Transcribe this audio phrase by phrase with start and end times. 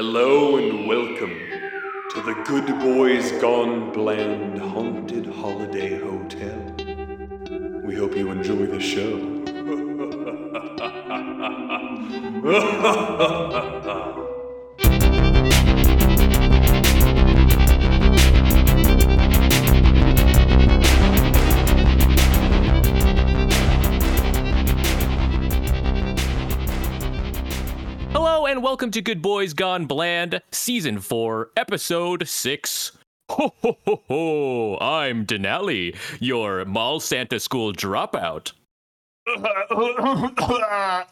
[0.00, 1.36] Hello and welcome
[2.12, 6.56] to the Good Boys Gone Bland Haunted Holiday Hotel.
[7.82, 9.18] We hope you enjoy the show.
[28.58, 32.90] and welcome to Good Boys Gone Bland, Season 4, Episode 6.
[33.30, 34.78] Ho ho ho ho!
[34.80, 38.50] I'm Denali, your Mall Santa School dropout.
[39.28, 41.04] uh,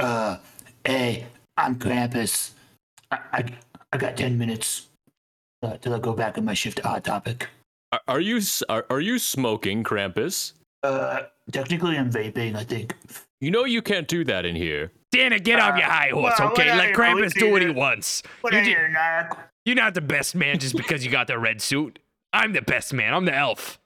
[0.86, 1.26] hey,
[1.58, 2.52] I'm Krampus.
[3.10, 3.44] I, I,
[3.92, 4.86] I got 10 minutes
[5.62, 7.46] uh, till I go back on my shift to Hot Topic.
[7.92, 8.40] Are, are you
[8.70, 10.54] are, are you smoking, Krampus?
[10.82, 12.94] Uh, technically, I'm vaping, I think.
[13.40, 14.92] You know you can't do that in here.
[15.12, 16.74] Dana, get off your high horse, well, okay?
[16.74, 18.22] Let I Krampus do what he wants.
[18.40, 19.36] What You are ju- you, narc?
[19.64, 21.98] You're not the best man just because you got the red suit.
[22.32, 23.14] I'm the best man.
[23.14, 23.78] I'm the elf.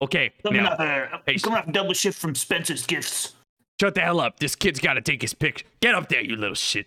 [0.00, 3.32] Okay, Coming now, off, a, Hey, coming off double shift from Spencer's Gifts.
[3.80, 4.38] shut the hell up.
[4.38, 5.66] This kid's got to take his pic.
[5.80, 6.86] Get up there, you little shit.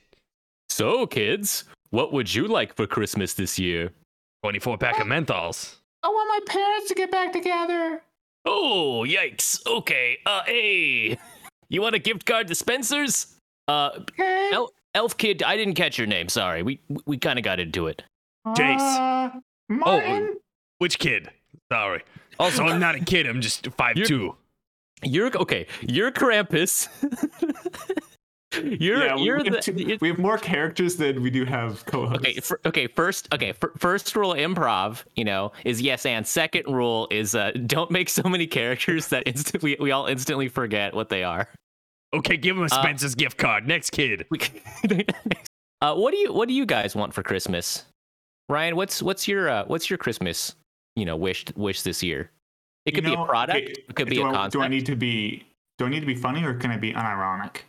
[0.70, 3.92] So, kids, what would you like for Christmas this year?
[4.44, 5.76] 24 pack of menthols.
[6.03, 8.02] I want my parents to get back together.
[8.46, 9.59] Oh, yikes.
[9.68, 10.18] Okay.
[10.26, 11.18] Uh, hey.
[11.72, 13.36] You want a gift card to Spencer's?
[13.68, 14.50] Uh, Okay.
[14.54, 16.28] El- Elf Kid, I didn't catch your name.
[16.28, 16.64] Sorry.
[16.64, 18.04] We we kind of got into it.
[18.48, 18.80] Jace.
[19.36, 20.36] Uh, Martin.
[20.80, 21.30] Which kid?
[21.72, 22.04] Sorry.
[22.38, 23.26] Also, I'm not a kid.
[23.26, 24.36] I'm just 5'2.
[25.04, 25.66] You're okay.
[25.82, 26.90] You're Krampus.
[28.54, 31.46] you're yeah, we, you're we, have the two- we have more characters than we do
[31.46, 32.20] have co-hosts.
[32.26, 32.40] okay.
[32.40, 32.88] fir- okay.
[32.88, 33.54] First, okay.
[33.54, 36.26] fir- first rule of improv, you know, is yes and.
[36.28, 40.48] Second rule is uh, don't make so many characters that instant we, we all instantly
[40.50, 41.48] forget what they are.
[42.14, 43.68] Okay, give him a Uh, Spencer's gift card.
[43.68, 44.26] Next kid.
[44.30, 44.40] We
[45.82, 47.86] uh, what do you what do you guys want for Christmas?
[48.50, 50.56] Ryan, what's what's your uh, what's your Christmas
[50.98, 52.30] you know wish wish this year?
[52.86, 53.58] It could You be a product.
[53.62, 54.54] okay, it could be do a I, concept.
[54.54, 55.46] Do I need to be?
[55.78, 57.62] Do I need to be funny or can I be unironic?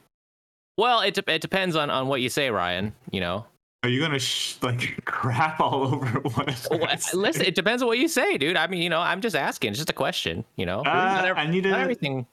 [0.77, 2.95] Well, it de- it depends on on what you say, Ryan.
[3.11, 3.47] You know,
[3.83, 6.67] Are you gonna sh- like crap all over what?
[6.71, 8.57] Well, listen, it depends on what you say, dude.
[8.57, 9.71] I mean, you know, I'm just asking.
[9.71, 10.45] It's just a question.
[10.57, 12.27] You know, Uh, not, ev- I need a- everything.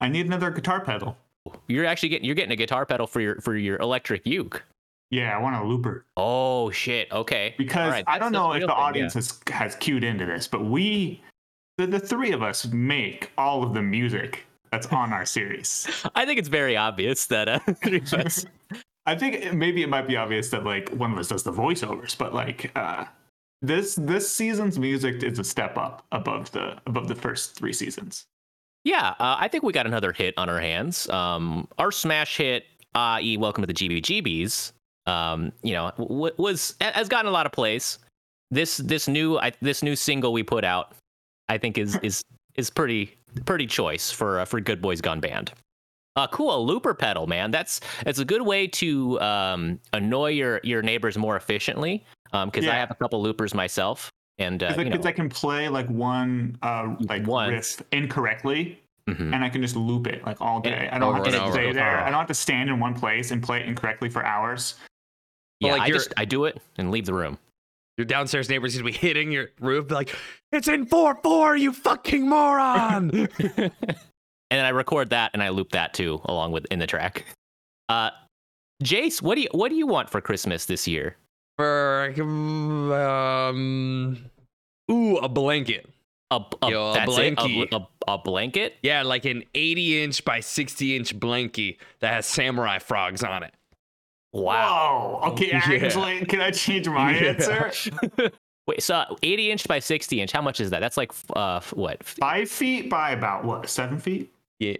[0.00, 1.16] I need another guitar pedal.
[1.66, 4.64] You're actually getting you're getting a guitar pedal for your for your electric uke.
[5.10, 7.10] Yeah, I want a looper Oh shit.
[7.10, 7.54] Okay.
[7.56, 8.82] because right, I don't know if the thing, yeah.
[8.82, 11.22] audience has has cued into this, but we,
[11.78, 15.86] the, the three of us, make all of the music that's on our series.
[16.14, 18.46] I think it's very obvious that uh, three of us-
[19.06, 21.52] I think it- maybe it might be obvious that like one of us does the
[21.52, 23.04] voiceovers, but like uh
[23.62, 28.24] this this season's music is a step up above the above the first three seasons.
[28.84, 31.08] Yeah, uh, I think we got another hit on our hands.
[31.10, 32.64] Um, our smash hit,
[32.94, 34.72] i.e., "Welcome to the GBGBs,"
[35.06, 37.98] um, you know, w- was has gotten a lot of plays.
[38.52, 40.94] This this new I, this new single we put out,
[41.48, 42.22] I think is is
[42.54, 45.52] is pretty pretty choice for uh, for Good Boys Gone Band.
[46.16, 47.50] Uh, cool, a looper pedal, man.
[47.50, 52.04] That's that's a good way to um, annoy your your neighbors more efficiently.
[52.32, 52.80] Because I Yeah.
[52.80, 56.58] have a couple loopers myself, and uh, Because you know, I can play like one
[56.62, 59.32] uh like riff incorrectly mhm.
[59.34, 60.88] and I can just loop it like all day.
[60.90, 62.00] And- I don't have to stay there.
[62.00, 64.74] I don't have to stand in one place and play it incorrectly for hours.
[65.60, 67.38] yeah, like I just I do it and leave the room.
[67.98, 70.14] Your downstairs neighbor's gonna be hitting your roof, like,
[70.52, 73.72] "It's in four four, you fucking moron!" and
[74.50, 77.24] then I record that and I loop that too along with in the track.
[77.88, 78.10] Uh,
[78.84, 81.16] Jace, what do you what do you want for Christmas this year?
[81.56, 84.16] For um,
[84.90, 85.90] ooh, a blanket.
[86.30, 87.72] A, a, Yo, a that's blankie.
[87.72, 88.76] A, a, a blanket?
[88.82, 93.54] Yeah, like an 80 inch by 60 inch blankie that has samurai frogs on it.
[94.32, 95.20] Wow.
[95.22, 95.32] Whoa.
[95.32, 95.62] Okay, Yeah.
[95.86, 97.28] actually, can I change my Yeah.
[97.30, 97.72] answer?
[98.66, 100.30] Wait, so 80 inch by 60 inch.
[100.32, 100.80] How much is that?
[100.80, 102.04] That's like uh what?
[102.04, 103.68] Five feet by about what?
[103.68, 104.30] Seven feet?
[104.58, 104.76] Yeah.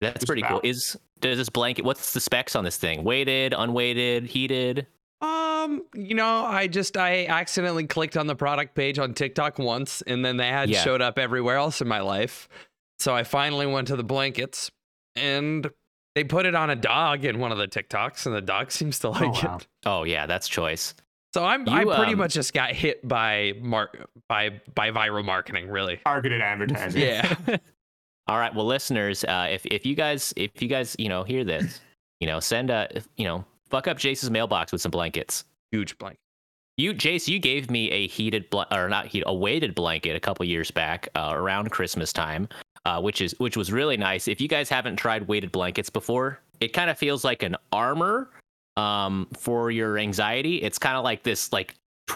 [0.00, 0.60] That's Just pretty cool.
[0.64, 1.84] Is does this blanket?
[1.84, 3.04] What's the specs on this thing?
[3.04, 4.86] Weighted, unweighted, heated?
[5.20, 10.02] Um, you know, I just I accidentally clicked on the product page on TikTok once
[10.02, 10.82] and then they had Yeah.
[10.82, 12.48] showed up everywhere else in my life.
[12.98, 14.70] So I finally went to the blankets
[15.14, 15.70] and
[16.14, 18.98] they put it on a dog in one of the TikToks and the dog seems
[19.00, 19.56] to like wow.
[19.56, 19.66] it.
[19.86, 20.94] Oh yeah, that's choice.
[21.32, 23.92] So I'm I pretty um, much just got hit by mar-
[24.28, 25.98] by by viral marketing, really.
[26.04, 27.02] Targeted advertising.
[27.02, 27.36] Yeah.
[28.26, 31.44] All right, well, listeners, uh, if if you guys if you guys you know hear
[31.44, 31.80] this,
[32.20, 35.44] you know, send a you know fuck up Jace's mailbox with some blankets.
[35.70, 36.20] Huge blanket.
[36.76, 40.20] You, Jace, you gave me a heated bl- or not heat, a weighted blanket a
[40.20, 42.48] couple years back uh, around Christmas time,
[42.86, 44.28] uh, which is which was really nice.
[44.28, 48.30] If you guys haven't tried weighted blankets before, it kind of feels like an armor
[48.76, 50.62] um, for your anxiety.
[50.62, 51.74] It's kind of like this like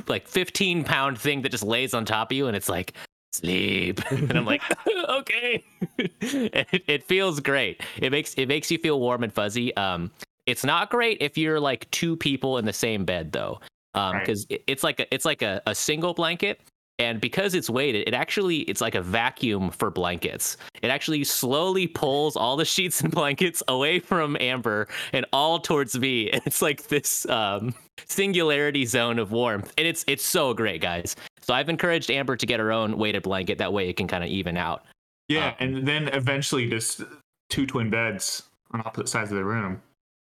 [0.09, 2.95] like 15 pound thing that just lays on top of you, and it's like
[3.33, 4.01] sleep.
[4.11, 4.63] and I'm like,
[5.09, 5.65] okay.
[5.99, 7.83] it, it feels great.
[7.99, 9.75] It makes it makes you feel warm and fuzzy.
[9.77, 10.11] Um,
[10.47, 13.61] it's not great if you're like two people in the same bed though,
[13.95, 14.21] um, Right.
[14.21, 16.61] because it's like a, it's like a, a single blanket.
[16.99, 20.57] And because it's weighted, it actually it's like a vacuum for blankets.
[20.83, 25.99] It actually slowly pulls all the sheets and blankets away from Amber and all towards
[25.99, 26.31] me.
[26.35, 27.75] And it's like this um,
[28.07, 29.73] singularity zone of warmth.
[29.79, 31.17] And it's it's so great, guys.
[31.41, 33.59] So I've encouraged Amber to get her own weighted blanket.
[33.59, 34.85] That way it can kind of even out.
[35.29, 37.03] Yeah, Um, and then eventually just
[37.51, 38.43] two twin beds
[38.73, 39.81] on opposite sides of the room.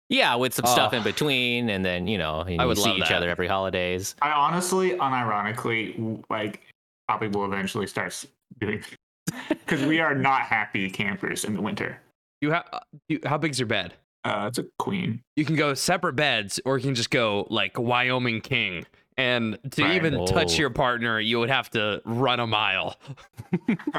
[0.09, 0.99] Yeah, with some stuff Oh.
[0.99, 3.13] in between, and then you know you I would see each that.
[3.17, 4.15] other every holidays.
[4.23, 6.61] I honestly, unironically, like
[7.09, 8.25] probably will eventually start
[8.61, 8.83] doing
[9.49, 12.01] because we are not happy campers in the winter.
[12.41, 12.65] You have
[13.09, 13.95] you, how big's your bed?
[14.25, 15.23] Uh, it's a queen.
[15.37, 18.85] You can go separate beds, or you can just go like Wyoming King.
[19.19, 19.95] And to Right.
[19.95, 22.97] even touch your partner, you would have to run a mile.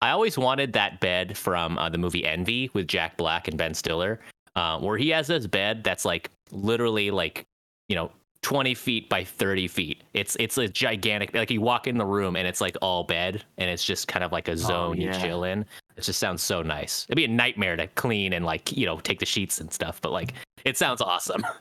[0.00, 3.74] I always wanted that bed from uh, the movie Envy with Jack Black and Ben
[3.74, 4.20] Stiller,
[4.58, 7.44] uh, where he has this bed that's like literally like
[7.88, 8.10] you know
[8.42, 10.02] 20 feet by 30 feet.
[10.14, 11.34] It's it's a gigantic.
[11.34, 14.24] Like you walk in the room and it's like all bed, and it's just kind
[14.24, 15.20] of like a zone you yeah.
[15.20, 15.64] chill in.
[15.96, 17.04] It just sounds so nice.
[17.08, 20.00] It'd be a nightmare to clean and like you know take the sheets and stuff,
[20.00, 20.34] but like
[20.64, 21.44] it sounds awesome.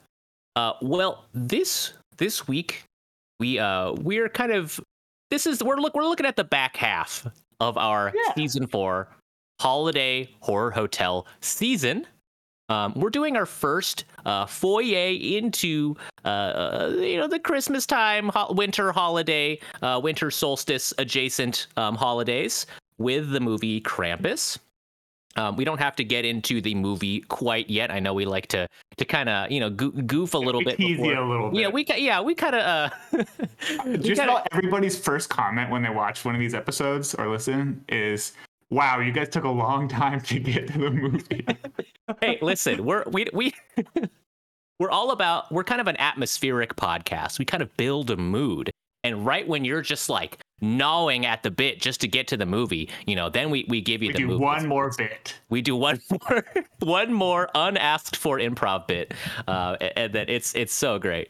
[0.55, 2.83] Uh, well, this this week
[3.39, 4.79] we uh we're kind of
[5.29, 7.27] this is we're look we're looking at the back half
[7.59, 8.33] of our Yeah.
[8.33, 9.07] season four
[9.61, 12.07] holiday horror hotel season.
[12.69, 18.29] Um, we're doing our first uh, foyer into uh, uh, you know the Christmas time,
[18.29, 22.65] ho- winter holiday, uh, winter solstice adjacent um, holidays
[22.97, 24.57] with the movie Krampus.
[25.37, 27.91] Um, we don't have to get into the movie quite yet.
[27.91, 28.67] I know we like to
[28.97, 30.77] to kind of you know goo- goof a little We bit.
[30.77, 31.61] tease before- you a little bit.
[31.61, 33.23] yeah, we yeah we kind of uh,
[33.99, 38.33] Just kinda- everybody's first comment when they watch one of these episodes or listen is,
[38.69, 41.45] "Wow, you guys took a long time to get to the movie."
[42.21, 43.53] hey, listen, we're we we
[44.79, 47.39] we're all about we're kind of an atmospheric podcast.
[47.39, 48.71] We kind of build a mood.
[49.03, 52.45] And right when you're just like gnawing at the bit just to get to the
[52.45, 54.43] movie, you know, then we, we give you we the do movie.
[54.43, 55.39] one more bit.
[55.49, 55.99] We do one
[56.29, 56.45] more
[56.79, 59.13] one more unasked for improv bit.
[59.47, 61.29] Uh and that it's it's so great.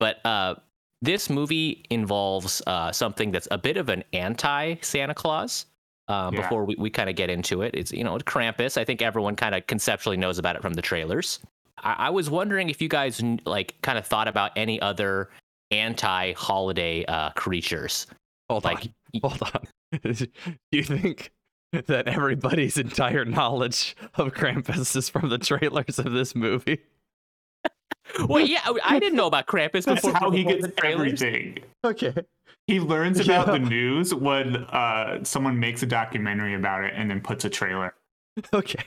[0.00, 0.56] But uh
[1.00, 5.66] this movie involves uh something that's a bit of an anti Santa Claus.
[6.08, 6.42] Um, Yeah.
[6.42, 8.76] before we, we kind of get into it, it's you know Krampus.
[8.76, 11.38] I think everyone kind of conceptually knows about it from the trailers.
[11.82, 15.30] I, I was wondering if you guys like kind of thought about any other
[15.70, 18.06] anti-holiday uh, creatures.
[18.48, 19.20] Hold Like, on.
[19.22, 20.02] Hold on.
[20.02, 20.26] Do
[20.72, 21.32] you think
[21.72, 26.80] that everybody's entire knowledge of Krampus is from the trailers of this movie?
[28.28, 30.12] Well, yeah, I didn't know about Krampus That's before.
[30.18, 31.58] how he gets everything.
[31.84, 32.12] Okay.
[32.66, 33.52] He learns about Yeah.
[33.54, 37.94] the news when uh, someone makes a documentary about it and then puts a trailer
[38.54, 38.82] Okay.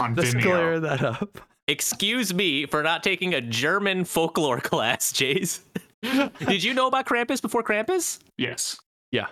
[0.00, 0.42] on Let's Vimeo.
[0.42, 1.40] clear that up.
[1.68, 5.60] Excuse me for not taking a German folklore class, Jace.
[6.46, 8.18] Did you know about Krampus before Krampus?
[8.36, 8.80] Yes.
[9.12, 9.26] Yeah.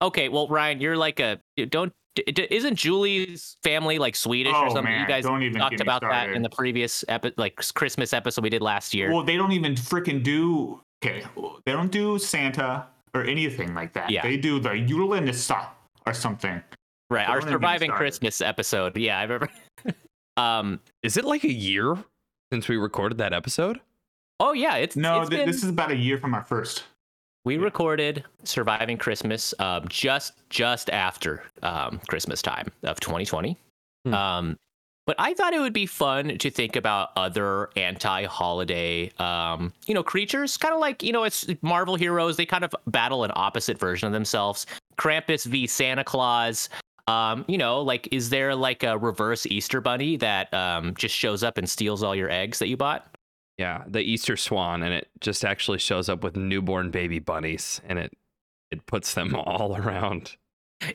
[0.00, 1.38] Okay, well, Ryan, you're like a
[1.68, 1.92] don't.
[2.14, 4.84] d- d- Isn't Julie's family like Swedish or Oh, something?
[4.84, 7.56] man, you guys don't even talked get me about that in the previous epi- like
[7.74, 9.12] Christmas episode we did last year.
[9.12, 10.80] Well, they don't even freaking do.
[11.04, 11.24] Okay,
[11.66, 14.10] they don't do Santa or anything like that.
[14.10, 14.22] Yeah.
[14.22, 15.68] They do the Yule Julenissa
[16.06, 16.62] or something.
[17.10, 17.90] right, our don't even get me surviving.
[17.92, 18.96] Christmas episode.
[18.96, 19.48] Yeah, I remember.
[20.36, 20.80] um.
[21.02, 21.96] Is it like a year
[22.52, 23.80] since we recorded that episode?
[24.40, 26.84] Oh yeah, it's No, it's th- been- this is about a year from our first.
[27.44, 33.56] We recorded Surviving Christmas um, just just after um, Christmas time of 2020.
[34.06, 34.14] Hmm.
[34.14, 34.58] Um,
[35.06, 40.02] but I thought it would be fun to think about other anti-holiday, um, you know,
[40.02, 40.56] creatures.
[40.56, 42.36] Kind of like you know, it's Marvel heroes.
[42.36, 44.66] They kind of battle an opposite version of themselves.
[44.96, 46.68] Krampus v Santa Claus.
[47.06, 51.42] Um, you know, like is there like a reverse Easter bunny that um, just shows
[51.42, 53.06] up and steals all your eggs that you bought?
[53.58, 57.98] Yeah, the Easter swan, and it just actually shows up with newborn baby bunnies, and
[57.98, 58.12] it
[58.70, 60.36] it puts them all around.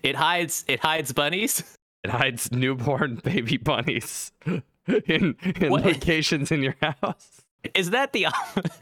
[0.04, 1.78] It hides it hides bunnies.
[2.03, 5.86] It hides newborn baby bunnies in in What?
[5.86, 7.41] locations in your house.
[7.75, 8.27] Is that the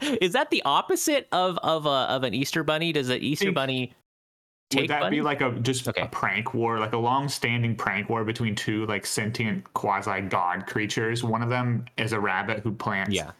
[0.20, 2.92] is that the opposite of of a of an Easter bunny?
[2.92, 3.92] Does an Easter bunny
[4.70, 5.16] take Would that bunny?
[5.16, 6.02] be like a just Okay.
[6.02, 11.24] a prank war, like a long-standing prank war between two like sentient quasi-god creatures?
[11.24, 13.32] One of them is a rabbit who plants, yeah,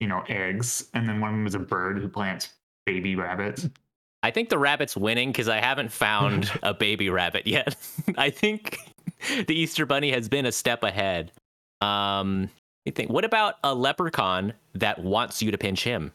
[0.00, 2.54] you know, eggs, and then one of them is a bird who plants
[2.86, 3.68] baby rabbits.
[4.22, 7.76] I think the rabbit's winning because I haven't found a baby rabbit yet.
[8.16, 8.78] I think
[9.46, 11.32] the Easter bunny has been a step ahead.
[11.80, 12.50] Um,
[12.84, 13.10] You think?
[13.10, 16.12] What about a leprechaun that wants you to pinch him?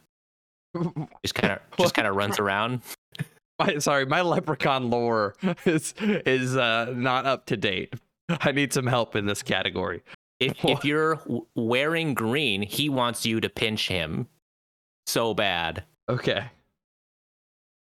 [1.23, 2.81] Just kind of, just kind of runs around.
[3.59, 7.93] My, sorry, my leprechaun lore is is uh, not up to date.
[8.27, 10.01] I need some help in this category.
[10.39, 11.21] If if you're
[11.55, 14.27] wearing green, he wants you to pinch him
[15.05, 15.83] so bad.
[16.09, 16.45] Okay.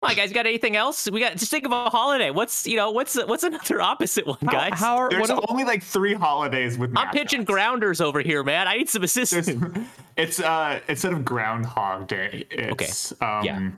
[0.02, 1.08] Come on, guys, you got anything else?
[1.08, 2.30] We got just think of a holiday.
[2.30, 4.72] What's you know what's what's another opposite one, guys?
[4.74, 6.92] how are There's what, only like three holidays with.
[6.96, 7.54] I'm pitching mascots.
[7.54, 8.66] grounders over here, man.
[8.66, 9.86] I need some There's- assistance.
[10.16, 13.70] it's uh instead of Groundhog Day, it's um Yeah.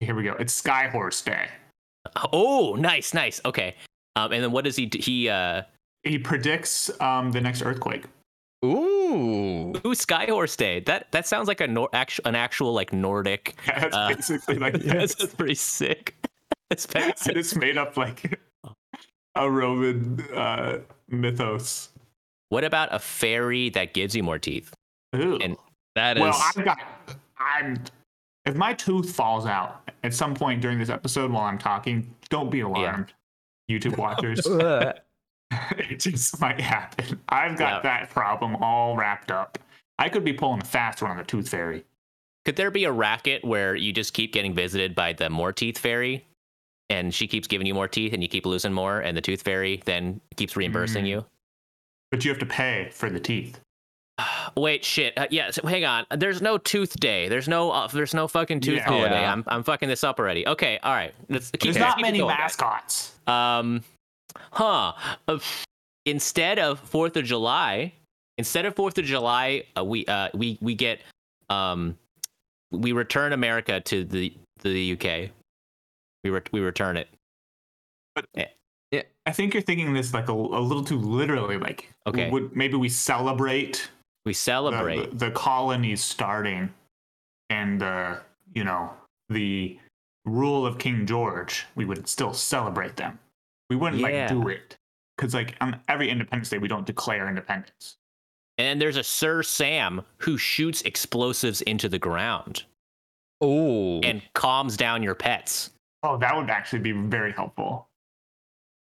[0.00, 0.32] here we go.
[0.38, 1.48] It's Sky Horse Day.
[2.32, 3.40] Oh, nice, nice.
[3.44, 3.74] Okay.
[4.16, 4.98] Um, and then what does he do?
[4.98, 5.62] He uh,
[6.02, 8.04] He predicts um the next earthquake.
[9.12, 9.70] Ooh.
[9.84, 10.80] ooh, Skyhorse Day.
[10.80, 13.56] That that sounds like a nor- actual an actual like Nordic.
[13.66, 16.14] That's Uh, basically like That's, pretty sick.
[16.70, 17.36] That's very and sick.
[17.36, 18.40] it's made up like
[19.34, 20.78] a Roman uh
[21.08, 21.90] mythos.
[22.48, 24.72] What about a fairy that gives you more teeth?
[25.16, 25.38] Ooh.
[25.38, 25.56] And-
[25.94, 26.78] That is well, I've got
[27.38, 27.82] I'm
[28.46, 32.50] if my tooth falls out at some point during this episode while I'm talking, don't
[32.50, 33.12] be alarmed.
[33.70, 34.44] YouTube watchers.
[35.78, 37.20] It just might happen.
[37.28, 39.58] I've got that problem all wrapped up.
[39.98, 41.84] I could be pulling a fast one on the tooth fairy.
[42.44, 45.78] Could there be a racket where you just keep getting visited by the more teeth
[45.78, 46.24] fairy,
[46.90, 49.42] and she keeps giving you more teeth, and you keep losing more, and the tooth
[49.42, 51.08] fairy then keeps reimbursing Mm.
[51.08, 51.24] you?
[52.10, 53.60] But you have to pay for the teeth.
[54.56, 55.16] Wait, shit.
[55.16, 56.04] Uh, yeah, so hang on.
[56.16, 57.28] There's no tooth day.
[57.28, 57.70] There's no.
[57.70, 58.84] Uh, there's no fucking tooth Yeah.
[58.88, 59.20] holiday.
[59.20, 59.32] Yeah.
[59.32, 59.44] I'm.
[59.46, 60.46] I'm fucking this up already.
[60.46, 60.78] Okay.
[60.82, 61.14] All right.
[61.28, 61.62] Let's keep.
[61.62, 62.38] There's not it many going, guys.
[62.58, 63.12] mascots.
[63.26, 63.82] Um,
[64.52, 64.92] huh.
[65.28, 65.38] Uh,
[66.06, 67.92] instead of Fourth of July,
[68.38, 71.00] instead of Fourth of July, uh, we uh we we get
[71.50, 71.96] um
[72.70, 75.30] we return America to the to the UK.
[76.24, 77.08] We re- we return it.
[78.14, 81.56] But yeah, I think you're thinking this like a, a little too literally.
[81.56, 82.30] Like, Okay.
[82.30, 83.88] would, maybe we celebrate
[84.26, 85.10] We celebrate.
[85.10, 86.72] the, the colonies starting
[87.50, 88.20] and the
[88.54, 88.90] you know
[89.30, 89.78] the
[90.26, 91.66] rule of King George.
[91.74, 93.18] We would still celebrate them.
[93.72, 94.08] We wouldn't Yeah.
[94.24, 94.76] like do it
[95.16, 97.96] because like on every Independence Day we don't declare independence.
[98.58, 102.64] and there's a Sir Sam who shoots explosives into the ground
[103.42, 104.00] Ooh.
[104.00, 105.70] and calms down your pets.
[106.02, 107.88] Oh, that would actually be very helpful.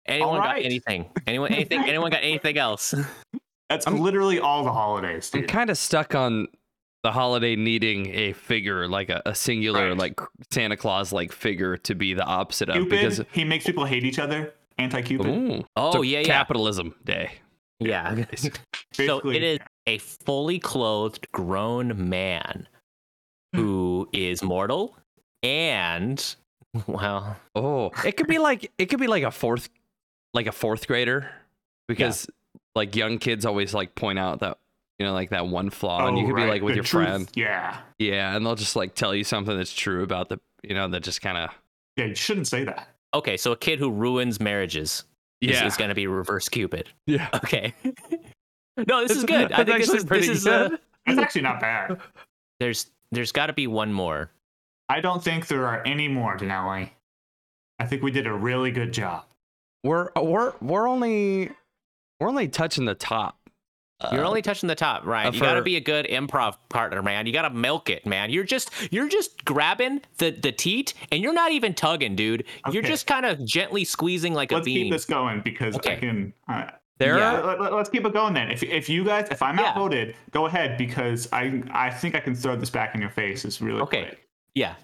[0.08, 1.05] Anyone got anything?
[1.27, 1.81] Anyone anything?
[1.88, 2.96] anyone got anything else?
[3.69, 5.29] That's I'm- literally all the holidays.
[5.36, 6.48] I'm kind of stuck on
[7.03, 9.98] the holiday needing a figure like a, a singular Right.
[9.98, 10.19] like
[10.51, 14.17] Santa Claus like figure to be the opposite of because he makes people hate each
[14.17, 14.51] other.
[14.79, 15.65] Anti-Cupid.
[15.75, 17.31] Oh So yeah, yeah, capitalism day.
[17.79, 18.25] yeah.
[18.93, 22.67] so it is a fully clothed grown man
[23.55, 24.95] who is mortal
[25.43, 26.36] and
[26.88, 29.69] well Oh, it could be like it could be like a fourth,
[30.33, 31.29] like a fourth grader,
[31.88, 32.27] because
[32.75, 34.57] like young kids always like point out that
[35.00, 36.83] you know like that one flaw, and you Oh, could be like with the your
[36.83, 37.77] truth, friend, Yeah.
[37.98, 41.01] yeah, and they'll just like tell you something that's true about the you know that
[41.01, 41.50] just kind of
[41.98, 42.89] Yeah, you shouldn't say that.
[43.13, 45.04] Okay so a kid who ruins marriages
[45.42, 47.30] is, yeah is going to be reverse cupid yeah.
[47.36, 47.74] okay
[48.88, 50.80] no this is good i think this is, pretty this is uh, good.
[51.06, 52.00] That's actually not bad.
[52.60, 54.32] there's there's got to be one more
[54.89, 56.89] I don't think there are any more, Denali.
[57.78, 59.25] I think we did a really good job.
[59.84, 61.51] We're we're we're only
[62.20, 63.38] we're only touching the top.
[64.12, 65.25] You're Uh, only touching the top, right?
[65.27, 67.25] uh, you got to be a good improv partner, man.
[67.25, 68.29] You got to milk it, man.
[68.29, 72.46] You're just you're just grabbing the the teat, and you're not even tugging, dude.
[72.72, 74.89] You're just kind of gently squeezing like Let's a bean.
[74.89, 76.34] Let's keep this going because I can.
[76.48, 77.39] Uh, there yeah.
[77.41, 78.50] are let, us keep it going then.
[78.51, 79.70] If if you guys, if I'm Yeah.
[79.70, 83.44] outvoted, go ahead because I I think I can throw this back in your face.
[83.44, 84.03] It's really Okay.
[84.06, 84.27] quick.
[84.56, 84.75] Yeah.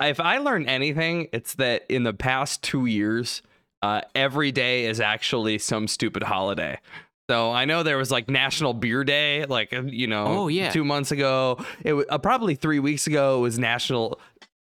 [0.00, 3.42] if I learn anything, it's that in the past two years,
[3.82, 6.78] uh, every day is actually some stupid holiday.
[7.30, 10.70] So I know there was like National Beer Day, like uh, you know, Oh, yeah.
[10.70, 11.64] two months ago.
[11.82, 13.38] It was uh, probably three weeks ago.
[13.38, 14.20] It was National.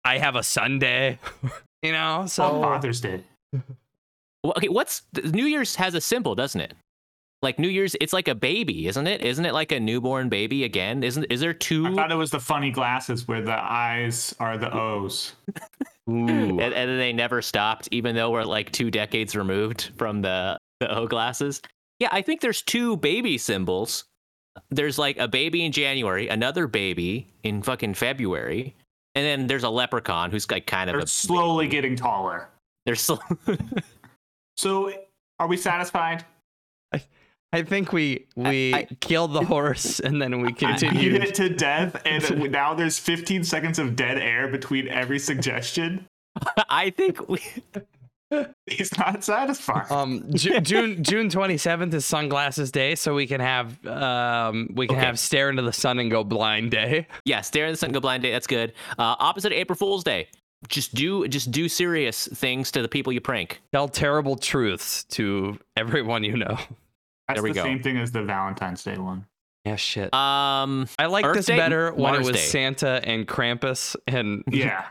[0.05, 1.19] I have a Sunday.
[1.83, 3.23] you know, so Oh, Father's Day.
[4.43, 4.69] Well, okay.
[4.69, 6.75] What's New Year's has a symbol, doesn't it?
[7.43, 9.21] Like New Year's, it's like a baby, isn't it?
[9.23, 11.05] Isn't it like a newborn baby again?
[11.05, 11.87] Isn't is there two?
[11.87, 15.35] I thought it was the funny glasses where the eyes are the O's.
[16.11, 16.27] Ooh.
[16.27, 20.59] and, and then they never stopped, even though we're like two decades removed from the
[20.81, 21.61] the O glasses.
[21.99, 24.05] Yeah, I think there's two baby symbols.
[24.71, 28.75] There's like a baby in January, another baby in fucking February,
[29.15, 32.49] and then there's a leprechaun who's like kind of They're a slowly getting taller.
[32.87, 33.23] they're still
[34.57, 34.93] So,
[35.39, 36.25] are we satisfied?
[37.51, 41.23] I think we we I- killed the horse and then we Beat continued.
[41.25, 46.07] it to death, and now there's 15 seconds of dead air between every suggestion.
[46.69, 47.41] I think we
[48.67, 49.91] He's not satisfied.
[49.91, 54.87] Um, Ju- June June twenty seventh is Sunglasses Day, so we can have um we
[54.87, 55.07] can Okay.
[55.07, 57.07] have Stare into the Sun and Go Blind Day.
[57.25, 58.31] Yeah, stare in the sun, and go blind day.
[58.33, 58.73] That's good.
[58.99, 60.29] Uh, opposite of April Fool's Day.
[60.69, 63.61] Just do just do serious things to the people you prank.
[63.73, 66.57] Tell terrible truths to everyone you know.
[67.29, 67.63] That's there we the go.
[67.65, 69.25] same thing as the Valentine's Day one.
[69.69, 70.15] Yeah, shit.
[70.15, 72.39] Um, I like Earth this Day, better when it was Day.
[72.39, 74.87] Santa and Krampus and Yeah.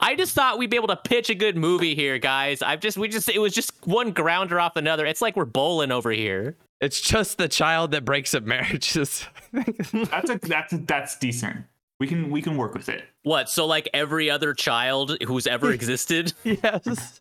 [0.00, 2.60] I just thought we'd be able to pitch a good movie here, guys.
[2.60, 5.06] I've just we just it was just one grounder off another.
[5.06, 6.56] It's like we're bowling over here.
[6.82, 9.26] it's just the child that breaks up marriages.
[9.52, 11.64] That's a that's a, that's decent.
[11.98, 13.04] We can we can work with it.
[13.22, 13.48] What?
[13.48, 16.32] So like every other child who's ever existed?
[16.44, 17.20] yes.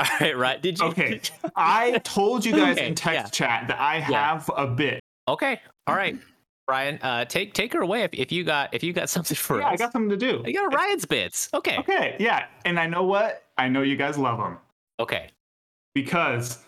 [0.00, 0.60] All right, right.
[0.62, 0.86] Did you?
[0.86, 1.20] Okay.
[1.54, 3.46] I told you guys Okay, in text yeah.
[3.58, 4.30] chat that I Yeah.
[4.34, 5.00] have a bit.
[5.28, 5.60] Okay.
[5.86, 6.18] All right,
[6.68, 6.98] Ryan.
[7.02, 9.68] Uh, take take her away if, if you got if you got something for Yeah,
[9.68, 9.72] us.
[9.74, 10.42] I got something to do.
[10.46, 11.48] You got Ryan's bits.
[11.54, 11.78] Okay.
[11.78, 12.46] Okay, yeah.
[12.64, 13.44] And I know what?
[13.56, 14.58] I know you guys love them.
[15.00, 15.28] Okay.
[15.94, 16.58] because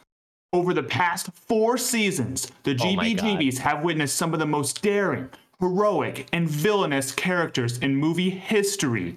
[0.52, 5.28] over the past four seasons, the Oh GBGBs have witnessed some of the most daring,
[5.61, 9.16] heroic, and villainous characters in movie history.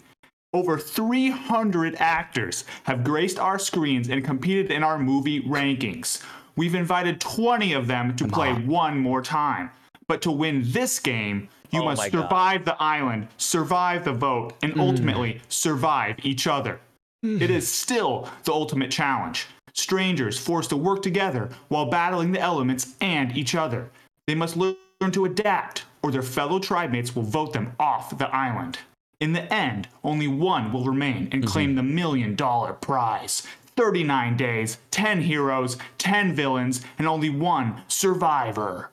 [0.51, 6.23] Over 300 actors have graced our screens and competed in our movie rankings.
[6.55, 9.69] We've invited 20 of them to play one more time.
[10.07, 12.23] But to win this game, you Oh must my God.
[12.23, 14.79] survive the island, survive the vote, and mm.
[14.79, 16.79] ultimately survive each other.
[17.23, 17.41] Mm.
[17.41, 19.45] It is still the ultimate challenge.
[19.73, 23.91] Strangers forced to work together while battling the elements and each other.
[24.25, 24.75] They must learn
[25.11, 28.79] to adapt, or their fellow tribemates will vote them off the island.
[29.19, 31.51] In the end, only one will remain and mm-hmm.
[31.51, 33.43] claim the million dollar prize.
[33.75, 38.91] 39 days, 10 heroes, 10 villains, and only one survivor.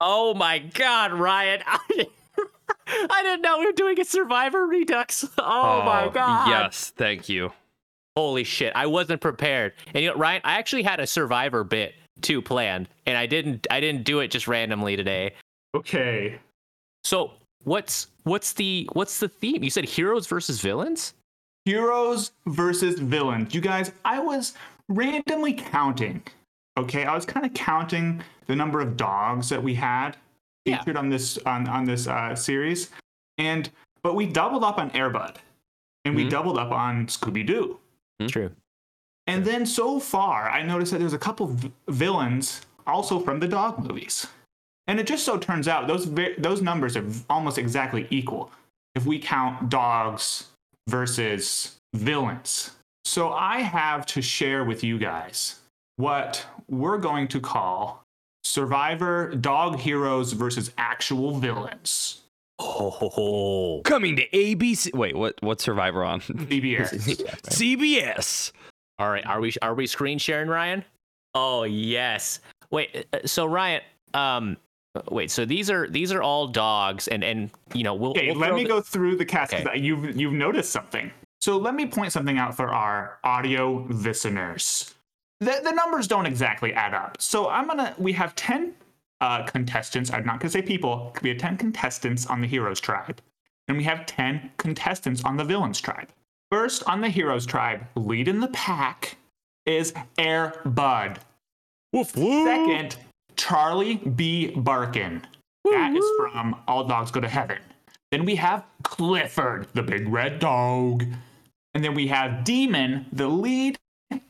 [0.00, 1.62] Oh my God, Ryan!
[1.66, 5.26] I didn't know we were doing a Survivor Redux.
[5.38, 6.48] Oh, my oh, God!
[6.48, 7.52] Yes, thank you.
[8.16, 8.72] Holy shit!
[8.74, 9.74] I wasn't prepared.
[9.92, 13.66] And you know, Ryan, I actually had a Survivor bit too planned, and I didn't.
[13.70, 15.34] I didn't do it just randomly today.
[15.74, 16.38] Okay.
[17.04, 17.32] So
[17.68, 19.62] what's what's the what's the theme?
[19.62, 21.14] You said heroes versus villains.
[21.64, 23.54] Heroes versus villains.
[23.54, 24.54] You guys, I was
[24.88, 26.22] randomly counting.
[26.78, 30.16] Okay, I was kind of counting the number of dogs that we had
[30.64, 30.78] Yeah.
[30.78, 32.90] featured on this on on this uh, series,
[33.36, 33.70] and
[34.02, 35.36] but we doubled up on Airbud,
[36.04, 36.30] and we Mhm.
[36.30, 37.78] doubled up on Scooby Doo.
[38.28, 38.50] True.
[39.26, 43.48] And then so far, I noticed that there's a couple v- villains also from the
[43.48, 44.26] dog movies.
[44.88, 48.50] And it just so turns out those ve- those numbers are almost exactly equal
[48.94, 50.48] if we count dogs
[50.88, 52.72] versus villains.
[53.04, 55.60] So I have to share with you guys
[55.96, 58.02] what we're going to call
[58.44, 62.22] Survivor Dog Heroes versus Actual Villains.
[62.58, 63.82] Oh, ho, ho.
[63.82, 64.94] Coming to ABC.
[64.94, 65.34] Wait, what?
[65.40, 66.20] What's Survivor on?
[66.20, 66.90] CBS.
[67.44, 68.52] CBS.
[68.98, 70.84] All right, are we are we screen sharing, Ryan?
[71.34, 72.40] Oh yes.
[72.70, 74.56] Wait, uh, so Ryan, um,
[75.10, 78.10] wait, so these are these are all dogs, and and you know we'll.
[78.10, 79.52] Okay, we'll let me the- go through the cast.
[79.52, 79.78] 'cause Okay.
[79.78, 81.10] You've you've noticed something.
[81.40, 84.94] So let me point something out for our audio listeners.
[85.40, 87.16] The the numbers don't exactly add up.
[87.20, 87.94] So I'm gonna.
[87.98, 88.74] We have ten
[89.20, 90.12] uh, contestants.
[90.12, 91.14] I'm not gonna say people.
[91.22, 93.20] We have ten contestants on the heroes tribe,
[93.68, 96.08] and we have ten contestants on the villains tribe.
[96.50, 99.16] First on the heroes tribe, lead in the pack
[99.66, 101.20] is Air Bud.
[101.92, 102.08] Woof.
[102.10, 102.96] Second,
[103.38, 104.50] Charlie B.
[104.50, 105.26] Barkin.
[105.64, 107.58] That is from All Dogs Go to Heaven.
[108.10, 111.04] Then we have Clifford, the big red dog.
[111.74, 113.78] And then we have Demon, the lead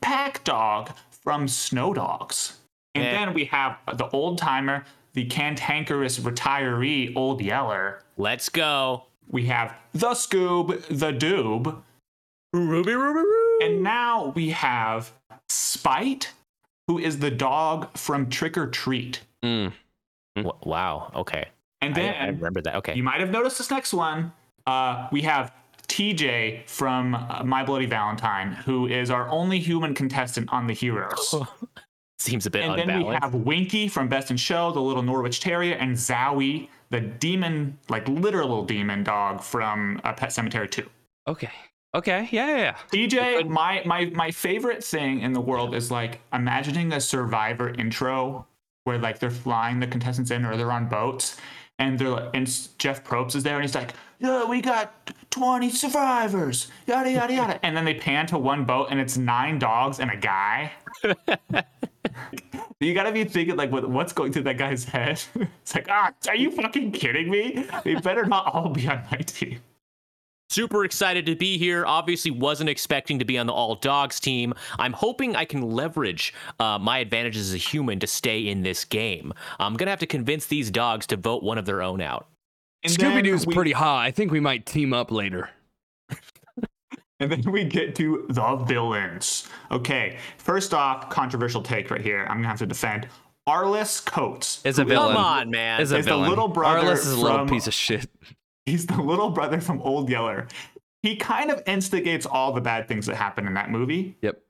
[0.01, 0.91] pack dog
[1.23, 2.59] from Snow Dogs.
[2.95, 3.11] And Yeah.
[3.25, 8.03] then we have the old timer, the cantankerous retiree, Old Yeller.
[8.17, 9.05] Let's go.
[9.27, 11.81] We have the Scoob, the Doob.
[12.53, 13.65] Ruby, ruby, ruby.
[13.65, 15.11] And now we have
[15.49, 16.33] Spite,
[16.89, 19.21] who is the dog from Trick or Treat.
[19.45, 19.71] Mm.
[20.63, 21.11] Wow.
[21.13, 21.45] Okay.
[21.81, 22.77] And then I remember that.
[22.77, 22.95] Okay.
[22.95, 24.33] you might have noticed this next one.
[24.65, 25.53] Uh, we have
[25.87, 31.35] TJ from uh, My Bloody Valentine, who is our only human contestant on the Heroes.
[32.17, 35.41] Seems a bit and then we have Winky from Best in Show, the little Norwich
[35.41, 40.89] Terrier, and Zowie, the demon, like literal demon dog from uh, Pet Sematary 2.
[41.27, 41.51] Okay.
[41.95, 42.27] Okay.
[42.31, 42.47] Yeah.
[42.47, 42.57] Yeah.
[42.57, 43.07] yeah.
[43.07, 48.45] TJ, my my my favorite thing in the world is like imagining a Survivor intro
[48.83, 51.37] where like they're flying the contestants in or they're on boats,
[51.79, 52.47] and they're like, and
[52.77, 54.93] Jeff Probst is there and he's like, yeah, we got
[55.31, 59.57] 20 survivors, yada yada yada, and then they pan to one boat and it's nine
[59.57, 60.71] dogs and a guy.
[62.79, 65.21] you gotta be thinking like what, what's going through that guy's head.
[65.35, 67.65] it's like, ah, are you fucking kidding me?
[67.83, 69.59] They better not all be on my team.
[70.51, 71.85] Super excited to be here.
[71.85, 74.53] Obviously, wasn't expecting to be on the all dogs team.
[74.79, 78.83] I'm hoping I can leverage uh, my advantages as a human to stay in this
[78.83, 79.31] game.
[79.59, 82.27] I'm gonna have to convince these dogs to vote one of their own out.
[82.87, 83.99] Scooby Doo's we- pretty hot.
[83.99, 85.49] I think we might team up later.
[87.21, 89.45] And then we get to the villains.
[89.71, 92.25] Okay, first off, controversial take right here.
[92.29, 93.09] I'm gonna have to defend
[93.45, 94.61] Arliss Coates.
[94.65, 95.15] Is a villain.
[95.15, 95.81] Come on, man.
[95.81, 96.29] Is a Is the villain.
[96.29, 98.09] little brother Arliss is a little from- piece of shit.
[98.69, 100.47] He's the little brother from Old Yeller.
[101.01, 104.17] He kind of instigates all the bad things that happen in that movie.
[104.21, 104.41] Yep.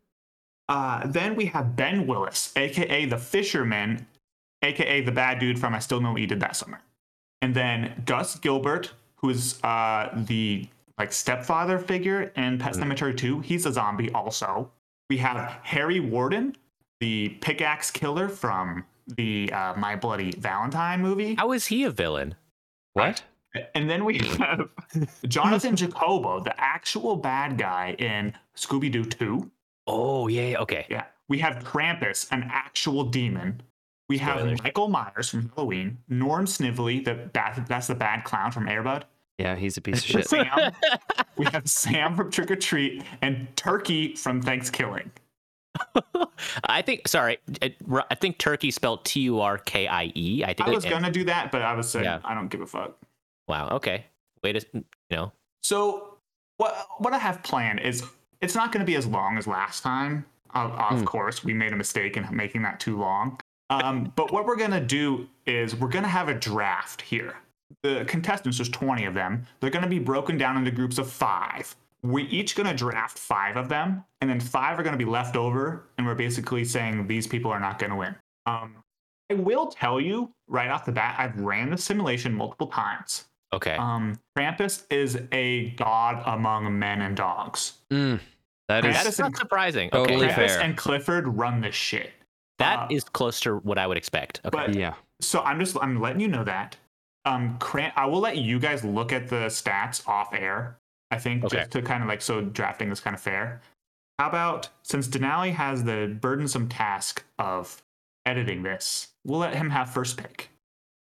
[0.67, 4.05] Uh, then we have Ben Willis, aka the fisherman,
[4.61, 6.79] aka the bad dude from I Still Know What You Did That Summer.
[7.41, 13.39] And then Gus Gilbert, who is uh, the like stepfather figure in Pet Sematary 2.
[13.39, 14.69] He's a zombie also.
[15.09, 16.55] We have Harry Warden,
[16.99, 21.35] the pickaxe killer from the uh, My Bloody Valentine movie.
[21.35, 22.35] How is he a villain?
[22.93, 23.23] What?
[23.73, 24.69] And then we have
[25.27, 29.49] Jonathan Jacobo, the actual bad guy in Scooby Doo 2.
[29.87, 30.85] Oh yeah, okay.
[30.89, 31.05] Yeah.
[31.27, 33.61] We have Krampus, an actual demon.
[34.07, 34.63] We have Spoilers.
[34.63, 39.03] Michael Myers from Halloween, Norm Snively, the bad, that's the bad clown from Airbud.
[39.37, 40.27] Yeah, he's a piece of shit.
[40.27, 40.71] Sam,
[41.37, 45.11] we have Sam from Trick or Treat, and Turkey from Thanksgiving.
[46.65, 47.07] I think.
[47.07, 47.75] Sorry, uh, it,
[48.09, 50.43] I think turkey spelled T U R K I E.
[50.43, 50.67] I think.
[50.67, 52.19] I was it- gonna do that, but I was saying Yeah.
[52.25, 52.97] I don't give a fuck.
[53.49, 53.67] Wow.
[53.71, 54.05] Okay.
[54.43, 54.65] Wait a.
[54.73, 55.31] You know.
[55.61, 56.17] So
[56.57, 58.03] what what I have planned is
[58.41, 60.25] it's not going to be as long as last time.
[60.55, 61.05] Of, of Hmm.
[61.05, 63.39] course, we made a mistake in making that too long.
[63.69, 67.35] Um, but what we're going to do is we're going to have a draft here.
[67.83, 69.45] The contestants, there's 20 of them.
[69.59, 71.75] They're going to be broken down into groups of five.
[72.01, 75.09] We're each going to draft five of them, and then five are going to be
[75.09, 78.15] left over, and we're basically saying these people are not going to win.
[78.47, 78.77] Um,
[79.29, 83.25] I will tell you right off the bat, I've ran the simulation multiple times.
[83.53, 83.75] Okay.
[83.75, 87.73] Um, Krampus is a god among men and dogs.
[87.91, 88.19] Mm,
[88.67, 89.89] that Krampus that is is not and- surprising.
[89.89, 90.33] Totally okay.
[90.33, 90.61] Krampus fair.
[90.61, 92.11] and Clifford run this shit.
[92.59, 94.41] That Uh, is close to what I would expect.
[94.45, 94.49] Okay.
[94.55, 94.93] But yeah.
[95.21, 96.77] so I'm just I'm letting you know that.
[97.25, 100.77] Um, Kramp, I will let you guys look at the stats off air.
[101.11, 101.57] I think Okay.
[101.57, 103.61] just to kind of like so drafting is kind of fair.
[104.19, 107.81] How about since Denali has the burdensome task of
[108.25, 110.49] editing this, we'll let him have first pick,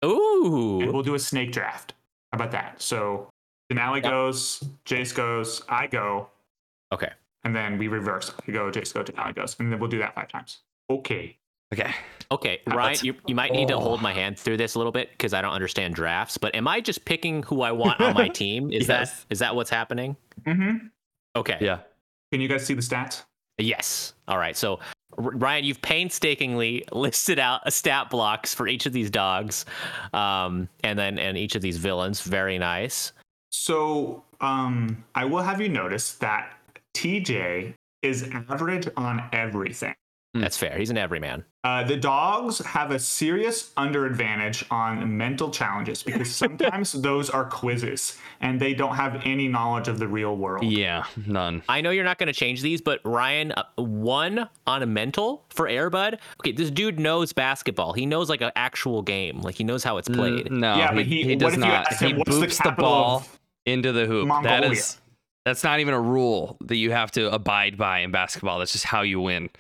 [0.05, 0.81] Ooh.
[0.81, 1.95] and we'll do a snake draft.
[2.33, 2.81] How about that?
[2.81, 3.29] So
[3.71, 4.11] Denali Yep.
[4.11, 6.29] goes, Jace goes, I go,
[6.93, 7.11] Okay.
[7.45, 8.33] and then we reverse.
[8.47, 10.61] We go, Jace go, Denali goes, and then we'll do that five times.
[10.91, 11.37] Okay.
[11.73, 11.95] Okay.
[12.31, 13.81] Okay, Uh, Ryan, you, you might need to Oh.
[13.81, 16.37] hold my hand through this a little bit because I don't understand drafts.
[16.39, 18.71] But am I just picking who I want on my team?
[18.73, 19.21] Is Yes.
[19.21, 20.17] that is that what's happening?
[20.43, 20.87] Mm-hmm.
[21.37, 21.59] Okay.
[21.61, 21.79] Yeah.
[22.31, 23.25] Can you guys see the stats?
[23.59, 24.15] Yes.
[24.29, 24.57] All right.
[24.57, 24.81] So,
[25.17, 29.65] Ryan, you've painstakingly listed out a stat blocks for each of these dogs,
[30.13, 32.21] um, and then and each of these villains.
[32.21, 33.13] Very nice.
[33.51, 36.55] So, um, I will have you notice that
[36.95, 39.95] TJ is average on everything.
[40.35, 40.41] Hmm.
[40.41, 40.79] That's fair.
[40.79, 41.45] He's an everyman.
[41.63, 47.45] Uh, the dogs have a serious under advantage on mental challenges because sometimes those are
[47.45, 50.65] quizzes and they don't have any knowledge of the real world.
[50.65, 51.05] Yeah.
[51.27, 51.63] None.
[51.69, 55.45] I know you're not going to change these, but Ryan, uh, one on a mental
[55.51, 56.19] for Airbud.
[56.41, 57.93] Okay, this dude knows basketball.
[57.93, 59.43] He knows like an actual game.
[59.43, 60.47] Like he knows how it's played.
[60.51, 60.77] N- no.
[60.77, 61.89] Yeah, but he- he does not.
[61.91, 63.27] asked him, He "What's the boops the, ball
[63.67, 64.27] into the hoop.
[64.29, 64.99] That Mongolia?" is.
[65.45, 68.61] That's not even a rule that you have to abide by in basketball.
[68.61, 69.51] That's just how you win.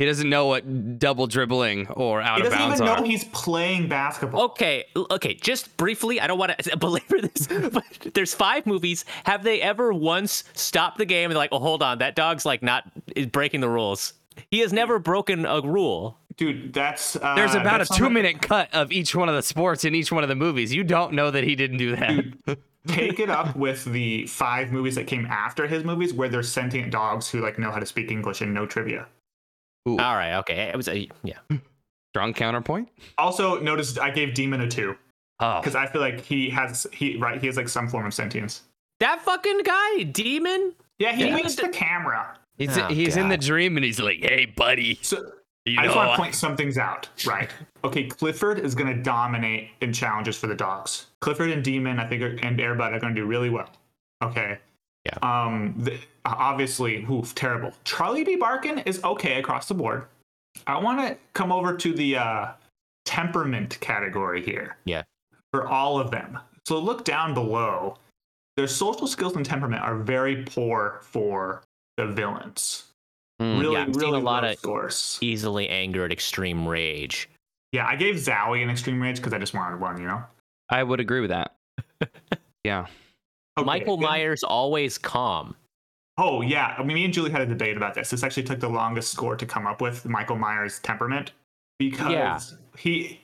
[0.00, 2.56] He doesn't know what double dribbling or out of bounds are.
[2.56, 3.04] He doesn't bounds even know are.
[3.06, 4.44] he's playing basketball.
[4.44, 7.84] Okay, okay, just briefly, I don't want to belabor this, but
[8.14, 9.04] there's five movies.
[9.24, 12.62] Have they ever once stopped the game and like, oh, hold on, that dog's like
[12.62, 14.14] not is breaking the rules?
[14.50, 16.16] He has never broken a rule.
[16.38, 17.16] Dude, that's.
[17.16, 19.42] Uh, There's about a that's on two the- minute cut of each one of the
[19.42, 20.72] sports in each one of the movies.
[20.72, 22.58] You don't know that he didn't do that.
[22.86, 26.90] take it up with the five movies that came after his movies where there's sentient
[26.90, 29.06] dogs who like know how to speak english and no trivia
[29.86, 31.38] All right, okay, it was a yeah.
[32.14, 32.88] Strong counterpoint.
[33.18, 34.96] also notice i gave demon a two.
[35.38, 38.12] Oh, because i feel like he has he right he has like some form of
[38.14, 38.62] sentience.
[38.98, 40.74] That fucking guy, demon.
[40.98, 41.34] yeah he Yeah.
[41.34, 42.36] winks the camera.
[42.58, 45.16] He's Oh, he's in the dream and he's like, "Hey, buddy, so
[45.64, 47.48] you i just want to uh, point some things out right.
[47.84, 51.06] Okay clifford is going to dominate in challenges for the dogs.
[51.20, 53.70] Clifford and demon i think are, and airbud are going to do really well.
[54.22, 54.58] Okay
[55.06, 55.16] Yeah.
[55.22, 60.04] um the, obviously oof, terrible charlie b barkin is okay across the board
[60.66, 62.48] i want to come over to the uh
[63.06, 65.02] temperament category here Yeah.
[65.52, 67.96] for all of them so look down below
[68.58, 71.62] their social skills and temperament are very poor for
[71.96, 72.84] the villains
[73.40, 73.58] Mm.
[73.58, 77.26] really Yeah, I'm really a lot of- scores Easily angered, extreme rage.
[77.72, 80.22] yeah, I gave Zowie an extreme rage because I just wanted one, you know.
[80.68, 81.54] I would agree with that.
[82.64, 82.84] yeah.
[83.58, 85.54] Okay, Michael then- Myers always calm.
[86.18, 88.10] Oh yeah, I mean, me and Julie had a debate about this.
[88.10, 91.32] This actually took the longest score to come up with Michael Myers' temperament
[91.78, 92.38] because Yeah.
[92.78, 93.20] he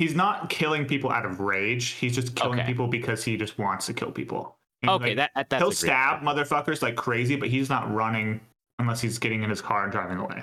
[0.00, 1.88] he's not killing people out of rage.
[1.90, 2.66] He's just killing Okay.
[2.66, 4.56] people because he just wants to kill people.
[4.82, 5.76] And, Okay, like, that, that that's he'll agreed.
[5.76, 8.40] stab motherfuckers like crazy, but he's not running
[8.78, 10.42] unless he's getting in his car and driving away.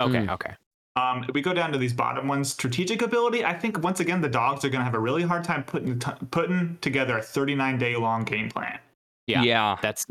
[0.00, 0.30] Okay, Mm.
[0.30, 0.54] okay.
[0.96, 3.44] Um, if we go down to these bottom ones, strategic ability.
[3.44, 5.98] I think once again the dogs are going to have a really hard time putting
[5.98, 8.78] t- putting together a 39 day long game plan.
[9.26, 9.42] Yeah.
[9.42, 9.76] yeah.
[9.82, 10.06] That's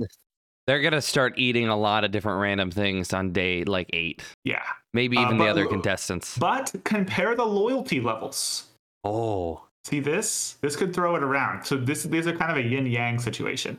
[0.67, 4.21] They're gonna start eating a lot of different random things on day like eight.
[4.43, 4.61] Yeah,
[4.93, 6.37] Maybe Uh, even the other contestants.
[6.37, 8.67] but compare the loyalty levels.
[9.03, 9.63] Oh.
[9.85, 10.57] See this?
[10.61, 11.63] This could throw it around.
[11.65, 13.77] So this these are kind of a yin yang situation.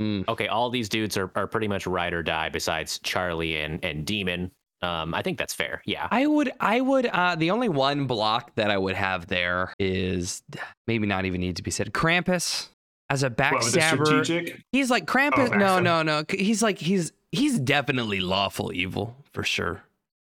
[0.00, 0.28] Mm.
[0.28, 0.46] okay.
[0.46, 2.48] All these dudes are, are pretty much ride or die.
[2.48, 4.50] Besides Charlie and and Demon.
[4.80, 5.82] Um, I think that's fair.
[5.86, 6.06] Yeah.
[6.10, 10.42] I would I would uh the only one block that I would have there is
[10.86, 11.92] maybe not even need to be said.
[11.92, 12.68] Krampus
[13.10, 14.06] as a What, backstabber.
[14.06, 14.60] strategic?
[14.70, 15.50] He's like Krampus.
[15.52, 16.24] Oh, no, no, no.
[16.30, 19.82] He's like he's he's definitely lawful evil for sure.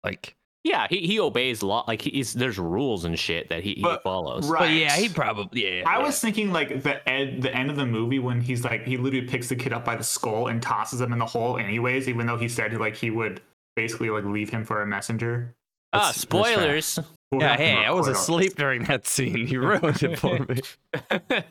[0.04, 0.88] Like Yeah.
[0.90, 1.84] He, he obeys law.
[1.88, 4.50] Like he's there's rules and shit that he, he follows.
[4.50, 4.60] Right.
[4.62, 5.84] but yeah, he probably yeah.
[5.88, 6.04] I yeah.
[6.04, 9.28] was thinking like the end, the end of the movie when he's like he literally
[9.28, 12.26] picks the kid up by the skull and tosses him in the hole anyways, even
[12.26, 13.40] though he said like he would
[13.76, 15.54] basically like leave him for a messenger.
[15.94, 17.00] Ah, That's- that's spoilers.
[17.32, 19.48] We'll Yeah, hey, I was asleep during that scene.
[19.48, 20.62] You ruined it for me.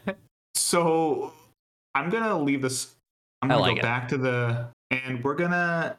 [0.54, 1.33] So
[1.94, 2.94] I'm gonna leave this.
[3.42, 3.83] I'm gonna like go it.
[3.83, 5.96] back to the and we're gonna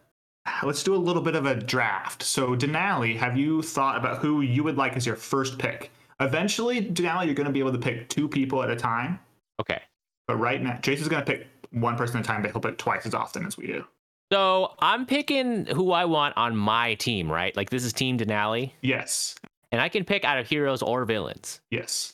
[0.63, 2.23] let's do a little bit of a draft.
[2.23, 5.91] So Denali, have you thought about who you would like as your first pick?
[6.19, 9.19] Eventually, Denali, you're gonna be able to pick two people at a time.
[9.59, 9.81] okay.
[10.27, 13.05] But right now, Jason's gonna pick one person at a time, but he'll pick twice
[13.05, 13.83] as often as we do.
[14.31, 17.55] So I'm picking who I want on my team, right?
[17.55, 19.35] Like this is Team Denali, Yes.
[19.71, 21.59] and I can pick out of heroes or villains.
[21.69, 22.13] Yes.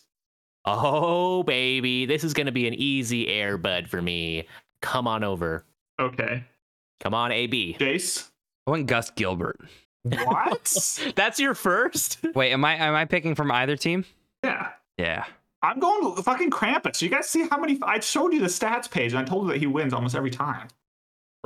[0.65, 4.47] Oh baby, this is gonna be an easy air bud for me.
[4.82, 5.63] Come on over.
[5.99, 6.43] Okay.
[6.99, 7.77] Come on, AB.
[7.80, 8.27] Jace.
[8.65, 9.60] I want Gus Gilbert.
[10.03, 11.12] What?
[11.15, 12.19] That's your first?
[12.36, 14.06] Wait, am I am I picking from either team?
[14.43, 14.69] yeah.
[14.97, 15.25] Yeah.
[15.62, 17.01] I'm going to fucking Krampus.
[17.01, 17.80] You guys see how many?
[17.84, 20.30] I showed you the stats page, and I told you that he wins almost every
[20.32, 20.67] time.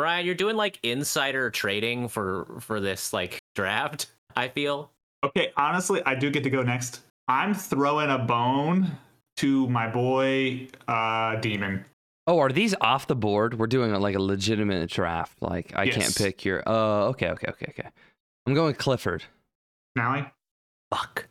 [0.02, 4.08] Ryan, you're doing like insider trading for for this like draft.
[4.36, 4.92] I feel.
[5.24, 7.02] Okay, honestly, I do get to go next.
[7.28, 8.98] I'm throwing a bone
[9.38, 11.86] to my boy, uh, Demon.
[12.28, 13.58] Oh, are these off the board?
[13.58, 15.42] We're doing like a legitimate draft.
[15.42, 16.64] Like I can't pick your.
[16.66, 17.90] Oh, okay, okay, okay, okay.
[18.48, 19.24] I'm going Clifford.
[19.96, 20.26] Nally,
[20.92, 21.28] Fuck.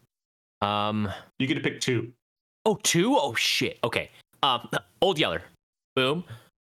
[0.60, 1.08] Um.
[1.38, 2.12] you get to pick two.
[2.66, 3.16] Oh, two.
[3.16, 3.78] Oh shit.
[3.84, 4.10] Okay.
[4.42, 4.68] Um.
[5.00, 5.42] Old Yeller.
[5.96, 6.24] Boom.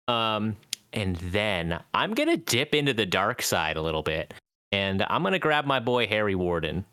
[0.07, 0.55] Um.
[0.95, 4.33] And then I'm gonna dip into the dark side a little bit,
[4.71, 6.85] and I'm gonna grab my boy Harry Warden.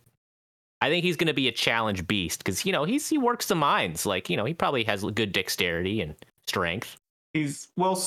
[0.80, 3.54] I think he's gonna be a challenge beast because you know he's he works the
[3.54, 4.04] mines.
[4.04, 6.14] Like you know he probably has good dexterity and
[6.46, 6.96] strength.
[7.32, 8.02] He's well.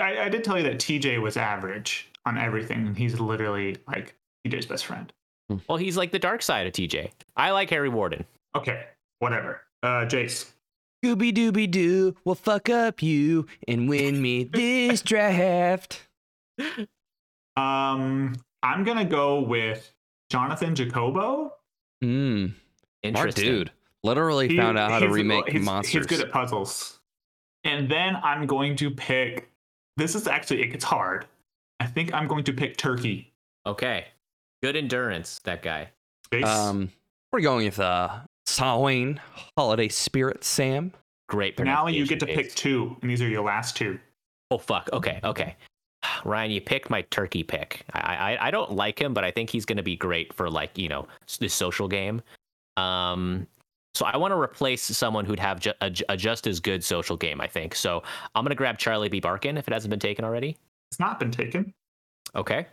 [0.00, 2.86] I, I did tell you that TJ was average on everything.
[2.88, 4.14] and He's literally like
[4.46, 5.12] TJ's best friend.
[5.68, 7.10] Well, he's like the dark side of TJ.
[7.36, 8.24] I like Harry Warden.
[8.56, 8.84] Okay,
[9.20, 9.62] whatever.
[9.82, 10.50] Uh, Jace.
[11.04, 16.06] Scooby Dooby Doo will fuck up you and win me this draft.
[17.56, 19.92] Um, I'm gonna go with
[20.30, 21.52] Jonathan Jacobo.
[22.02, 22.46] Hmm.
[22.46, 22.54] Smart
[23.02, 23.44] Interesting.
[23.44, 23.70] dude.
[24.02, 25.92] Literally He- found out how to remake he's, monsters.
[25.92, 27.00] He's good at puzzles.
[27.64, 29.50] And then I'm going to pick.
[29.96, 31.26] This is actually it gets hard.
[31.80, 33.32] I think I'm going to pick Turkey.
[33.66, 34.06] Okay.
[34.62, 35.90] Good endurance, that guy.
[36.30, 36.44] Jace?
[36.44, 36.90] um,
[37.32, 39.20] we're going with uh, Samhain
[39.56, 40.44] holiday spirit.
[40.44, 40.92] Sam.
[41.28, 41.58] Great.
[41.58, 43.98] now you get to pick two, and these are your last two.
[44.50, 44.88] Oh fuck.
[44.92, 45.20] Okay.
[45.24, 45.56] Okay.
[46.24, 47.84] Ryan, you picked my turkey pick.
[47.92, 50.48] I I, I don't like him, but I think he's going to be great for
[50.48, 51.06] like you know
[51.40, 52.22] this social game.
[52.76, 53.46] Um.
[53.94, 57.16] So I want to replace someone who'd have ju- a, a just as good social
[57.16, 57.40] game.
[57.40, 57.74] I think.
[57.74, 58.02] So
[58.34, 59.20] I'm gonna grab Charlie B.
[59.20, 60.56] Barkin if it hasn't been taken already.
[60.90, 61.72] It's not been taken.
[62.34, 62.66] Okay.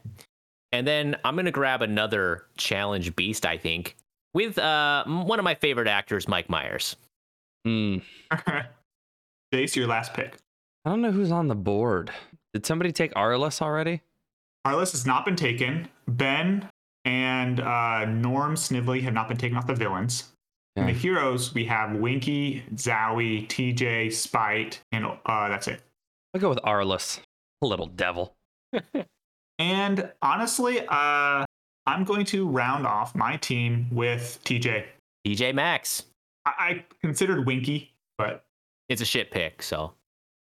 [0.74, 3.46] And then I'm gonna grab another challenge beast.
[3.46, 3.96] I think
[4.34, 6.96] with uh one of my favorite actors, Mike Myers.
[7.66, 7.98] Hmm.
[9.54, 10.36] Jace, your last pick.
[10.86, 12.12] I don't know who's on the board.
[12.54, 14.02] Did somebody take Arliss already?
[14.66, 15.88] Arliss has not been taken.
[16.08, 16.70] Ben
[17.06, 20.30] and uh, Norm Snively have not been taken off the villains.
[20.76, 25.82] In the heroes, we have Winky, Zowie, TJ, Spite, and uh, that's it.
[26.34, 27.20] I'll go with Arliss.
[27.62, 28.36] Little devil.
[29.60, 31.46] And honestly, uh,
[31.86, 34.86] I'm going to round off my team with TJ.
[35.26, 36.04] DJ Max.
[36.46, 38.46] I, I considered Winky, but
[38.90, 39.62] It's a shit pick.
[39.64, 39.94] So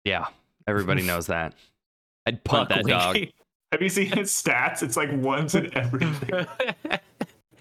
[0.06, 0.28] Yeah,
[0.68, 1.54] everybody knows that.
[2.26, 3.18] I'd punt Fuck that dog.
[3.72, 4.84] Have you seen his stats?
[4.84, 6.46] It's like ones in everything.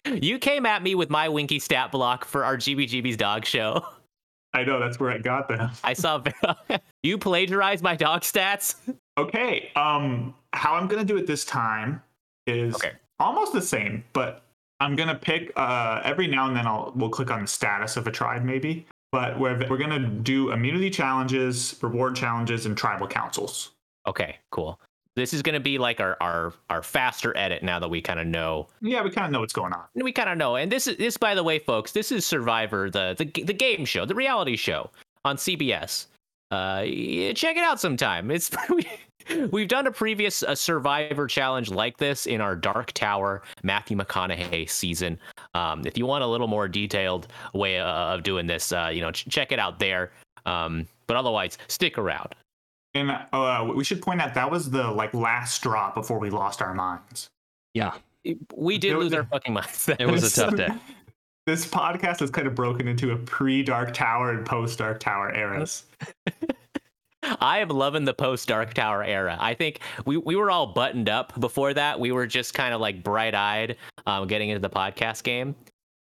[0.22, 3.83] you came at me with my Winky stat block for our GBGB's dog show.
[4.53, 5.70] I know that's where I got them.
[5.83, 6.22] I saw
[7.03, 8.75] you plagiarized my dog stats.
[9.16, 9.70] Okay.
[9.75, 12.03] Um, how I'm gonna do it this time
[12.46, 12.92] is Okay.
[13.22, 14.42] Almost the same, but
[14.80, 18.06] I'm gonna pick uh every now and then I'll we'll click on the status of
[18.06, 18.87] a tribe maybe.
[19.12, 23.70] But we're we're gonna do immunity challenges, reward challenges, and tribal councils.
[24.06, 24.80] Okay, cool.
[25.14, 28.18] This is going to be like our our our faster edit now that we kind
[28.18, 28.68] of know.
[28.80, 29.85] Yeah, we kind of know what's going on.
[29.94, 30.56] We kind of know.
[30.56, 33.85] And this is this by the way, folks, this is Survivor, the the the game
[33.85, 34.90] show, the reality show
[35.24, 36.06] on CBS.
[36.50, 36.85] Uh
[37.35, 38.30] check it out sometime.
[38.30, 38.50] It's
[39.50, 44.68] we've done a previous uh, Survivor challenge like this in our Dark Tower Matthew McConaughey
[44.68, 45.18] season.
[45.54, 49.00] Um if you want a little more detailed way uh, of doing this, uh you
[49.00, 50.12] know, ch- check it out there.
[50.46, 52.35] Um but otherwise, stick around.
[52.94, 56.61] And uh, we should point out that was the like last drop before we lost
[56.61, 57.28] our minds.
[57.74, 57.94] Yeah,
[58.54, 59.88] We did There was lose a- our fucking minds.
[59.98, 60.68] it was a tough day.
[61.46, 65.85] This podcast is kind of broken into a pre-Dark Tower and post-Dark Tower eras.
[67.40, 69.37] I am loving the post Dark Tower era.
[69.40, 71.99] I think we, we were all buttoned up before that.
[71.99, 75.55] We were just kind of like bright eyed um, getting into the podcast game.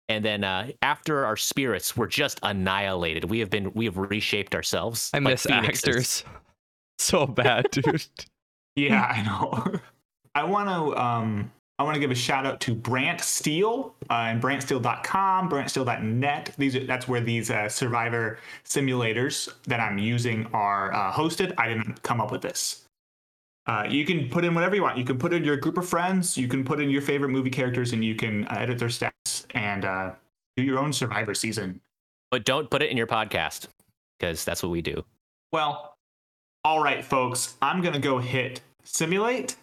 [0.07, 4.53] And then uh, after our spirits were just annihilated, we have been we have reshaped
[4.53, 5.09] ourselves.
[5.13, 5.83] I like miss phoenixes.
[5.83, 6.23] actors
[6.99, 8.05] so bad, dude.
[8.77, 9.79] Yeah, I know.
[10.35, 14.13] I want to um I want to give a shout out to Brant Steele uh,
[14.13, 16.55] and brantsteele.com, brantsteele.net.
[16.57, 21.53] These are, that's where these uh, survivor simulators that I'm using are uh, hosted.
[21.57, 22.85] I didn't come up with this.
[23.67, 24.97] Uh, you can put in whatever you want.
[24.97, 26.37] You can put in your group of friends.
[26.37, 29.45] You can put in your favorite movie characters, and you can uh, edit their stats
[29.51, 30.11] and uh,
[30.55, 31.81] do your own survivor season.
[32.31, 33.67] But don't put it in your podcast
[34.17, 35.03] because that's what we do.
[35.51, 35.95] Well,
[36.63, 37.55] all right, folks.
[37.61, 39.55] I'm gonna go hit simulate,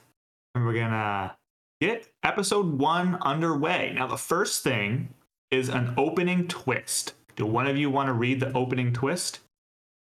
[0.54, 1.36] and we're gonna
[1.82, 3.92] get episode one underway.
[3.94, 5.08] Now, the first thing
[5.50, 7.14] is an opening twist.
[7.34, 9.40] Do one of you want to read the opening twist?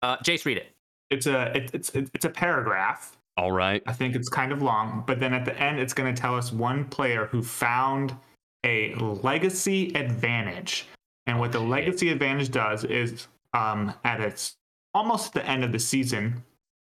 [0.00, 0.70] Uh, Jace, read it.
[1.10, 3.16] It's a it, it's it's a paragraph.
[3.36, 3.82] All right.
[3.86, 6.36] I think it's kind of long, but then at the end, it's going to tell
[6.36, 8.16] us one player who found
[8.64, 10.86] a legacy advantage.
[11.26, 14.54] And what the legacy advantage does is, um, at its
[14.92, 16.44] almost the end of the season,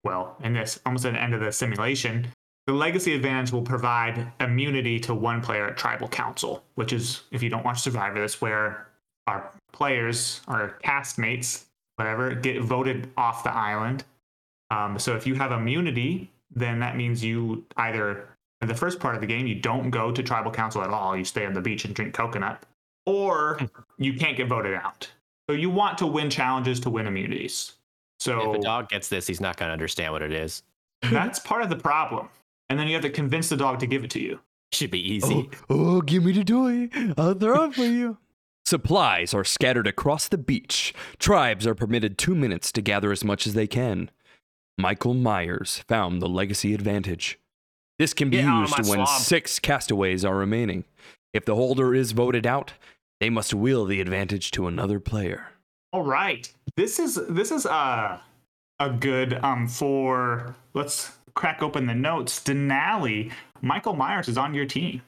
[0.03, 2.27] well, in this almost at the end of the simulation,
[2.67, 7.43] the legacy advantage will provide immunity to one player at tribal council, which is, if
[7.43, 8.89] you don't watch Survivor, that's where
[9.27, 11.65] our players, our castmates,
[11.97, 14.05] whatever, get voted off the island.
[14.71, 18.29] Um, so if you have immunity, then that means you either
[18.61, 21.17] in the first part of the game you don't go to tribal council at all.
[21.17, 22.63] You stay on the beach and drink coconut,
[23.05, 23.61] or
[23.99, 25.11] you can't get voted out.
[25.49, 27.75] So you want to win challenges to win immunities.
[28.21, 30.63] So If a dog gets this, he's not going to understand what it is.
[31.03, 32.31] that's part of the problem.
[32.69, 34.41] And then you have to convince the dog to give it to you.
[34.73, 35.51] Should be easy.
[35.71, 36.89] oh, give me the toy.
[37.17, 38.19] I'll throw it for you.
[38.67, 40.95] Supplies are scattered across the beach.
[41.19, 44.11] Tribes are permitted two minutes to gather as much as they can.
[44.79, 47.39] Michael Myers found the legacy advantage.
[47.99, 49.09] This can be Get used when swamp.
[49.09, 50.85] six castaways are remaining.
[51.33, 52.73] If the holder is voted out,
[53.21, 55.49] they must will the advantage to another player.
[55.93, 56.53] All right.
[56.77, 58.19] This is this is uh
[58.81, 62.41] a good um for let's crack open the notes.
[62.41, 65.03] Denali, Michael Myers is on your team.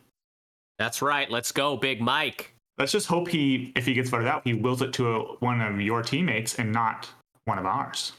[0.79, 1.31] That's right.
[1.31, 2.53] Let's go, Big Mike.
[2.79, 5.63] Let's just hope he, if he gets voted out, he wills it to a, one
[5.63, 7.09] of your teammates and not
[7.47, 8.13] one of ours.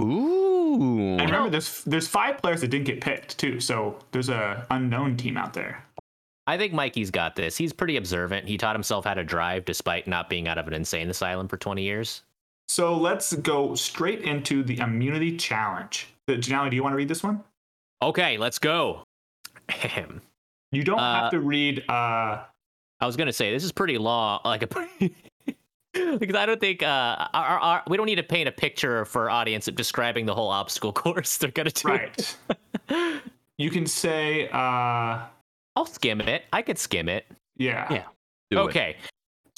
[0.00, 1.16] Ooh.
[1.18, 5.16] And remember, there's there's five players that didn't get picked too, so there's a unknown
[5.16, 5.84] team out there.
[6.46, 7.56] I think Mikey's got this.
[7.56, 8.48] He's pretty observant.
[8.48, 11.58] He taught himself how to drive despite not being out of an insane asylum for
[11.58, 12.22] 20 years.
[12.68, 16.08] So let's go straight into the immunity challenge.
[16.36, 17.42] Janelle, do you want to read this one?
[18.02, 19.02] Okay, let's go.
[19.68, 20.20] Ahem.
[20.72, 21.84] You don't Uh, have to read.
[21.88, 22.44] Uh,
[23.00, 24.66] I was gonna say this is pretty long, like a
[26.18, 29.04] because I don't think uh, our, our, our- we don't need to paint a picture
[29.04, 31.36] for our audience of describing the whole obstacle course.
[31.38, 31.88] They're gonna do.
[31.88, 32.36] right.
[33.58, 34.48] you can say.
[34.50, 35.20] Uh,
[35.76, 36.44] I'll skim it.
[36.52, 37.24] I could skim it.
[37.56, 37.86] yeah.
[37.92, 38.04] Yeah.
[38.50, 38.96] Do it.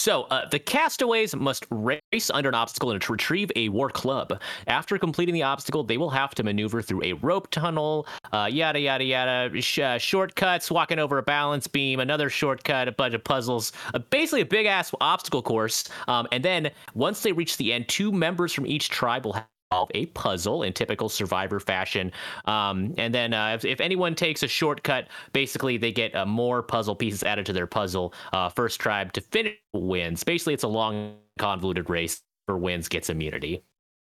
[0.00, 4.40] So uh, the castaways must race under an obstacle and retrieve a war club.
[4.66, 8.80] After completing the obstacle, they will have to maneuver through a rope tunnel, uh, yada
[8.80, 13.22] yada yada, sh- uh, shortcuts, walking over a balance beam, another shortcut, a bunch of
[13.22, 13.74] puzzles,
[14.08, 15.84] basically a big ass obstacle course.
[16.08, 19.48] Um, and then once they reach the end, two members from each tribe will have
[19.72, 22.12] solve a puzzle in typical survivor fashion
[22.46, 26.62] um, and then uh, if, if anyone takes a shortcut basically they get uh, more
[26.62, 30.68] puzzle pieces added to their puzzle uh, first tribe to finish wins basically it's a
[30.68, 33.62] long convoluted race for wins gets immunity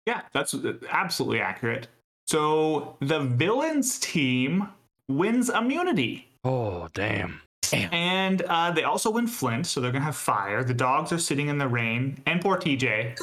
[0.06, 0.54] Yeah, that's
[0.90, 1.88] absolutely accurate.
[2.26, 4.68] So the villains team
[5.08, 6.28] wins immunity.
[6.44, 7.40] Oh, damn.
[7.62, 7.92] damn.
[7.92, 10.64] And uh, they also win Flint, so they're gonna have fire.
[10.64, 13.16] The dogs are sitting in the rain, and poor TJ.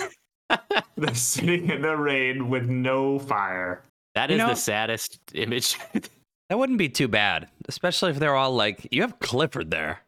[0.98, 3.84] they're sitting in the rain with no fire.
[4.16, 5.78] That is You know- the saddest image.
[6.50, 10.00] That wouldn't be too bad, especially if they're all like, you have Clifford there.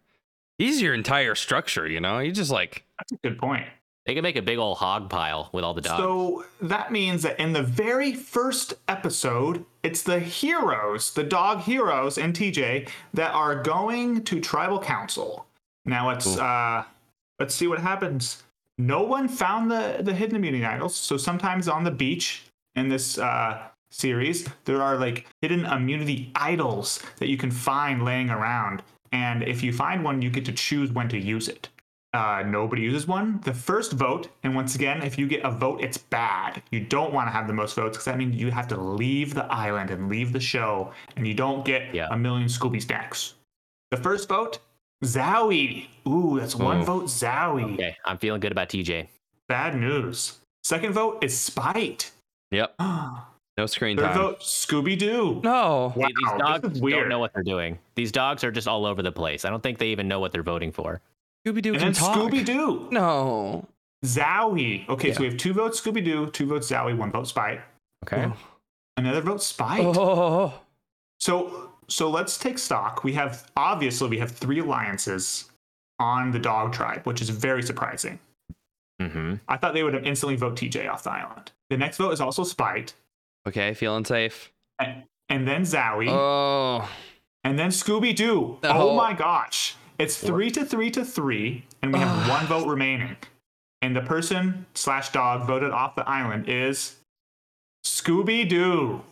[0.57, 2.17] He's your entire structure, you know?
[2.17, 3.67] You just like, That's a good point.
[4.07, 6.01] they could make a big old hog pile with all the dogs.
[6.01, 12.17] So that means that in the very first episode, it's the heroes, the dog heroes
[12.17, 15.45] and TJ, that are going to tribal council.
[15.85, 16.85] Now let's uh
[17.39, 18.41] let's see what happens.
[18.81, 20.95] No one found the the hidden immunity idols.
[20.95, 22.43] So sometimes on the beach
[22.75, 23.51] in this uh
[23.91, 28.81] series, there are like hidden immunity idols that you can find laying around.
[29.11, 31.69] And if you find one, you get to choose when to use it
[32.13, 33.39] uh, nobody uses one.
[33.43, 36.61] The first vote, and once again, if you get a vote, it's bad.
[36.71, 39.33] You don't want to have the most votes because that means you have to leave
[39.33, 42.07] the island and leave the show, and you don't get Yeah.
[42.11, 43.35] a million Scooby snacks.
[43.91, 44.59] The first vote,
[45.03, 45.87] Zowie.
[46.07, 46.83] Ooh, that's one Oh.
[46.83, 47.73] vote, Zowie.
[47.73, 49.07] okay, I'm feeling good about TJ.
[49.47, 50.39] Bad news.
[50.63, 52.11] Second vote is Spite.
[52.51, 54.13] yep, no screen time.
[54.15, 55.41] vote, Scooby Doo.
[55.43, 55.93] No.
[55.95, 57.79] Wow, These dogs this is don't know what they're doing.
[57.95, 59.43] These dogs are just all over the place.
[59.45, 61.01] I don't think they even know what they're voting for.
[61.45, 62.15] Scooby Doo and can then talk.
[62.17, 62.87] Scooby Doo.
[62.91, 63.67] No.
[64.05, 64.87] Zowie.
[64.89, 67.61] Okay, so we have two votes Scooby Doo, two votes Zowie, one vote Spite.
[68.05, 68.31] Okay.
[68.97, 69.83] Another vote Spite.
[69.85, 70.53] Oh.
[71.19, 73.03] So so let's take stock.
[73.03, 75.49] We have obviously we have three alliances
[75.99, 78.19] on the dog tribe, which is very surprising.
[79.01, 79.35] Mm-hmm.
[79.47, 81.51] I thought they would have instantly vote TJ off the island.
[81.69, 82.93] The next vote is also Spite,
[83.47, 84.51] Okay, feeling safe.
[84.79, 86.89] and, and then Zowie, Oh.
[87.43, 88.57] and then Scooby Doo.
[88.63, 88.91] Oh.
[88.91, 89.75] Oh my gosh.
[89.99, 93.17] It's three to three to three, and we have one vote remaining.
[93.83, 96.97] And the person slash dog voted off the island is
[97.85, 99.03] Scooby Doo.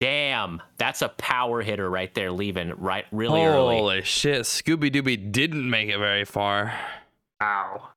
[0.00, 3.76] Damn, that's a power hitter right there, leaving right really early.
[3.76, 4.42] Holy shit.
[4.42, 6.72] Scooby Dooby didn't make it very far.
[7.42, 7.90] Ow.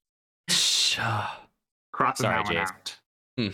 [0.50, 1.00] Shh.
[1.94, 2.70] Crossing Sorry, that one Jace.
[2.70, 2.98] out.
[3.38, 3.48] Hmm.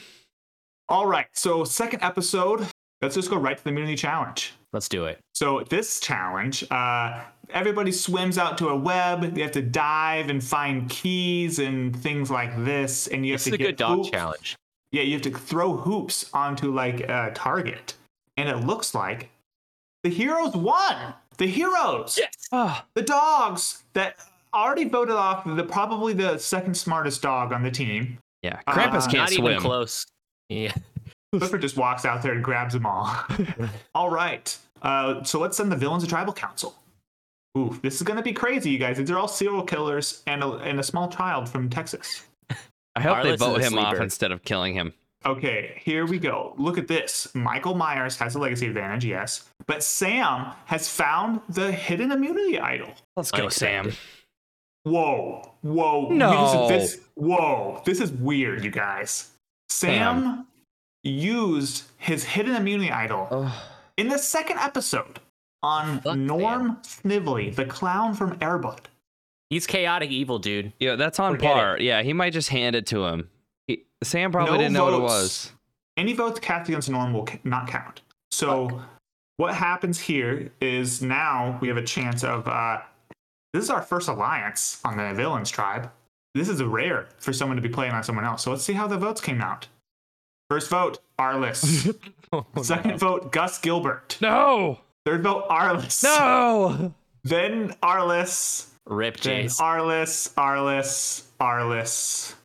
[0.87, 2.65] All right, so second episode.
[3.01, 4.53] Let's just go right to the immunity challenge.
[4.73, 5.19] Let's do it.
[5.33, 7.21] So this challenge, uh,
[7.51, 9.37] everybody swims out to a web.
[9.37, 13.53] You have to dive and find keys and things like this, and you This have
[13.53, 14.09] is to a get good dog hoops.
[14.09, 14.55] challenge.
[14.91, 17.93] Yeah, you have to throw hoops onto like a target,
[18.39, 19.29] and it looks like
[20.03, 21.13] the heroes won.
[21.37, 22.33] The heroes, Yes.
[22.51, 22.81] Oh.
[22.95, 24.17] the dogs that
[24.53, 28.17] already voted off the probably the second smartest dog on the team.
[28.41, 28.59] Yeah.
[28.67, 29.45] Uh, Krampus can't Not swim.
[29.51, 30.05] even close.
[30.49, 30.73] Yeah.
[31.33, 33.15] Clifford just walks out there and grabs them all.
[33.95, 34.57] all right.
[34.81, 36.75] Uh, so let's send the villains to tribal council.
[37.57, 38.97] Ooh, this is gonna be crazy, you guys.
[38.97, 42.23] These are all serial killers and a, and a small child from Texas.
[42.95, 44.93] I hope they Arliss is vote a him off instead of killing him.
[45.25, 46.53] Okay, here we go.
[46.57, 47.27] Look at this.
[47.35, 52.93] Michael Myers has a legacy advantage, yes, but Sam has found the hidden immunity idol.
[53.17, 53.91] Let's go, Sam.
[54.83, 56.67] Whoa, whoa, No.
[56.69, 59.31] This, this, whoa, this is weird, you guys.
[59.67, 60.47] Sam
[61.03, 63.69] used his hidden immunity idol Oh.
[63.97, 65.19] in the second episode
[65.61, 68.79] on Fuck Norm Snively, the clown from Airbud.
[69.49, 70.71] He's chaotic evil, dude.
[70.79, 71.77] Yeah, that's on Forget par.
[71.79, 73.29] Yeah, he might just hand it to him.
[74.01, 75.51] He, Sam probably No didn't know what it was.
[75.97, 78.01] Any votes cast against Norm will not count.
[78.31, 78.81] So,
[79.37, 82.47] what happens here is now we have a chance of.
[82.47, 82.79] Uh,
[83.53, 85.91] this is our first alliance on the villains tribe.
[86.35, 88.43] This is rare for someone to be playing on someone else.
[88.43, 89.67] So let's see how the votes came out.
[90.49, 91.95] First vote, Arliss.
[92.31, 94.19] Oh, Second vote, Gus Gilbert.
[94.21, 94.81] No!
[95.03, 96.03] Third vote, Arliss.
[96.03, 96.93] No!
[97.23, 98.67] Then Arliss.
[98.85, 99.59] Rip Then Jace.
[99.59, 102.35] Arliss, Arliss, Arliss.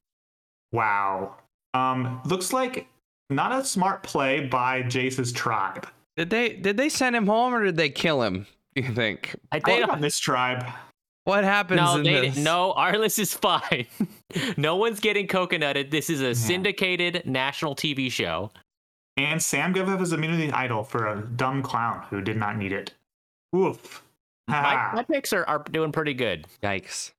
[0.73, 1.35] Wow.
[1.75, 2.87] Um, looks like
[3.31, 5.87] not a smart play by Jace's tribe.
[6.17, 8.47] Did they did they send him home or did they kill him?
[8.77, 9.37] You think?
[9.53, 10.67] I I think think on this tribe.
[11.25, 12.37] What happens no, in they this?
[12.37, 12.75] no.
[12.77, 13.87] Arliss is fine.
[14.57, 15.91] no one's getting coconutted.
[15.91, 18.51] This is a syndicated national TV show.
[19.17, 22.73] And Sam gave up his immunity idol for a dumb clown who did not need
[22.73, 22.93] it.
[23.57, 24.03] Oof.
[24.49, 26.47] My, my picks are, are doing pretty good.
[26.63, 27.13] Yikes.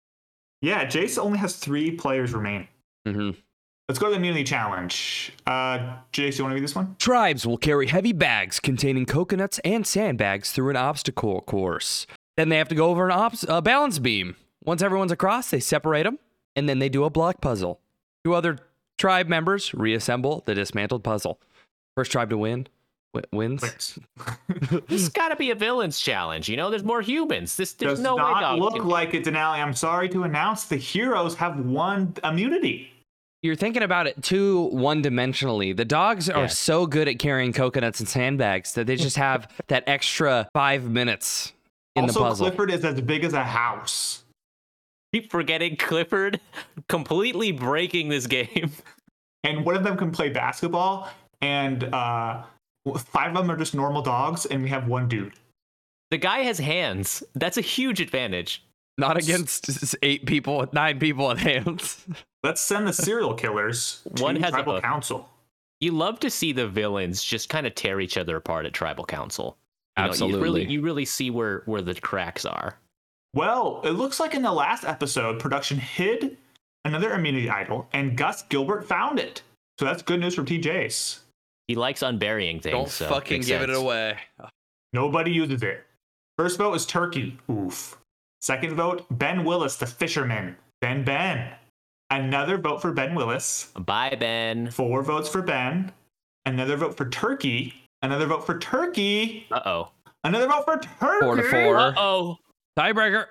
[0.62, 2.68] Yeah, Jace only has three players remaining.
[3.08, 3.32] hmm
[3.88, 5.32] Let's go to the immunity challenge.
[5.46, 6.96] Uh, Jace, you want to read this one?
[6.98, 12.08] Tribes will carry heavy bags containing coconuts and sandbags through an obstacle course.
[12.36, 14.36] Then they have to go over an obs- a balance beam.
[14.64, 16.18] Once everyone's across, they separate them,
[16.56, 17.80] and then they do a block puzzle.
[18.24, 18.58] Two other
[18.98, 21.40] tribe members reassemble the dismantled puzzle.
[21.96, 22.68] First tribe to win
[23.14, 23.62] wi- wins.
[23.62, 23.98] Wait.
[24.88, 26.50] This has got to be a villains challenge.
[26.50, 27.56] You know, there's more humans.
[27.56, 29.60] This there's Does no way not look can- like it, Denali.
[29.64, 32.92] I'm sorry to announce the heroes have won immunity.
[33.46, 35.78] You're thinking about it too one dimensionally.
[35.78, 36.48] The dogs are Yeah.
[36.48, 41.54] so good at carrying coconuts and sandbags that they just have that extra five minutes
[41.96, 42.48] in also, the puzzle.
[42.48, 44.24] Clifford is as big as a house.
[45.14, 46.40] keep forgetting Clifford
[46.90, 48.72] completely breaking this game.
[49.44, 51.08] and one of them can play basketball,
[51.42, 52.42] and uh,
[52.98, 55.34] five of them are just normal dogs, and we have one dude.
[56.10, 57.22] The guy has hands.
[57.36, 58.64] That's a huge advantage.
[58.98, 62.04] Not against eight people nine people with hands.
[62.46, 64.84] Let's send the serial killers to One has a tribal hook.
[64.84, 65.28] council.
[65.80, 69.04] You love to see the villains just kind of tear each other apart at tribal
[69.04, 69.58] council.
[69.98, 70.66] You know, you really, Absolutely.
[70.68, 72.78] you really see where where the cracks are.
[73.34, 76.38] Well, it looks like in the last episode, production hid
[76.86, 79.42] another immunity idol, and Gus Gilbert found it.
[79.80, 81.22] So that's good news from TJs.
[81.68, 82.74] He likes unburying things.
[82.74, 84.18] Don't so fucking makes give it away.
[84.94, 85.84] Nobody uses it.
[86.38, 87.40] First vote is Turkey.
[87.50, 87.98] Oof.
[88.42, 90.58] Second vote, Ben Willis, the fisherman.
[90.80, 91.52] Ben Ben.
[92.10, 93.72] Another vote for Ben Willis.
[93.78, 94.70] Bye, Ben.
[94.72, 95.92] Four votes for Ben.
[96.46, 97.74] Another vote for Turkey.
[98.02, 99.48] Another vote for Turkey.
[99.52, 99.92] Uh oh.
[100.24, 101.20] Another vote for Turkey.
[101.22, 101.78] Four to four.
[101.78, 102.38] Uh oh.
[102.78, 103.26] Tiebreaker.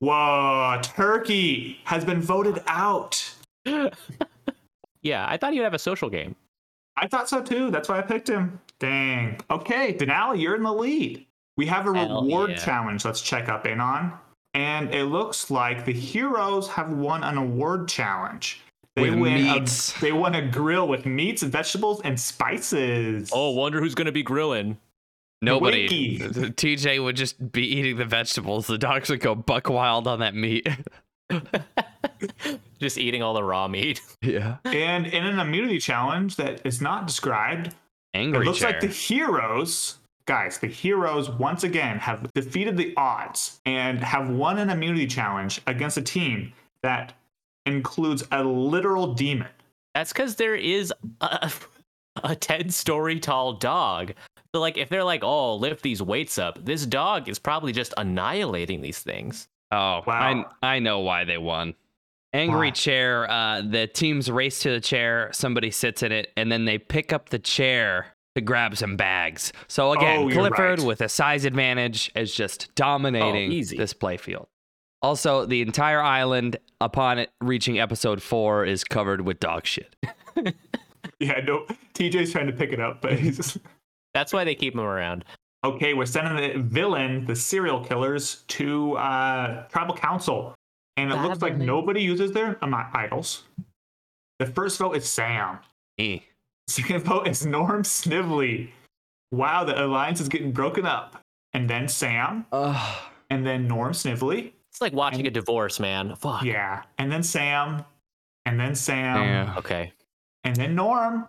[0.00, 3.34] Whoa, Turkey has been voted out.
[5.02, 6.34] Yeah, I thought you'd have a social game.
[6.96, 7.70] I thought so too.
[7.70, 8.60] That's why I picked him.
[8.80, 9.40] Dang.
[9.50, 11.24] Okay, Denali, you're in the lead.
[11.56, 12.56] We have a Hell reward yeah.
[12.56, 13.04] challenge.
[13.04, 14.12] Let's check up in on.
[14.54, 18.60] And it looks like the heroes have won an award challenge.
[18.96, 19.46] They With win.
[19.46, 19.64] A,
[20.00, 23.30] they won a grill with meats, vegetables, and spices.
[23.32, 24.78] Oh, wonder who's gonna be grilling.
[25.40, 25.82] Nobody.
[25.82, 26.18] Winky.
[26.50, 28.66] TJ would just be eating the vegetables.
[28.66, 30.66] The dogs would go buck wild on that meat.
[32.80, 34.00] Just eating all the raw meat.
[34.22, 34.56] yeah.
[34.64, 37.74] And in an immunity challenge that is not described,
[38.14, 38.70] Angry it looks chair.
[38.70, 39.97] like the heroes,
[40.28, 45.60] guys, the heroes once again have defeated the odds and have won an immunity challenge
[45.66, 46.52] against a team
[46.82, 47.14] that
[47.64, 49.48] includes a literal demon.
[49.94, 51.50] That's because there is a,
[52.22, 54.12] a 10 story tall dog.
[54.54, 57.94] So, like, if they're like, oh, lift these weights up, this dog is probably just
[57.96, 59.48] annihilating these things.
[59.72, 60.46] Oh, Wow.
[60.60, 61.74] I I know why they won.
[62.34, 62.72] Angry Why?
[62.72, 63.30] chair.
[63.30, 65.30] Uh, the teams race to the chair.
[65.32, 69.52] Somebody sits in it, and then they pick up the chair to grab some bags.
[69.66, 70.86] So again, Oh, Clifford right.
[70.86, 73.76] with a size advantage is just dominating Oh, easy.
[73.76, 74.46] this playfield.
[75.02, 79.94] Also, the entire island, upon it reaching episode four, is covered with dog shit.
[81.20, 83.58] Yeah, no, TJ's trying to pick it up, but he's just.
[84.14, 85.24] That's why they keep him around.
[85.64, 90.54] Okay, we're sending the villain, the serial killers, to uh, tribal council.
[90.96, 93.42] And it looks like nobody uses their um, idols.
[94.38, 95.58] The first vote is Sam.
[95.98, 96.18] Eh.
[96.68, 98.72] Second vote is Norm Snively.
[99.32, 101.22] Wow, the alliance is getting broken up.
[101.54, 103.02] And then Sam, Ugh.
[103.30, 104.54] and then Norm Snively.
[104.70, 106.14] It's like watching a divorce, man.
[106.16, 106.44] Fuck.
[106.44, 106.82] Yeah.
[106.98, 107.84] And then Sam,
[108.46, 109.54] and then Sam, Yeah.
[109.58, 109.92] Okay.
[110.44, 111.26] and then Norm,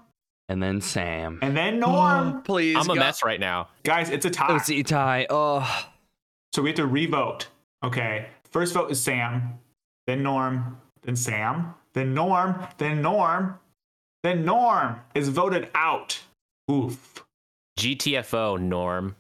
[0.49, 1.39] And then Sam.
[1.41, 2.33] and then Norm.
[2.33, 2.97] Mm, please, I'm a God.
[2.99, 3.69] mess right now.
[3.83, 4.51] Guys, it's a tie.
[4.51, 5.27] Let's see, Ty.
[5.29, 5.85] Oh,
[6.53, 7.47] So we have to revote.
[7.83, 8.27] Okay.
[8.51, 9.59] First vote is Sam,
[10.05, 13.57] then Norm, then Sam, then Norm, then Norm,
[14.24, 16.20] then Norm is voted out.
[16.72, 17.26] Oof.
[17.80, 19.15] GTFO, Norm.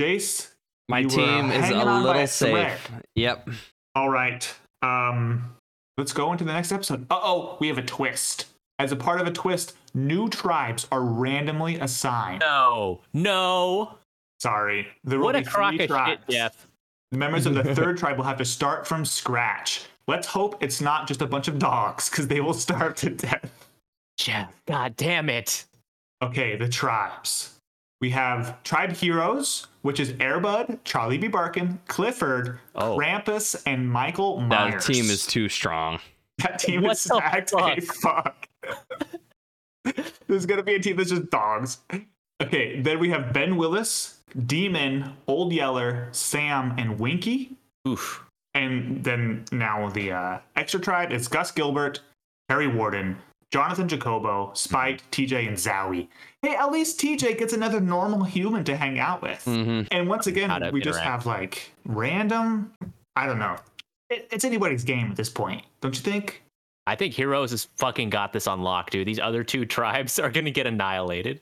[0.00, 0.50] Jace,
[0.88, 2.28] my you were team is a hanging on by little thread.
[2.28, 2.90] safe.
[3.14, 3.48] Yep.
[3.94, 4.54] All right.
[4.82, 5.54] Um,
[5.96, 7.06] let's go into the next episode.
[7.10, 8.46] Uh oh, we have a twist.
[8.78, 12.40] As a part of a twist, new tribes are randomly assigned.
[12.40, 13.00] No.
[13.12, 13.96] No.
[14.40, 16.20] Sorry, there will What a be crock three of tribes.
[16.26, 16.66] shit, Jeff.
[17.12, 19.82] The members of the third tribe will have to start from scratch.
[20.08, 23.61] Let's hope it's not just a bunch of dogs, because they will starve to death.
[24.22, 24.52] Jeff.
[24.66, 25.64] God damn it.
[26.22, 27.58] Okay, the tribes.
[28.00, 31.28] We have tribe heroes, which is Airbud, Charlie B.
[31.28, 32.96] Barkin, Clifford, Oh.
[32.96, 34.86] Krampus, and Michael Myers.
[34.86, 35.98] That team is too strong.
[36.38, 38.48] that team What is the stacked a fuck.
[40.28, 41.78] There's gonna be a team that's just dogs.
[42.40, 47.56] Okay, then we have Ben Willis, Demon, Old Yeller, Sam, and Winky.
[47.86, 48.24] Oof.
[48.54, 52.00] And then now the uh, extra tribe is Gus Gilbert,
[52.48, 53.16] Harry Warden,
[53.52, 56.08] Jonathan Jacobo, Spike, TJ, and Zowie.
[56.40, 59.44] Hey, at least TJ gets another normal human to hang out with.
[59.44, 59.86] Mhm.
[59.90, 62.72] And once again, to we just have like random.
[63.14, 63.56] I don't know.
[64.08, 66.42] It, it's anybody's game at this point, don't you think?
[66.86, 69.06] I think Heroes has fucking got this on lock, dude.
[69.06, 71.40] These other two tribes are gonna get annihilated.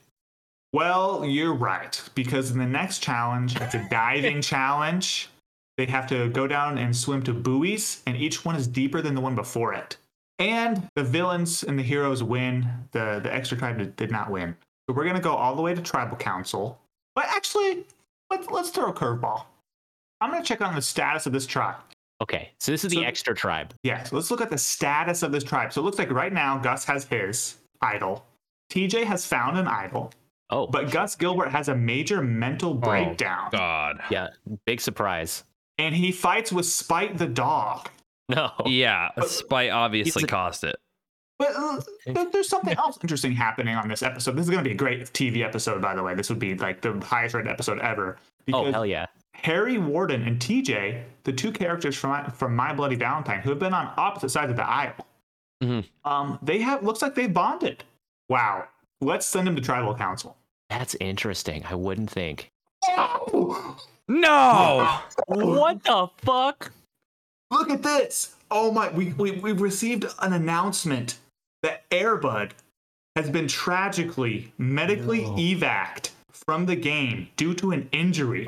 [0.73, 5.29] Well, you're right because in the next challenge, it's a diving challenge.
[5.77, 9.15] They have to go down and swim to buoys, and each one is deeper than
[9.15, 9.95] the one before it.
[10.41, 12.67] And the villains and the heroes win.
[12.91, 14.55] The the extra tribe did, did not win.
[14.89, 16.79] So we're gonna go all the way to tribal council.
[17.15, 17.85] But actually,
[18.29, 19.43] let's let's throw a curveball.
[20.19, 21.77] I'm gonna check on the status of this tribe.
[22.21, 23.73] Okay, so this is the extra tribe.
[23.83, 25.73] Yes, let's look at the status of this tribe.
[25.73, 28.25] So it looks like right now Gus has his idol.
[28.71, 30.11] TJ has found an idol,
[30.51, 33.49] Oh, but Gus Gilbert has a major mental oh, breakdown.
[33.53, 33.99] Oh, God.
[34.11, 34.27] yeah,
[34.65, 35.43] big surprise.
[35.79, 37.89] and he fights with Spite the dog.
[38.35, 38.51] No.
[38.65, 40.75] Yeah, Spite obviously He's a- caused it.
[41.39, 41.81] But uh,
[42.31, 44.35] there's something else interesting happening on this episode.
[44.35, 46.13] This is going to be a great TV episode, by the way.
[46.13, 48.17] This would be like the highest rated episode ever.
[48.19, 49.07] Oh Because hell yeah!
[49.33, 53.57] Harry Warden and TJ, the two characters from My, from My Bloody Valentine, who have
[53.59, 54.93] been on opposite sides of the aisle,
[55.63, 55.83] Mhm.
[56.05, 57.83] um, they have looks like they've bonded.
[58.29, 58.65] Wow.
[59.01, 60.37] Let's send them to tribal council.
[60.69, 61.65] That's interesting.
[61.67, 62.51] I wouldn't think.
[64.07, 64.99] No.
[65.27, 66.71] What the fuck?
[67.51, 68.35] Look at this.
[68.49, 71.17] Oh my, we, we, we've received an announcement
[71.63, 72.51] that Airbud
[73.15, 75.35] has been tragically medically No.
[75.35, 78.47] evac'd from the game due to an injury.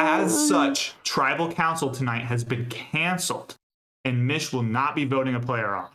[0.00, 3.56] As such, tribal council tonight has been canceled,
[4.04, 5.92] and Mish will not be voting a player off.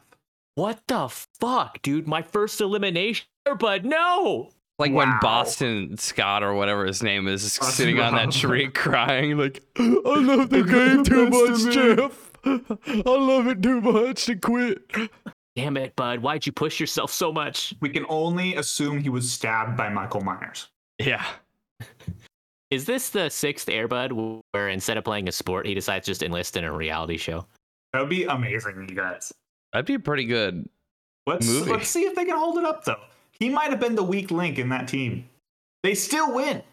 [0.56, 1.08] What the
[1.39, 2.08] fuck, dude?
[2.08, 3.26] My first elimination,
[3.60, 4.49] but no.
[4.80, 8.67] Like when Boston Scott or whatever his name is is Boston sitting on that tree
[8.74, 11.71] crying like I love the I game too much, of.
[11.71, 12.32] Jeff.
[13.05, 14.80] I love it too much to quit.
[15.55, 16.19] Damn it, bud.
[16.21, 17.76] Why'd you push yourself so much?
[17.80, 20.69] We can only assume he was stabbed by Michael Myers.
[20.99, 21.24] Yeah.
[22.71, 26.57] Is this the sixth Airbud where instead of playing a sport, he decides just enlist
[26.57, 27.45] in a reality show?
[27.93, 29.32] That would be amazing, you guys.
[29.71, 30.67] That'd be pretty good.
[31.28, 31.71] Let's Movie.
[31.71, 32.99] let's see if they can hold it up though.
[33.39, 35.27] He might have been the weak link in that team.
[35.84, 36.63] They still win.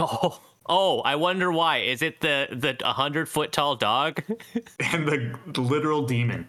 [0.00, 1.00] Oh, oh!
[1.02, 1.78] I wonder why.
[1.78, 4.22] Is it the the hundred foot tall dog?
[4.92, 6.48] and the, the literal demon.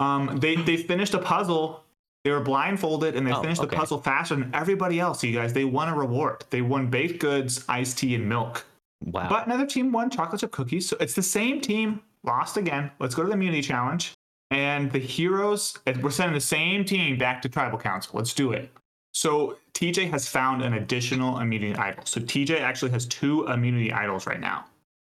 [0.00, 1.84] Um, they they finished a puzzle.
[2.24, 3.68] They were blindfolded and they Oh, finished okay.
[3.70, 5.22] the puzzle faster than everybody else.
[5.22, 6.44] You guys, they won a reward.
[6.48, 8.64] They won baked goods, iced tea, and milk.
[9.04, 9.28] wow.
[9.28, 10.88] But another team won chocolate chip cookies.
[10.88, 12.90] So it's the same team lost again.
[12.98, 14.14] Let's go to the immunity challenge.
[14.50, 15.76] And the heroes.
[16.00, 18.12] We're sending the same team back to tribal council.
[18.16, 18.70] Let's do it.
[19.12, 22.04] So TJ has found an additional immunity idol.
[22.06, 24.64] So TJ actually has two immunity idols right now.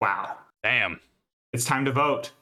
[0.00, 0.36] Wow.
[0.62, 1.00] Damn.
[1.52, 2.32] It's time to vote.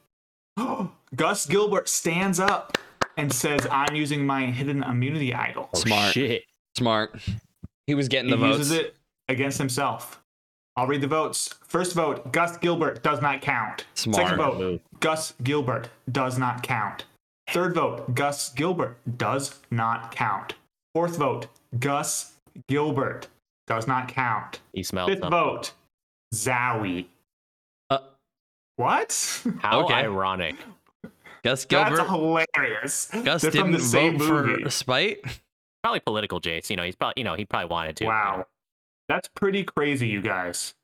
[1.15, 2.77] Gus Gilbert stands up
[3.17, 5.69] and says, I'm using my hidden immunity idol.
[5.73, 6.13] Oh, Smart.
[6.13, 6.43] Shit.
[6.77, 7.15] Smart.
[7.87, 8.57] He was getting He the votes.
[8.59, 8.95] uses it
[9.27, 10.21] against himself.
[10.77, 11.53] I'll read the votes.
[11.67, 13.85] First vote, Gus Gilbert does not count.
[13.95, 14.23] Smart.
[14.23, 14.79] Second vote, Move.
[15.01, 17.03] Gus Gilbert does not count.
[17.49, 20.53] Third vote, Gus Gilbert does not count.
[20.95, 21.47] Fourth vote,
[21.79, 22.33] Gus
[22.67, 23.27] Gilbert
[23.67, 24.59] does not count.
[24.73, 25.31] He smelled Fifth something.
[25.39, 25.73] vote,
[26.33, 27.07] Zowie.
[27.89, 27.99] Uh,
[28.77, 29.43] What?
[29.59, 29.93] How Okay.
[29.95, 30.55] ironic.
[31.43, 31.97] Gus Gilbert.
[31.97, 33.09] That's hilarious.
[33.23, 34.69] Gus They're didn't the same vote for movie.
[34.69, 35.19] spite.
[35.83, 36.69] Probably political, Jace.
[36.69, 38.05] You know, he's probably you know he probably wanted to.
[38.05, 38.45] Wow.
[39.09, 40.75] That's pretty crazy, you guys.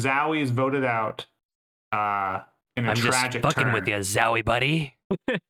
[0.00, 1.26] Zowie is voted out
[1.92, 2.40] uh,
[2.76, 3.72] in a tragic turn.
[3.72, 4.94] With you, Zowie buddy.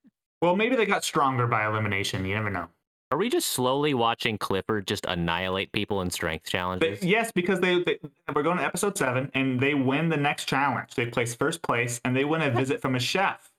[0.43, 2.25] Well, maybe they got stronger by elimination.
[2.27, 2.69] You never know.
[3.11, 6.99] Are we just slowly watching Clifford just annihilate people in strength challenges?
[7.01, 7.99] But yes, because they, they
[8.35, 10.95] we're going to episode seven, and they win the next challenge.
[10.95, 13.51] They place first place, and they win a visit from a chef.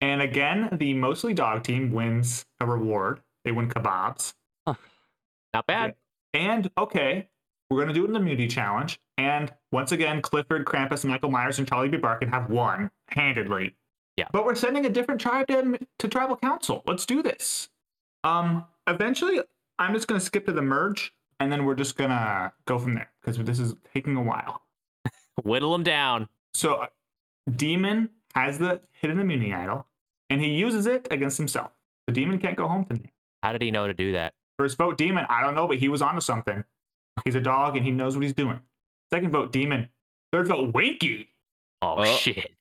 [0.00, 3.20] And again, the mostly dog team wins a reward.
[3.44, 4.32] They win kebabs.
[4.66, 5.94] Not bad.
[6.32, 7.28] And okay,
[7.70, 8.98] we're gonna do it in the immunity challenge.
[9.16, 11.96] And once again, Clifford, Krampus, Michael Myers, and Charlie B.
[11.96, 13.74] Barkin have won handedly.
[14.16, 14.26] Yeah.
[14.32, 16.82] But we're sending a different tribe to, to tribal council.
[16.86, 17.68] Let's do this.
[18.24, 19.40] Um, eventually,
[19.78, 23.10] I'm just gonna skip to the merge, and then we're just gonna go from there
[23.20, 24.62] because this is taking a while.
[25.42, 26.28] Whittle them down.
[26.54, 26.86] So, uh,
[27.54, 29.86] Demon has the hidden immunity idol,
[30.30, 31.70] and he uses it against himself.
[32.06, 33.12] The demon can't go home tonight.
[33.42, 34.34] How did he know to do that?
[34.58, 35.26] First vote, Demon.
[35.28, 36.64] I don't know, but he was onto something.
[37.24, 38.60] He's a dog and he knows what he's doing.
[39.12, 39.88] Second vote, Demon.
[40.32, 41.28] Third vote, Winky.
[41.82, 42.04] Oh, Oh.
[42.04, 42.52] shit.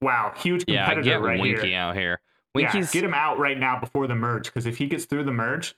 [0.00, 1.78] Wow, huge Yeah, competitor get right Winky here.
[1.78, 2.20] out here.
[2.56, 5.32] Yeah, get him out right now before the merge, because if he gets through the
[5.32, 5.74] merge,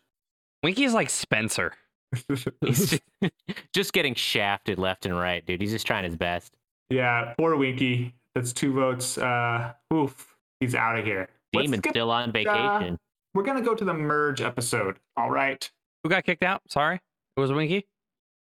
[0.62, 1.72] Winky's like Spencer.
[2.28, 3.02] He's just,
[3.74, 5.60] just getting shafted left and right, dude.
[5.60, 6.54] He's just trying his best.
[6.90, 8.14] yeah, poor Winky.
[8.34, 9.18] That's two votes.
[9.18, 11.28] Uh, oof, he's out of here.
[11.52, 12.98] Demon's skip- still on vacation.
[13.34, 14.98] We're gonna go to the merge episode.
[15.16, 15.68] All right,
[16.02, 16.62] Who got kicked out?
[16.68, 17.00] Sorry,
[17.36, 17.86] it was Winky.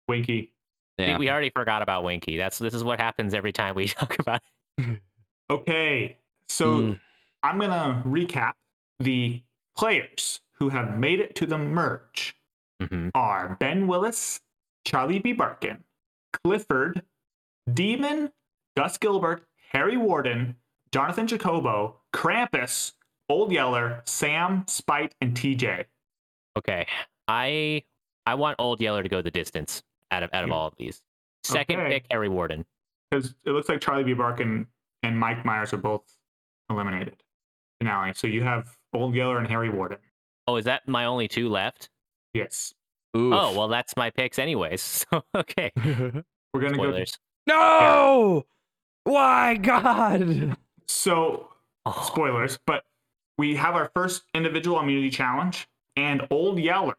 [0.07, 0.51] Winky.
[0.99, 1.07] I Yeah.
[1.09, 2.37] think we already forgot about Winky.
[2.37, 4.41] That's this is what happens every time we talk about.
[4.77, 5.01] It.
[5.49, 6.99] Okay, so Mm.
[7.43, 8.53] I'm gonna recap
[8.99, 9.41] the
[9.75, 12.35] players who have made it to the merge.
[12.81, 13.11] Mhm.
[13.15, 14.41] are Ben Willis,
[14.85, 15.31] Charlie B.
[15.31, 15.83] Barkin,
[16.33, 17.03] Clifford,
[17.71, 18.31] Demon,
[18.75, 20.57] Gus Gilbert, Harry Warden,
[20.91, 22.93] Jonathan Jacobo, Krampus,
[23.29, 25.85] Old Yeller, Sam, Spite, and TJ.
[26.57, 26.85] Okay,
[27.27, 27.83] I
[28.25, 29.81] I want Old Yeller to go the distance
[30.13, 30.55] out of out of Yeah.
[30.55, 31.01] all of these.
[31.43, 31.89] Second Okay.
[31.99, 32.65] pick, Harry Warden.
[33.11, 34.13] Because it looks like Charlie B.
[34.13, 34.67] Barkin
[35.03, 36.03] and Mike Myers are both
[36.69, 37.21] eliminated.
[37.79, 38.13] Finale.
[38.13, 39.97] So you have Old Yeller and Harry Warden.
[40.47, 41.89] Oh, is that my only two left?
[42.33, 42.73] Yes.
[43.15, 43.33] Oof.
[43.33, 44.81] Oh, well, that's my picks anyways.
[45.11, 45.71] So okay.
[45.75, 46.83] We're gonna go.
[46.83, 47.17] Spoilers.
[47.47, 48.45] no!
[49.05, 50.55] Why, God?
[50.87, 51.49] So
[51.85, 52.85] Oh, spoilers, but
[53.37, 56.95] we have our first individual immunity challenge, and Old Yeller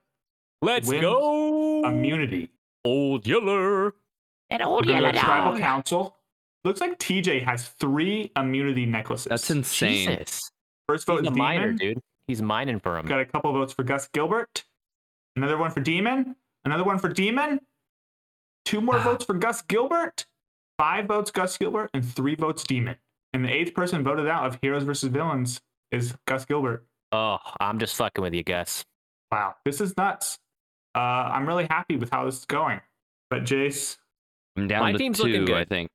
[0.60, 1.82] Let's Wins go.
[1.86, 2.50] immunity.
[2.84, 3.94] Old Yeller.
[4.50, 6.16] And old gonna yellow go to tribal council.
[6.64, 9.26] Looks like TJ has three immunity necklaces.
[9.26, 10.08] That's insane.
[10.08, 10.50] Jesus.
[10.88, 11.76] First vote He's is a miner, Demon.
[11.94, 12.00] dude.
[12.26, 13.06] He's mining for him.
[13.06, 14.64] Got a couple votes for Gus Gilbert.
[15.36, 16.36] Another one for Demon.
[16.64, 17.60] Another one for Demon.
[18.64, 19.02] Two more Ah.
[19.02, 20.26] votes for Gus Gilbert.
[20.78, 22.96] Five votes Gus Gilbert and three votes Demon.
[23.32, 25.60] And the eighth person voted out of Heroes versus Villains
[25.90, 26.86] is Gus Gilbert.
[27.12, 28.84] Oh, I'm just fucking with you, Gus.
[29.30, 30.38] Wow, this is nuts.
[30.94, 32.80] Uh, I'm really happy with how this is going.
[33.30, 33.96] But Jace,
[34.56, 35.90] I'm down My to team's looking two, I think.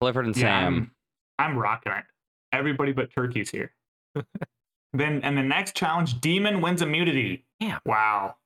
[0.00, 0.92] Clifford and Yeah, Sam.
[1.38, 2.04] I'm, I'm rocking it.
[2.52, 3.72] Everybody but Turkey's here.
[4.92, 7.44] then, and the next challenge, Demon wins immunity.
[7.60, 7.78] Yeah.
[7.84, 8.36] Wow.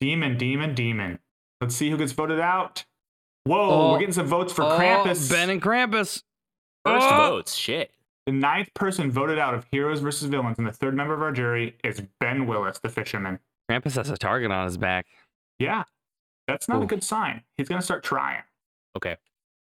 [0.00, 1.18] Demon, Demon, Demon.
[1.60, 2.84] Let's see who gets voted out.
[3.44, 3.92] Whoa, Oh.
[3.92, 5.30] we're getting some votes for Oh, Krampus.
[5.30, 6.22] Ben and Krampus.
[6.84, 7.16] First Oh!
[7.16, 7.54] votes.
[7.54, 7.90] Shit.
[8.26, 11.32] the ninth person voted out of Heroes versus Villains, and the third member of our
[11.32, 13.38] jury is Ben Willis, the fisherman.
[13.70, 15.06] Krampus has a target on his back.
[15.58, 15.84] Yeah,
[16.48, 16.88] that's not a Oof.
[16.88, 17.42] good sign.
[17.56, 18.42] He's going to start trying.
[18.96, 19.16] Okay.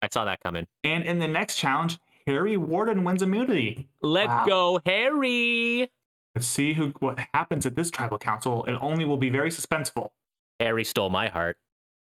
[0.02, 0.66] I saw that coming.
[0.84, 3.88] And in the next challenge, Harry Warden wins immunity.
[4.02, 4.46] Let's Wow.
[4.46, 5.90] go, Harry.
[6.34, 8.64] Let's see who what happens at this tribal council.
[8.66, 10.10] It only will be very suspenseful.
[10.60, 11.56] Harry stole my heart.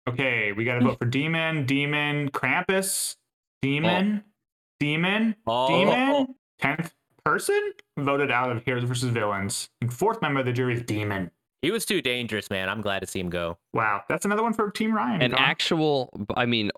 [0.08, 3.16] Okay, we got to vote for Demon, Demon, Krampus,
[3.62, 4.30] Demon, oh.
[4.78, 5.68] Demon, Oh.
[5.68, 6.34] Demon.
[6.58, 9.70] Tenth person voted out of Heroes versus Villains.
[9.80, 11.30] And fourth member of the jury is Demon.
[11.66, 12.68] He was too dangerous, man.
[12.68, 13.58] I'm glad to see him go.
[13.74, 15.20] Wow, that's another one for Team Ryan.
[15.20, 15.40] An Gone.
[15.40, 16.70] actual, I mean,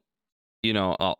[0.63, 1.17] you know, oh,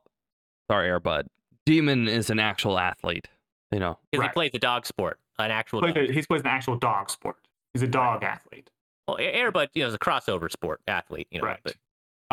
[0.71, 1.27] sorry, Airbud.
[1.67, 3.29] Demon is an actual athlete.
[3.71, 4.31] You know, Because Right.
[4.31, 6.05] he plays the dog sport, an actual Plays dog.
[6.09, 7.37] a- He's plays an actual dog sport.
[7.75, 8.71] He's a dog athlete.
[9.07, 11.49] Well, Airbud, you know, is a crossover sport athlete, you know.
[11.49, 11.61] Right.
[11.63, 11.75] But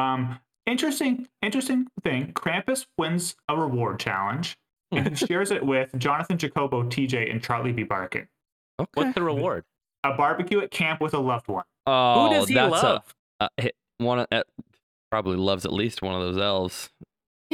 [0.02, 2.32] Um, interesting, interesting thing.
[2.32, 4.58] Krampus wins a reward challenge
[4.94, 7.84] and he shares it with Jonathan Jacobo, TJ, and Charlie B.
[7.84, 8.30] Barkin.
[8.80, 8.90] okay.
[8.94, 9.66] what's the reward?
[10.06, 11.64] A barbecue at camp with a loved one.
[11.88, 13.16] Oh, Who does he that's love?
[13.40, 14.20] a, a hit- one.
[14.20, 14.44] Of, uh,
[15.12, 16.90] probably loves at least one of those elves.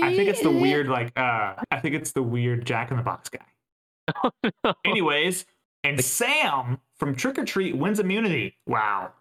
[0.02, 3.04] I think it's the weird, like, uh, I think it's the weird Jack in the
[3.04, 4.74] Box guy.
[4.86, 5.46] Anyways,
[5.84, 8.58] and Sam from Trick or Treat wins immunity.
[8.66, 9.12] Wow,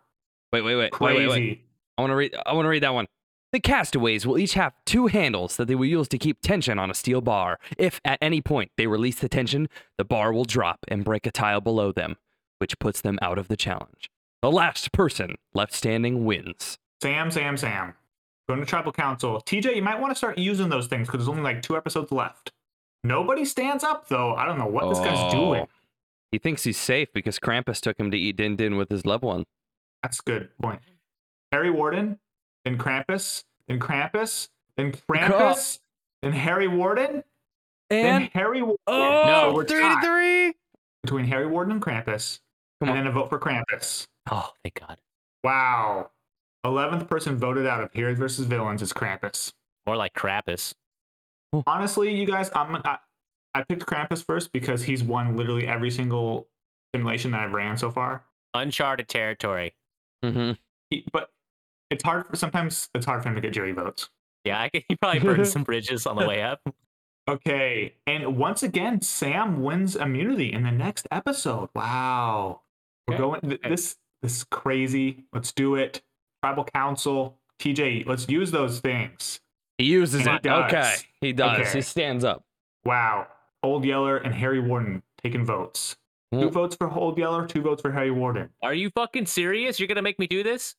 [0.53, 1.65] Wait, wait, wait, wait, wait, wait.
[1.99, 2.35] I want to read.
[2.47, 3.07] I want to read that one.
[3.53, 6.91] The castaways will each have two handles that they will use to keep tension on
[6.91, 7.59] a steel bar.
[7.77, 9.69] If at any point they release the tension,
[9.99, 12.17] the bar will drop and break a tile below them,
[12.61, 14.11] which puts them out of the challenge.
[14.43, 16.79] The last person left standing wins.
[17.03, 17.95] Sam, Sam, Sam.
[18.49, 19.43] Going to tribal council.
[19.47, 22.11] TJ, you might want to start using those things because there's only like two episodes
[22.11, 22.53] left.
[23.05, 24.35] Nobody stands up though.
[24.35, 25.31] I don't know what this guy's oh.
[25.31, 25.63] doing.
[25.63, 25.69] Oh.
[26.33, 29.25] He thinks he's safe because Krampus took him to eat din din with his loved
[29.25, 29.45] one.
[30.03, 30.81] That's a good point.
[31.53, 32.19] Harry Warden,
[32.65, 35.81] then Krampus, then Krampus, then Krampus,
[36.23, 37.25] then Harry Warden,
[37.89, 38.79] then And Harry Warden.
[38.87, 40.55] oh, no, we're three tied to three.
[41.03, 42.39] between Harry Warden and Krampus,
[42.81, 43.05] Come and on.
[43.05, 44.07] then a vote for Krampus.
[44.31, 44.99] Oh, thank God.
[45.45, 46.11] Wow.
[46.67, 49.53] 11th person voted out of Heroes versus Villains is Krampus.
[49.87, 50.75] More like Krampus.
[51.67, 52.99] Honestly, you guys, I'm, I,
[53.55, 56.49] I picked Krampus first because he's won literally every single
[56.95, 58.25] simulation that I've ran so far.
[58.55, 59.75] Uncharted territory.
[60.25, 60.59] Mhm.
[60.91, 61.31] He, but
[61.91, 64.09] it's hard for sometimes it's hard for him to get jury votes.
[64.45, 66.61] Yeah, I can, he probably burned some bridges on the way up.
[67.29, 71.69] Okay, and once again, Sam wins immunity in the next episode.
[71.75, 72.63] Wow,
[73.07, 73.21] we're Okay.
[73.23, 73.41] going.
[73.43, 75.25] th- This this is crazy.
[75.33, 76.03] Let's do it.
[76.43, 78.05] Tribal Council, TJ.
[78.07, 79.41] Let's use those things.
[79.79, 80.43] He uses And he it.
[80.43, 80.65] does.
[80.73, 81.59] Okay, he does.
[81.61, 81.73] Okay.
[81.73, 82.45] He stands up.
[82.85, 83.27] Wow,
[83.63, 85.97] Old Yeller and Harry Warden taking votes.
[86.33, 88.51] Two votes for Old Yeller, two votes for Harry Warden.
[88.63, 89.81] Are you fucking serious?
[89.81, 90.77] You're gonna make me do this?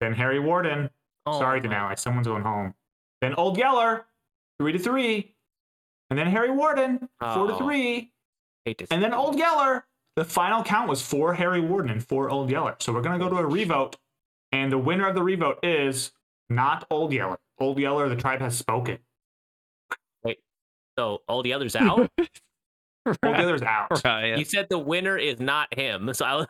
[0.00, 0.90] Then Harry Warden.
[1.26, 2.74] Oh, Sorry, my- Denali, someone's going home.
[3.20, 4.06] Then Old Yeller,
[4.58, 5.34] three to three.
[6.10, 7.58] And then Harry Warden, four to Oh.
[7.58, 8.12] three.
[8.64, 8.88] Hate this.
[8.90, 9.86] And then Old Yeller.
[10.20, 12.76] The final count was for Harry Warden and for Old Yeller.
[12.80, 13.96] So we're gonna go to a revote,
[14.52, 16.12] and the winner of the revote is
[16.50, 17.38] not Old Yeller.
[17.58, 18.98] Old Yeller, the tribe has spoken.
[20.98, 22.10] So all the others out.
[23.06, 24.04] Old Yeller's out.
[24.04, 24.36] Right.
[24.36, 26.12] You said the winner is not him.
[26.12, 26.44] So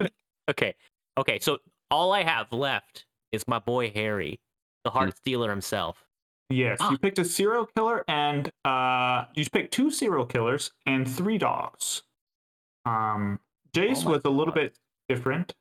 [0.00, 0.08] I
[0.50, 0.74] Okay.
[1.18, 1.58] Okay, so
[1.90, 4.40] all I have left is my boy Harry,
[4.84, 6.06] the heart stealer himself.
[6.48, 6.90] Yes, Ah.
[6.90, 12.02] you picked a serial killer, and uh, you picked two serial killers and three dogs.
[12.84, 13.38] Um,
[13.72, 14.60] Jace Oh my was a little God.
[14.60, 14.78] bit
[15.08, 15.54] different.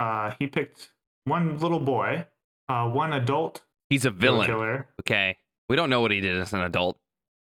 [0.00, 0.90] Uh, he picked
[1.24, 2.26] one little boy,
[2.68, 4.46] uh, one adult He's a villain.
[4.46, 4.88] killer.
[5.00, 5.36] Okay.
[5.68, 6.98] We don't know what he did as an adult.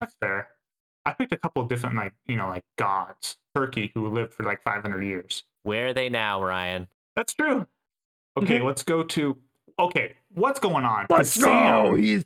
[0.01, 0.49] That's fair.
[1.07, 3.37] I picked a couple of different, like you know, like gods.
[3.55, 5.45] Turkey, who lived for like 500 years.
[5.63, 6.89] Where are they now, Ryan?
[7.17, 7.67] That's true.
[8.39, 9.37] Okay, let's go to.
[9.79, 11.07] Okay, what's going on?
[11.07, 12.25] 'Cause Sam- He's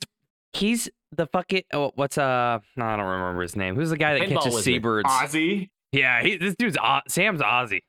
[0.53, 3.75] he's the fucking oh, what's uh no, I don't remember his name.
[3.77, 5.09] Who's the guy that Pinball catches seabirds?
[5.09, 5.71] Ozzy.
[5.97, 7.83] Yeah, he, this dude's Au- Sam's Aussie.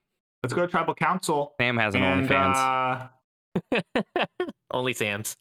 [0.43, 1.53] Let's go to tribal council.
[1.59, 3.09] Sam has an And OnlyFans.
[3.81, 3.85] uh,
[4.71, 5.35] Only Sam's.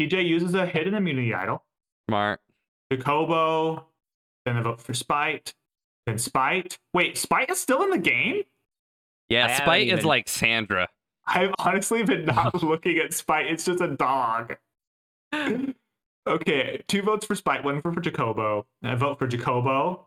[0.00, 1.64] TJ uses a hidden immunity idol.
[2.08, 2.40] Smart.
[2.92, 3.86] Jacobo,
[4.46, 5.52] then a vote for Spite,
[6.06, 6.78] then Spite.
[6.94, 8.42] Wait, Spite is still in the game?
[9.28, 10.88] Yeah, I haven't Spite is even- like Sandra.
[11.26, 13.46] I've honestly been not looking at Spite.
[13.46, 14.56] It's just a dog.
[16.26, 18.66] Okay, two votes for Spite, one for, for Jacobo.
[18.82, 20.06] And a vote for Jacobo,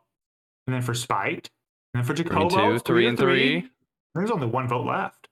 [0.68, 1.50] and then for Spite,
[1.94, 2.72] and for Three Jacobo.
[2.72, 3.70] and three and three.
[4.16, 5.28] There's only one vote left.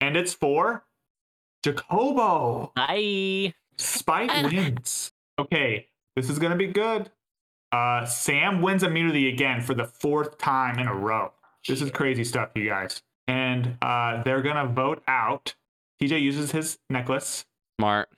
[0.00, 0.84] And it's for
[1.64, 2.72] Jacobo.
[2.74, 3.54] Bye.
[3.78, 4.42] Spike Ah.
[4.52, 5.12] wins.
[5.38, 7.10] Okay, this is gonna be good.
[7.72, 11.32] Uh, Sam wins immunity again for the fourth time in a row.
[11.66, 13.02] This is crazy stuff, you guys.
[13.26, 15.54] And uh, they're gonna vote out.
[16.00, 17.44] TJ uses his necklace,
[17.80, 18.08] Smart.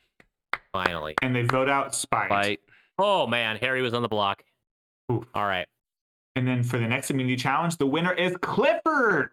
[0.73, 1.15] Finally.
[1.23, 2.29] and they vote out Spike.
[2.29, 2.61] Spite.
[2.99, 4.43] Oh man, Harry was on the block.
[5.11, 5.25] Oof.
[5.35, 5.67] All right.
[6.37, 9.31] And then for the next immunity challenge, the winner is Clifford.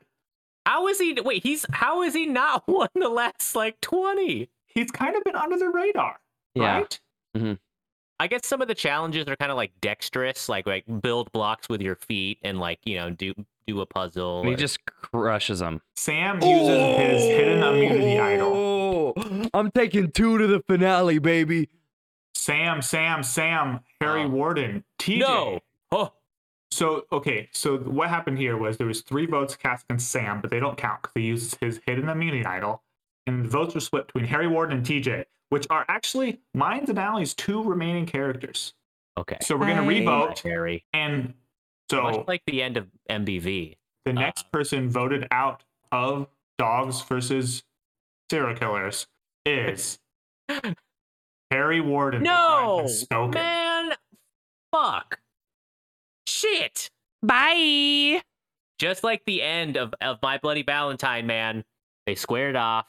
[0.66, 1.14] How is he?
[1.22, 4.50] Wait, he's how is he not won the last like twenty?
[4.68, 6.20] He's kind of been under the radar,
[6.56, 6.78] Yeah.
[6.78, 7.00] right?
[7.38, 7.54] Mm-hmm.
[8.20, 11.68] I guess some of the challenges are kind of like dexterous, like like build blocks
[11.70, 13.34] with your feet and like you know do
[13.68, 14.40] do a puzzle.
[14.42, 15.82] And he just crushes them.
[15.98, 19.14] Sam uses his hidden immunity idol.
[19.18, 21.68] Oh, I'm taking two to the finale, baby.
[22.36, 24.30] Sam, Sam, Sam, Harry Oh.
[24.30, 25.20] Warden, TJ.
[25.20, 25.60] no.
[26.74, 30.50] So okay, so what happened here was there was three votes cast against Sam, but
[30.50, 32.82] they don't count because he uses his hidden immunity idol,
[33.28, 36.98] and the votes were split between Harry Warden and TJ, which are actually mine's and
[36.98, 38.74] Allie's two remaining characters.
[39.18, 39.38] okay.
[39.42, 40.00] So we're gonna Hey.
[40.00, 40.84] revote, Harry.
[40.94, 41.36] and
[41.92, 43.78] so Much like the end of MBV.
[44.06, 47.64] the uh, next person voted out of dogs versus
[48.32, 49.06] serial killers
[49.46, 50.00] is
[51.52, 52.24] Harry Warden.
[52.24, 53.32] the crime No, has spoken.
[53.32, 53.94] man.
[54.72, 55.20] Fuck.
[56.28, 56.90] Shit.
[57.22, 58.22] Bye.
[58.80, 61.64] Just like the end of, of My Bloody Valentine, man.
[62.06, 62.88] They squared off.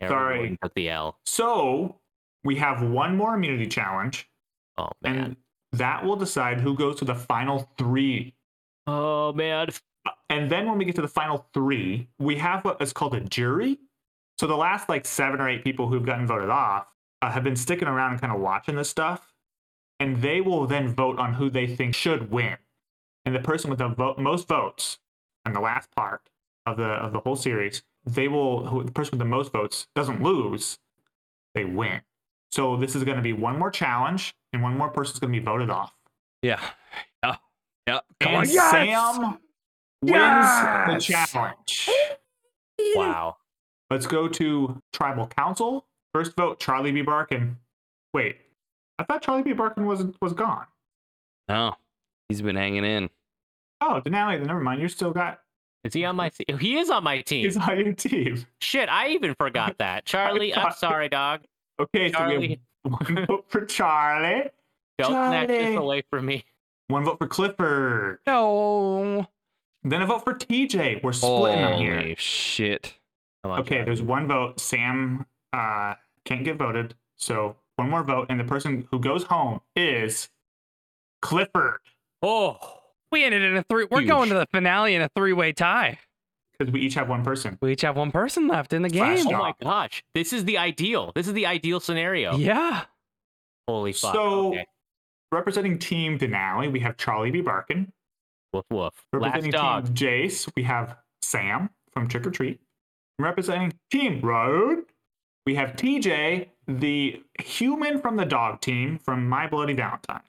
[0.00, 0.38] Harry Sorry.
[0.38, 1.18] Warden took the L.
[1.26, 1.96] So
[2.44, 4.28] we have one more immunity challenge,
[4.76, 5.16] Oh man.
[5.18, 5.36] and
[5.72, 8.34] that will decide who goes to the final three.
[8.86, 9.68] oh man.
[10.28, 13.20] And then when we get to the final three, we have what is called a
[13.20, 13.78] jury.
[14.38, 16.86] So the last like seven or eight people who've gotten voted off
[17.22, 19.32] uh, have been sticking around and kind of watching this stuff,
[20.00, 22.56] and they will then vote on who they think should win.
[23.26, 24.98] And the person with the vote, most votes
[25.46, 26.28] in the last part
[26.66, 29.86] of the of the whole series, they will who, the person with the most votes
[29.94, 30.78] doesn't lose,
[31.54, 32.00] they win.
[32.52, 35.38] So this is going to be one more challenge, and one more person's going to
[35.40, 35.92] be voted off.
[36.42, 36.60] Yeah.
[37.24, 37.36] Yeah.
[37.86, 38.00] Yeah.
[38.20, 38.70] Come and on, yes!
[38.70, 39.38] Sam
[40.02, 41.06] wins Yes!
[41.06, 41.90] the challenge.
[42.94, 43.38] Wow.
[43.90, 45.86] Let's go to tribal council.
[46.12, 47.02] First vote, Charlie B.
[47.02, 47.56] Barkin.
[48.12, 48.36] Wait,
[48.98, 49.52] I thought Charlie B.
[49.52, 50.66] Barkin was was gone.
[51.48, 51.74] No,
[52.28, 53.10] he's been hanging in.
[53.80, 54.80] Oh, Denali, then never mind.
[54.80, 55.40] You still got
[55.84, 56.58] Is he on my team?
[56.58, 57.44] He is on my team.
[57.44, 58.44] he's on your team.
[58.60, 60.04] Shit, I even forgot that.
[60.06, 61.42] Charlie, I'm sorry, dog.
[61.80, 64.48] Okay, so we Charlie, have one vote for Charlie,
[64.96, 66.44] don't snatch this away from me.
[66.86, 69.26] one vote for Clifford, No.
[69.82, 71.02] then a vote for TJ.
[71.02, 71.96] We're splitting them here.
[71.98, 72.94] Holy shit.
[73.44, 73.84] Okay, Charlie.
[73.86, 74.60] there's one vote.
[74.60, 75.94] Sam uh,
[76.24, 80.28] can't get voted, so one more vote, and the person who goes home is
[81.22, 81.80] Clifford.
[82.24, 82.58] Oh,
[83.12, 83.86] We ended in a three.
[83.90, 84.08] We're Huge.
[84.08, 85.98] going to the finale in a three-way tie.
[86.58, 87.58] Because we each have one person.
[87.60, 89.26] We each have one person left in the Flash game.
[89.28, 89.40] oh dog.
[89.40, 90.02] my gosh.
[90.14, 91.12] This is the ideal.
[91.14, 92.36] This is the ideal scenario.
[92.36, 92.84] Yeah.
[93.68, 94.14] Holy fuck.
[94.14, 94.66] So, okay.
[95.32, 97.40] representing Team Denali, we have Charlie B.
[97.40, 97.92] Barkin.
[98.52, 98.92] Woof woof.
[99.12, 99.86] Last Representing dog.
[99.86, 102.60] Team Jace, we have Sam from Trick or Treat.
[103.18, 104.84] Representing Team Road,
[105.46, 110.22] we have TJ, the human from the dog team from My Bloody Valentine.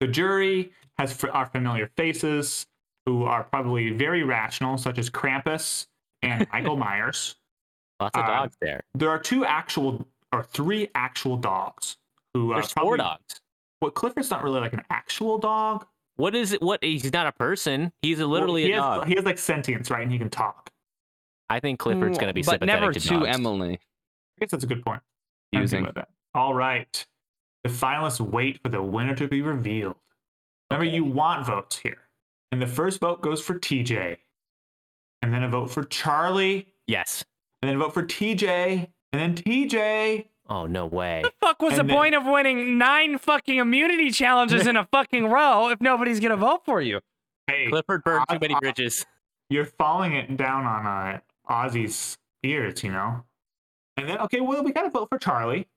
[0.00, 2.66] The jury has f- our familiar faces
[3.06, 5.86] who are probably very rational, such as Krampus
[6.22, 7.36] and Michael Myers.
[8.00, 8.82] Lots of uh, dogs there.
[8.94, 11.96] There are two actual or three actual dogs
[12.32, 13.40] who uh, There's four probably- dogs.
[13.80, 15.84] Well, Clifford's not really like an actual dog.
[16.16, 16.62] What is it?
[16.62, 16.82] What?
[16.82, 17.92] He's not a person.
[18.00, 19.06] He's a Well, literally he a has, dog.
[19.08, 20.02] He has like sentience, right?
[20.02, 20.70] And he can talk.
[21.50, 23.26] I think Clifford's going to be but sympathetic never to, to dogs.
[23.28, 23.72] Emily.
[23.74, 25.02] I guess that's a good point.
[25.52, 25.80] Using.
[25.80, 26.08] good with that.
[26.34, 27.04] All right.
[27.64, 29.96] The finalists wait for the winner to be revealed.
[30.78, 31.98] Remember, you want votes here.
[32.52, 34.16] And the first vote goes for TJ.
[35.22, 36.66] And then a vote for Charlie.
[36.86, 37.24] Yes.
[37.62, 38.88] And then a vote for TJ.
[39.12, 40.26] And then TJ.
[40.48, 41.22] Oh no way.
[41.22, 44.76] What The fuck was And the then- point of winning nine fucking immunity challenges in
[44.76, 47.00] a fucking row if nobody's gonna vote for you?
[47.46, 49.06] Hey, Clifford burned too many bridges.
[49.50, 53.24] you're falling it down on uh, Ozzy's ears, you know?
[53.96, 55.68] And then, okay, well, we got to vote for Charlie.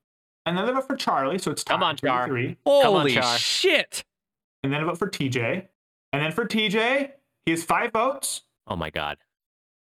[0.45, 1.37] Another vote for Charlie.
[1.37, 2.27] So it's Come tied on, three to Char.
[2.27, 2.57] three.
[2.65, 2.97] on, Charlie.
[2.99, 3.37] Holy Char.
[3.37, 4.03] shit!
[4.63, 5.67] And then a vote for TJ.
[6.13, 7.11] And then for TJ,
[7.45, 8.41] he has five votes.
[8.67, 9.17] Oh my god.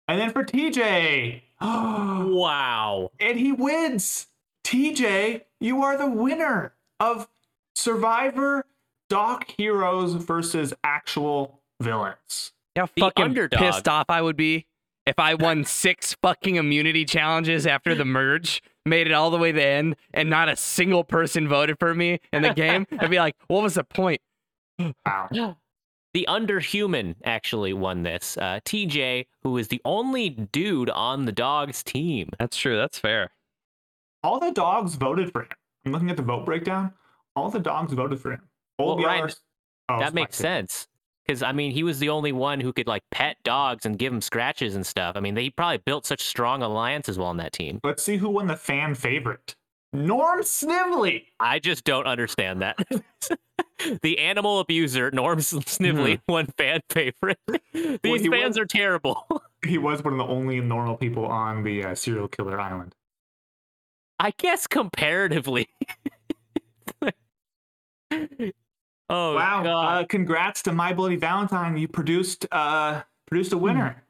[0.07, 3.11] And then for TJ, Wow.
[3.19, 4.27] and he wins.
[4.63, 7.27] TJ, you are the winner of
[7.75, 8.65] Survivor
[9.09, 12.51] Doc Heroes versus actual villains.
[12.75, 13.59] Yeah, The fucking underdog.
[13.59, 14.65] pissed off I would be
[15.05, 19.51] if I won six fucking immunity challenges after the merge, made it all the way
[19.51, 22.85] to the end, and not a single person voted for me in the game.
[22.99, 24.21] I'd be like, what was the point?
[24.79, 25.55] Wow.
[26.13, 28.37] The underhuman actually won this.
[28.37, 32.29] Uh, TJ, who is the only dude on the dogs team.
[32.39, 32.75] That's true.
[32.75, 33.29] That's fair.
[34.23, 35.49] All the dogs voted for him.
[35.85, 36.93] I'm looking at the vote breakdown.
[37.35, 38.41] All the dogs voted for him.
[38.79, 39.31] Old Well, Ryan,
[39.89, 40.41] Oh, that makes Spicy.
[40.43, 40.87] sense.
[41.27, 44.11] Because I mean, he was the only one who could like pet dogs and give
[44.11, 45.15] them scratches and stuff.
[45.15, 47.79] I mean, they probably built such strong alliances while on that team.
[47.83, 49.55] Let's see who won the fan favorite.
[50.05, 51.25] Norm Snively.
[51.39, 52.77] I just don't understand that.
[54.01, 57.39] the animal abuser Norm Snively won fan favorite.
[57.73, 58.15] These Hmm.
[58.15, 59.25] he fans was- are terrible.
[59.65, 62.93] He was one of the only normal people on the uh, serial killer island.
[64.19, 65.67] I guess comparatively.
[67.01, 67.09] oh
[69.09, 69.63] wow!
[69.63, 70.03] God.
[70.03, 71.75] Uh, congrats to My Bloody Valentine.
[71.75, 74.03] You produced uh produced a winner.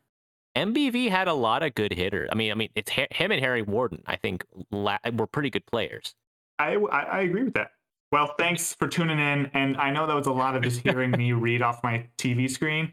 [0.57, 2.29] MBV had a lot of good hitters.
[2.31, 4.01] I mean, I mean, it's him and Harry Warden.
[4.07, 6.15] I think la- were pretty good players.
[6.57, 7.71] I, I I agree with that.
[8.11, 11.11] Well, thanks for tuning in, and I know that was a lot of just hearing
[11.11, 12.91] me read off my TV screen,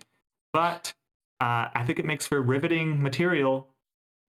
[0.52, 0.92] but
[1.40, 3.68] uh, I think it makes for riveting material,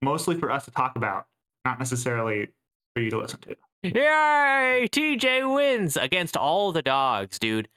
[0.00, 1.26] mostly for us to talk about,
[1.64, 2.48] not necessarily
[2.94, 3.56] for you to listen to.
[3.82, 4.88] Yay!
[4.90, 7.68] TJ wins against all the dogs, dude.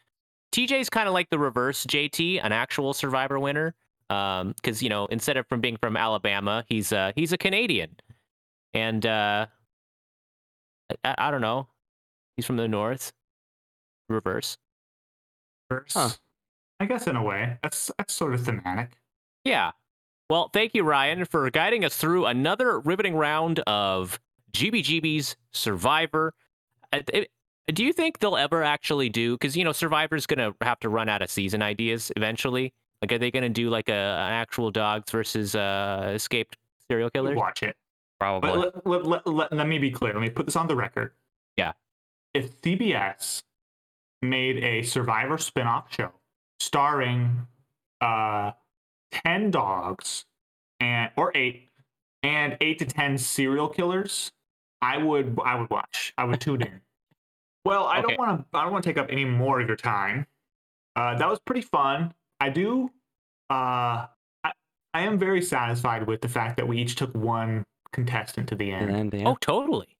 [0.53, 3.75] TJ's kind of like the reverse JT, an actual Survivor winner.
[4.09, 7.95] Um, because you know, instead of from being from Alabama, he's uh he's a Canadian,
[8.73, 9.45] and uh,
[11.03, 11.67] I, I don't know,
[12.35, 13.13] he's from the North.
[14.09, 14.57] Reverse.
[15.69, 16.09] reverse Huh.
[16.79, 18.91] I guess in a way, that's that's sort of thematic.
[19.43, 19.71] Yeah.
[20.29, 24.19] Well, thank you, Ryan, for guiding us through another riveting round of
[24.53, 26.33] GBGB's Survivor.
[26.93, 27.31] Uh, it-
[27.71, 29.33] Do you think they'll ever actually do?
[29.35, 32.73] Because you know, Survivor's gonna have to run out of season ideas eventually.
[33.01, 36.57] Like, are they gonna do like a an actual dogs versus uh, escaped
[36.89, 37.37] serial killers?
[37.37, 37.75] Watch it.
[38.19, 38.49] Probably.
[38.49, 40.13] But let, let, let, let, let me be clear.
[40.13, 41.13] Let me put this on the record.
[41.55, 41.71] Yeah.
[42.33, 43.43] If CBS
[44.21, 46.11] made a Survivor spin-off show
[46.59, 47.47] starring
[48.01, 48.51] uh
[49.11, 50.25] 10 dogs
[50.81, 51.69] and or 8
[52.23, 54.31] and 8 to 10 serial killers,
[54.81, 56.13] I would I would watch.
[56.17, 56.81] I would tune in.
[57.63, 58.07] Well, I Okay.
[58.15, 60.27] don't want to I don't want to take up any more of your time.
[60.97, 62.13] Uh that was pretty fun.
[62.39, 62.89] I do
[63.49, 64.07] uh
[64.43, 64.51] I,
[64.93, 68.71] I am very satisfied with the fact that we each took one contestant to the
[68.71, 68.89] end.
[68.89, 69.27] And, yeah.
[69.27, 69.97] Oh, totally.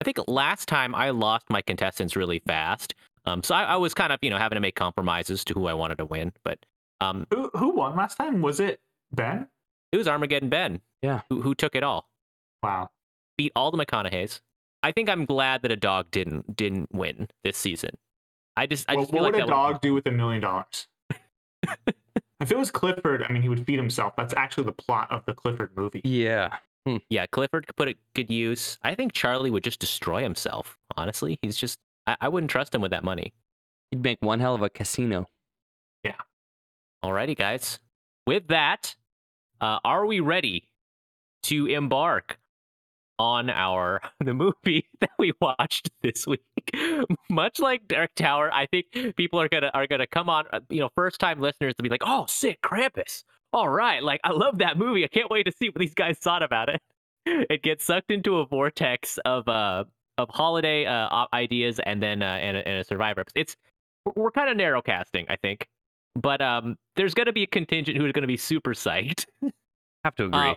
[0.00, 2.94] I think last time I lost my contestants really fast.
[3.26, 5.66] Um, so I, I was kind of you know having to make compromises to who
[5.66, 6.58] I wanted to win, but
[7.00, 8.40] um, Who who won last time?
[8.42, 8.80] Was it
[9.12, 9.46] Ben?
[9.92, 10.80] it was Armageddon Ben.
[11.02, 11.22] Yeah.
[11.30, 12.08] Who, who took it all.
[12.62, 12.90] Wow.
[13.38, 14.40] beat all the McConaughey's.
[14.82, 17.90] I think I'm glad that a dog didn't didn't win this season.
[18.56, 20.10] I just I Well, just feel what like would a that dog do with a
[20.10, 20.86] million dollars?
[22.40, 24.16] If it was Clifford, I mean, he would feed himself.
[24.16, 26.00] That's actually the plot of the Clifford movie.
[26.04, 26.56] yeah.
[27.10, 28.78] yeah, Clifford could put it good use.
[28.82, 30.78] I think Charlie would just destroy himself.
[30.96, 33.34] Honestly, he's just I, I wouldn't trust him with that money.
[33.90, 35.26] He'd make one hell of a casino.
[36.02, 36.14] Yeah.
[37.04, 37.78] Alrighty, guys.
[38.26, 38.96] With that,
[39.60, 40.68] uh, are we ready
[41.44, 42.38] to embark
[43.20, 46.40] on our the movie that we watched this week?
[47.30, 50.46] Much like Dark Tower, I think people are gonna are gonna come on.
[50.52, 53.24] uh, You know, first time listeners to be like, "Oh, sick, Krampus!
[53.52, 55.04] All right, like I love that movie.
[55.04, 56.80] I can't wait to see what these guys thought about it."
[57.26, 59.84] It gets sucked into a vortex of uh
[60.18, 63.24] of holiday uh ideas and then uh, and, a, and a Survivor.
[63.34, 63.56] It's
[64.16, 65.68] we're kind of narrow casting, I think
[66.16, 69.26] but um, there's going to be a contingent who's going to be super psyched.
[70.04, 70.40] Have to agree.
[70.40, 70.54] Uh,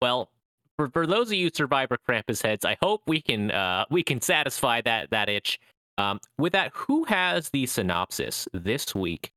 [0.00, 0.30] well,
[0.76, 4.20] for, for those of you Survivor Krampus heads, I hope we can uh, we can
[4.20, 5.58] satisfy that that itch.
[5.96, 9.30] Um, with that, who has the synopsis this week?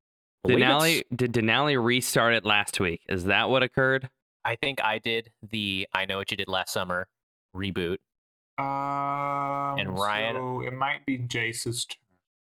[0.45, 3.01] Denali did Denali restart it last week?
[3.09, 4.09] Is that what occurred?
[4.45, 7.07] I think I did the I know what you did last summer
[7.55, 7.97] reboot.
[8.57, 11.97] Um, And Ryan- So it might be Jace's turn.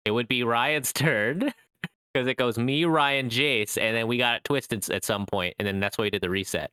[0.05, 1.39] It would be Ryan's turn
[2.13, 5.55] because it goes me, Ryan, Jace, and then we got it twisted at some point,
[5.57, 6.69] and then that's why we did the reset.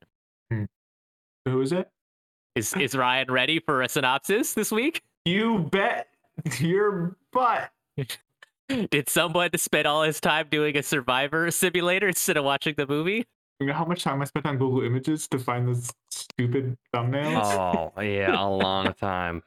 [0.50, 1.88] Who is it?
[2.54, 5.02] Is is Ryan ready for a synopsis this week?
[5.24, 6.08] You bet
[6.60, 7.70] your butt.
[8.90, 13.24] Did someone spend all his time doing a survivor simulator instead of watching the movie?
[13.60, 17.92] You know how much time I spent on Google Images to find this stupid thumbnails?
[17.96, 19.42] Oh yeah, a long time.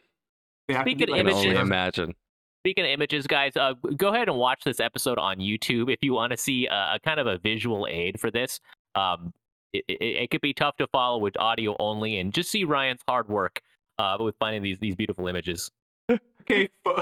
[0.68, 2.16] They have to Speaking of I can only Images- imagine.
[2.64, 6.14] Speaking of images, guys, uh, go ahead and watch this episode on YouTube if you
[6.14, 8.60] want to see a, a kind of a visual aid for this.
[8.96, 9.34] Um,
[9.78, 13.02] it, it, it could be tough to follow with audio only, and just see Ryan's
[13.08, 13.62] hard work
[13.98, 15.72] uh, with finding these these beautiful images.
[16.48, 17.02] Okay, fo-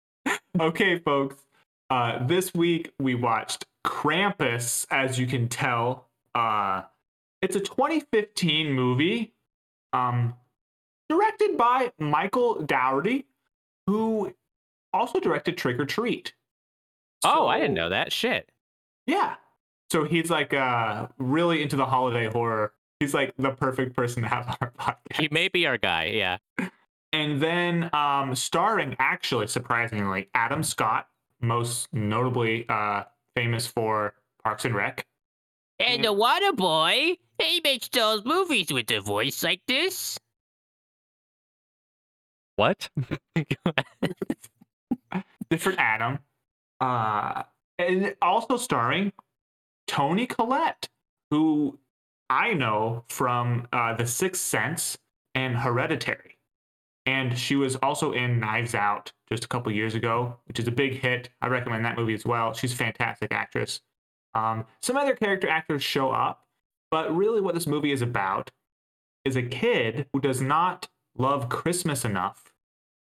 [0.60, 1.36] okay, folks.
[1.90, 4.86] Uh, this week we watched Krampus.
[4.90, 6.82] As you can tell, uh,
[7.42, 9.34] it's a 2015 movie,
[9.92, 10.32] um,
[11.10, 13.26] directed by Michael Dougherty,
[13.86, 14.32] who
[14.94, 16.32] also directed Trick 'r Treat.
[17.24, 18.10] Oh, I didn't know that.
[18.10, 18.50] Shit.
[19.06, 19.34] Yeah.
[19.90, 22.72] So he's like uh really into the holiday horror.
[23.00, 25.20] He's like the perfect person to have on our podcast.
[25.20, 26.06] He may be our guy.
[26.06, 26.38] Yeah.
[27.12, 31.08] And then um starring actually surprisingly Adam Scott,
[31.40, 33.04] most notably uh
[33.36, 35.06] famous for Parks and Rec.
[35.78, 40.18] And the water boy, he makes those movies with a voice like this.
[42.56, 42.88] What?
[45.50, 46.18] Different Adam.
[46.80, 47.44] Uh
[47.78, 49.12] and also starring
[49.86, 50.88] Toni Collette,
[51.30, 51.78] who
[52.28, 54.98] I know from uh The Sixth Sense
[55.34, 56.38] and Hereditary.
[57.04, 60.72] And she was also in Knives Out just a couple years ago, which is a
[60.72, 61.28] big hit.
[61.40, 62.52] I recommend that movie as well.
[62.52, 63.80] She's a fantastic actress.
[64.34, 66.44] Um, some other character actors show up,
[66.90, 68.50] but really what this movie is about
[69.24, 72.52] is a kid who does not love Christmas enough.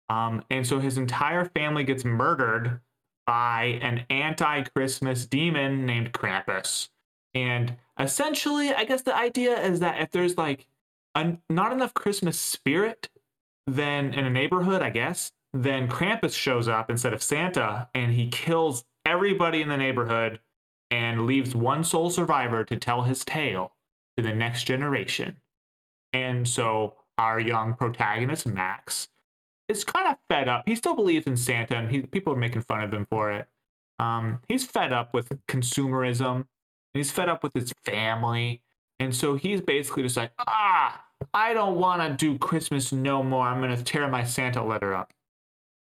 [0.10, 2.82] Um, and so his entire family gets murdered
[3.26, 6.90] by an anti Christmas demon named Krampus.
[7.34, 10.68] And essentially, I guess the idea is that if there's like
[11.16, 13.10] a, not enough Christmas spirit,
[13.68, 18.30] then in a neighborhood, I guess, then Krampus shows up instead of Santa and he
[18.30, 20.40] kills everybody in the neighborhood
[20.90, 23.74] and leaves one sole survivor to tell his tale
[24.18, 25.38] to the next generation.
[26.14, 29.08] And so our young protagonist, Max,
[29.72, 30.64] is kind of fed up.
[30.68, 33.48] He still believes in Santa and he, people are making fun of him for it.
[34.00, 36.46] Um, he's fed up with consumerism
[36.94, 38.62] he's fed up with his family.
[39.00, 41.04] And so he's basically just like, ah,
[41.34, 43.48] I don't want to do Christmas no more.
[43.48, 45.14] I'm to tear my Santa letter up.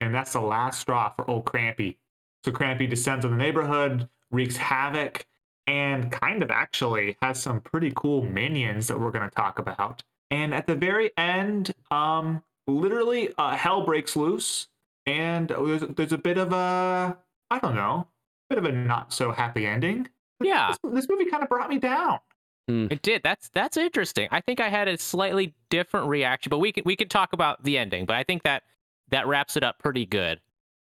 [0.01, 1.99] And that's the last straw for old Crampy.
[2.45, 5.26] So Crampy descends on the neighborhood, wreaks havoc,
[5.66, 10.03] and kind of actually has some pretty cool minions that we're to talk about.
[10.30, 14.68] And at the very end, um, literally, uh, hell breaks loose,
[15.06, 17.16] and there's, there's a bit of a,
[17.50, 18.06] I don't know,
[18.50, 20.08] bit of a not so happy ending.
[20.40, 20.68] Yeah.
[20.68, 22.20] This, this movie kind of brought me down.
[22.68, 23.22] It did.
[23.22, 24.28] That's that's interesting.
[24.30, 27.64] I think I had a slightly different reaction, but we can we can talk about
[27.64, 28.04] the ending.
[28.04, 28.64] But I think that
[29.10, 30.38] that wraps it up pretty good.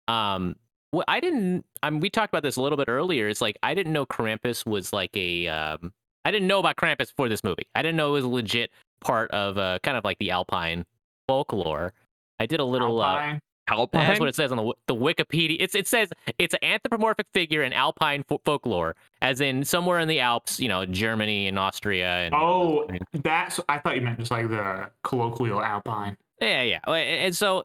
[0.06, 0.56] Um,
[0.90, 1.64] what I didn't.
[1.82, 3.26] I mean, we talked about this a little bit earlier.
[3.26, 5.48] It's like I didn't know Krampus was like a.
[5.48, 5.94] Um,
[6.26, 7.66] I didn't know about Krampus for this movie.
[7.74, 8.70] I didn't know it was a legit
[9.00, 10.84] part of uh, kind of like the Alpine
[11.26, 11.92] folklore.
[12.40, 13.00] I did a little.
[13.00, 13.40] Uh, Alpine.
[13.68, 14.06] Alpine?
[14.08, 15.56] that's what it says on the the Wikipedia.
[15.60, 20.08] It's it says it's an anthropomorphic figure in Alpine fo- folklore, as in somewhere in
[20.08, 22.06] the Alps, you know, Germany and Austria.
[22.26, 22.86] And Oh,
[23.22, 23.60] that's.
[23.68, 26.16] I thought you meant just like the colloquial Alpine.
[26.40, 26.80] yeah, yeah.
[26.86, 27.64] Uh, And so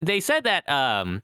[0.00, 1.22] they said that um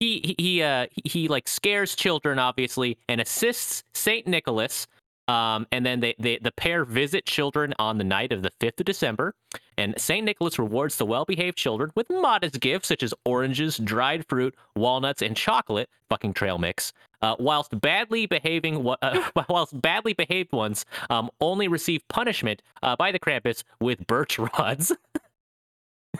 [0.00, 4.86] he he he, uh he, he like scares children obviously and assists Saint Nicholas.
[5.28, 8.80] Um, and then they, they the pair visit children on the night of the 5th
[8.80, 9.34] of December,
[9.76, 10.24] and St.
[10.24, 15.20] Nicholas rewards the well behaved children with modest gifts such as oranges, dried fruit, walnuts,
[15.20, 16.94] and chocolate, fucking trail mix.
[17.20, 23.12] Uh, whilst badly behaving, uh, whilst badly behaved ones um, only receive punishment uh, by
[23.12, 24.88] the Krampus with birch rods.
[24.88, 24.96] So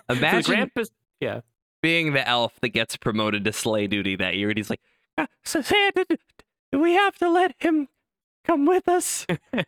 [0.09, 0.91] the Imagine Krampus,
[1.21, 1.41] yeah.
[1.83, 4.81] being the elf that gets promoted to sleigh duty that year, and he's like,
[5.17, 6.19] "Ah, Santa,
[6.73, 7.89] we have to let him
[8.49, 9.27] come with us?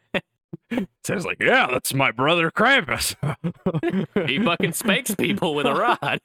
[1.05, 3.15] Santa's like, yeah, that's my brother Krampus.
[4.29, 6.21] He fucking spanks people with a rod.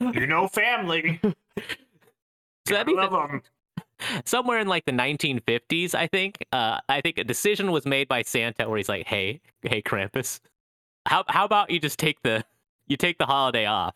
[0.00, 1.20] You know, family.
[2.68, 3.30] So that I means love that
[4.00, 4.22] them.
[4.24, 6.44] somewhere in like the 1950s, I think.
[6.50, 10.40] Uh, I think a decision was made by Santa where he's like, "Hey, hey, Krampus,
[11.06, 12.44] how how about you just take the
[12.88, 13.94] you take the holiday off?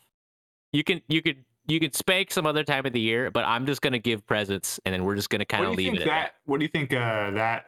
[0.73, 3.67] You can you could you could spank some other time of the year, but I'm
[3.67, 5.99] just gonna give presents, and then we're just gonna kind What of do you leave
[5.99, 6.35] think it at that?
[6.45, 7.65] What do you think uh, that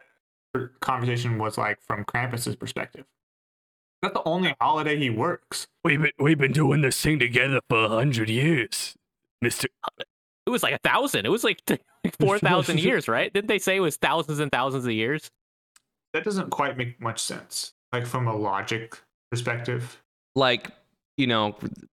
[0.81, 3.05] conversation was like from Krampus's perspective?
[4.01, 5.67] That's the only holiday he works.
[5.83, 8.95] We've been, we've been doing this thing together for a hundred years,
[9.41, 9.67] Mister.
[10.45, 11.25] It was like a thousand.
[11.25, 11.59] It was like
[12.19, 13.31] four thousand years, right?
[13.33, 15.29] Didn't they say it was thousands and thousands of years?
[16.11, 18.99] That doesn't quite make much sense, like from a logic
[19.31, 20.01] perspective.
[20.35, 20.69] like,
[21.17, 21.55] you know,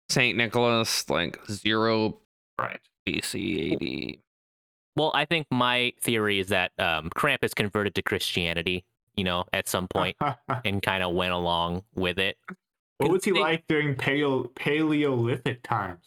[0.08, 2.18] Saint Nicholas, like zero
[2.58, 2.80] Right.
[3.06, 3.72] BC
[4.14, 4.18] AD.
[4.96, 9.68] Well, I think my theory is that um, Krampus converted to Christianity, you know, at
[9.68, 9.86] some
[10.64, 12.36] and kind of went along with it.
[12.98, 16.06] What was he They- like during paleo Paleolithic times?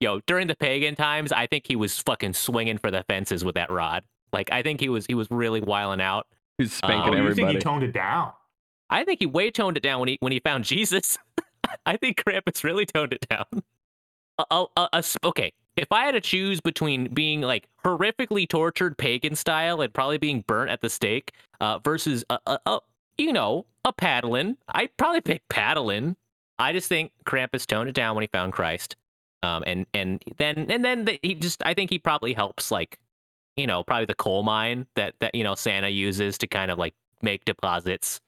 [0.00, 3.54] Yo, during the pagan times, I think he was fucking swinging for the fences with
[3.54, 4.04] that rod.
[4.30, 6.26] Like, I think he was he was really wiling out.
[6.58, 8.32] Who's Oh, spanking oh, you think he toned it down?
[8.90, 11.16] I think he way toned it down when he when he found Jesus.
[11.86, 13.46] I think Krampus really toned it down.
[14.38, 18.96] A, a, a- a okay, if I had to choose between being like horrifically tortured
[18.96, 22.80] pagan style and probably being burnt at the stake, uh, versus a, a, a
[23.18, 26.16] you know a paddling, I'd probably pick paddling.
[26.58, 28.96] I just think Krampus toned it down when he found Christ,
[29.42, 32.98] um, and and then and then the, he just I think he probably helps like,
[33.56, 36.78] you know, probably the coal mine that that you know Santa uses to kind of
[36.78, 38.20] like make deposits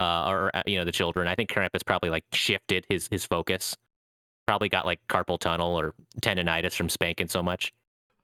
[0.00, 1.28] uh, or uh, you know the children.
[1.28, 3.76] I think Krampus probably like shifted his his focus.
[4.50, 7.72] Probably got like carpal tunnel or tendonitis from spanking so much.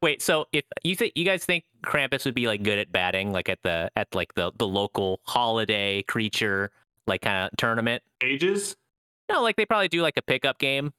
[0.02, 3.32] Wait, so if you think you guys think Krampus would be like good at batting,
[3.32, 6.72] like at the at like the the local holiday creature
[7.06, 8.02] like kind of tournament?
[8.20, 8.74] Ages?
[9.28, 10.92] No, like they probably do like a pickup game.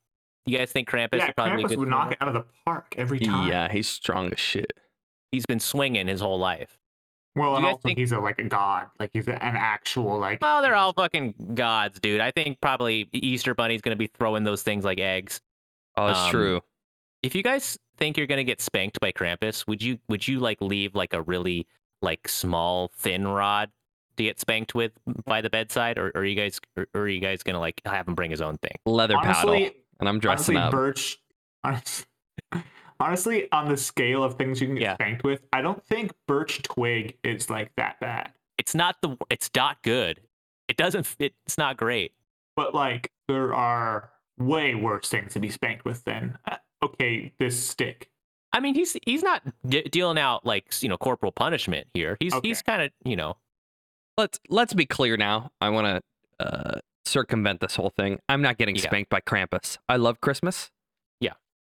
[0.46, 1.80] You guys think Krampus yeah, would probably be Krampus good?
[1.80, 3.50] would knock it out of the park every time.
[3.50, 4.72] Yeah, he's strong as shit.
[5.34, 6.77] He's been swinging his whole life.
[7.38, 8.88] Well, Do and also think- he's a like a god.
[9.00, 10.40] Like he's an actual like.
[10.42, 12.20] Oh, they're all fucking gods, dude.
[12.22, 15.40] I think probably Easter Bunny's gonna be throwing those things like eggs.
[15.96, 16.62] Oh, it's Um, true.
[17.24, 20.60] if you guys think you're gonna get spanked by Krampus, would you would you like
[20.62, 21.68] leave like a really
[22.02, 23.72] like small thin rod
[24.18, 24.92] to get spanked with
[25.26, 27.82] by the bedside, or, or are you guys or, or are you guys gonna like
[27.86, 28.78] have him bring his own thing?
[28.86, 29.54] Leather paddle,
[30.00, 30.72] and I'm dressing honestly, up.
[30.72, 31.18] Birch.
[31.64, 32.06] honest-
[33.00, 34.94] Honestly, on the scale of things you can get Yeah.
[34.96, 38.32] spanked with, I don't think birch twig is like that bad.
[38.58, 40.22] It's not the it's not good.
[40.68, 41.34] It doesn't fit.
[41.46, 42.14] It's not great.
[42.56, 47.62] But like, there are way worse things to be spanked with than uh, okay, this
[47.64, 48.10] stick.
[48.54, 52.18] I mean, he's he's not d- dealing out like you know corporal punishment here.
[52.20, 53.38] He's he's kind of you know
[54.18, 55.52] let's let's be clear now.
[55.62, 56.02] I want
[56.40, 58.20] to uh, circumvent this whole thing.
[58.28, 58.84] I'm not getting Yeah.
[58.84, 59.78] spanked by Krampus.
[59.88, 60.72] I love Christmas.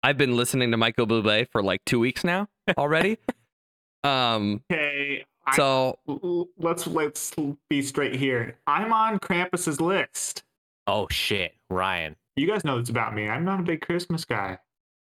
[0.03, 0.09] Yeah.
[0.09, 2.47] I've been listening to Michael Bublé for like two weeks now
[2.77, 3.17] already.
[4.03, 4.61] um.
[4.71, 5.23] Okay,
[5.53, 7.33] So l- l- let's let's
[7.69, 8.57] be straight here.
[8.67, 10.43] I'm on Krampus's list.
[10.87, 12.15] oh shit, Ryan.
[12.35, 13.27] You guys know this about me.
[13.27, 14.57] I'm not a big Christmas guy.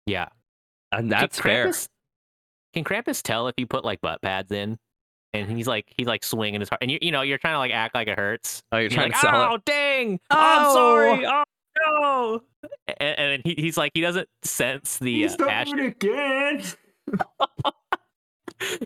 [0.07, 0.29] Yeah,
[0.93, 1.73] and Can that's fair.
[2.75, 4.79] Can Krampus tell if you put like butt pads in?
[5.35, 7.59] And he's like he's like swinging his heart, and you you know you're trying to
[7.59, 8.63] like act like it hurts.
[8.73, 9.65] Oh, you're And trying like, to sell oh, it.
[9.67, 10.21] dang!
[10.31, 10.37] Oh.
[10.39, 11.27] I'm sorry.
[11.27, 11.43] Oh
[11.87, 12.43] no!
[12.99, 15.79] And, and he, he's like he doesn't sense the uh, He's done passion.
[15.79, 16.63] it again.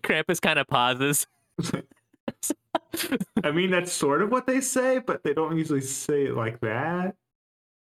[0.03, 1.27] Krampus kind of pauses.
[3.43, 6.61] I mean, that's sort of what they say, but they don't usually say it like
[6.61, 7.15] that.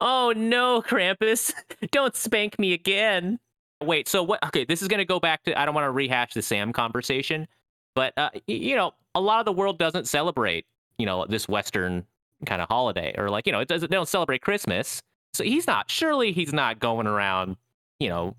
[0.02, 1.54] Oh no, Krampus!
[1.92, 3.40] Don't spank me again.
[3.82, 4.44] Wait, so what?
[4.46, 5.60] Okay, this is gonna go back to.
[5.60, 7.48] I don't want to rehash the Sam conversation,
[7.96, 10.66] but uh, y- you know, a lot of the world doesn't celebrate,
[11.00, 12.06] you know, this Western
[12.46, 13.90] kind of holiday, or like, you know, it doesn't.
[13.90, 15.02] They don't celebrate Christmas,
[15.34, 15.90] so he's not.
[15.90, 17.58] Surely he's not going around,
[18.00, 18.36] you know,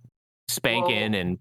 [0.49, 1.39] spanking Well- and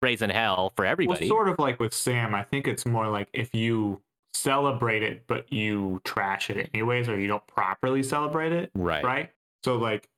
[0.00, 1.28] raising hell for everybody.
[1.28, 4.00] Well, sort of like with Sam, I think it's more like if you
[4.32, 9.04] celebrate it, but you trash it anyways, or you don't properly celebrate it, right.
[9.04, 9.30] right?
[9.64, 10.08] So, like,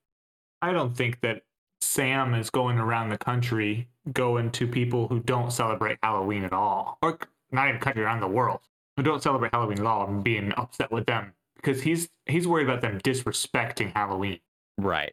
[0.60, 1.42] I don't think that
[1.80, 6.98] Sam is going around the country going to people who don't celebrate Halloween at all,
[7.02, 7.18] or
[7.50, 8.60] not even country around the world
[8.96, 12.64] who don't celebrate Halloween at all, and being upset with them because he's he's worried
[12.68, 14.38] about them disrespecting Halloween.
[14.78, 15.12] Right.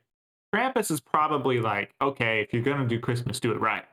[0.53, 3.84] Krampus is probably like, okay, if you're gonna do Christmas, do it right.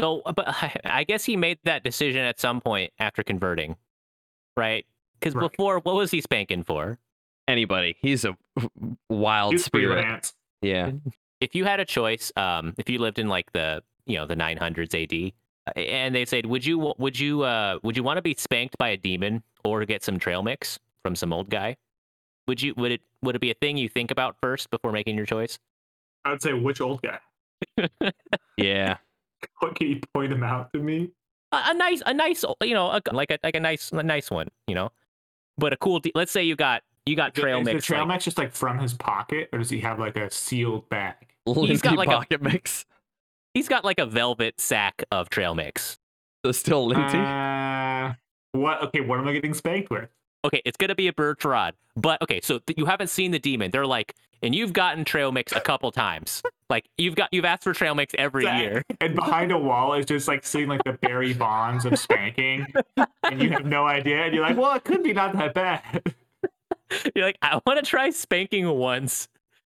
[0.00, 0.46] So, uh, but
[0.84, 3.76] I guess he made that decision at some point after converting,
[4.56, 4.84] right?
[5.18, 5.50] Because Right.
[5.50, 6.98] before, what was he spanking for?
[7.48, 7.96] Anybody.
[8.00, 8.36] He's a
[9.08, 10.02] wild He's spirit.
[10.02, 10.34] freelance.
[10.62, 10.92] Yeah.
[11.40, 14.36] if you had a choice, um, if you lived in like the you know the
[14.36, 15.32] 900s AD,
[15.66, 18.76] uh, and they said, would you would you uh would you want to be spanked
[18.78, 21.76] by a demon or get some trail mix from some old guy?
[22.46, 25.16] Would you would it would it be a thing you think about first before making
[25.16, 25.58] your choice?
[26.24, 27.18] I would say which old guy.
[28.56, 28.98] Yeah.
[29.60, 31.10] What can you point him out to me?
[31.52, 34.30] A, a nice a nice you know a, like a like a nice a nice
[34.30, 34.90] one, you know,
[35.58, 35.98] but a cool.
[36.00, 37.68] De- let's say you got you got trail mix.
[37.68, 37.86] is mix.
[37.86, 40.30] the trail like- mix just like from his pocket, or does he have like a
[40.30, 41.14] sealed bag?
[41.44, 42.86] He's got like a- pocket mix.
[43.52, 45.98] he's got like a velvet sack of trail mix.
[46.44, 47.18] So still Linty.
[47.18, 48.14] Uh,
[48.52, 48.82] what?
[48.84, 50.08] Okay, what am I getting spanked with?
[50.44, 51.74] Okay, it's gonna be a birch rod.
[51.96, 53.70] But okay, so th- you haven't seen the demon.
[53.70, 56.42] They're like, and you've gotten trail mix a couple times.
[56.70, 58.82] Like you've got you've asked for trail mix every year.
[59.00, 62.66] And behind a wall is just like seeing like the Barry Bonds of spanking,
[63.22, 64.24] and you have no idea.
[64.24, 66.02] And you're like, well, it could be not that bad.
[67.14, 69.28] You're like, I want to try spanking once.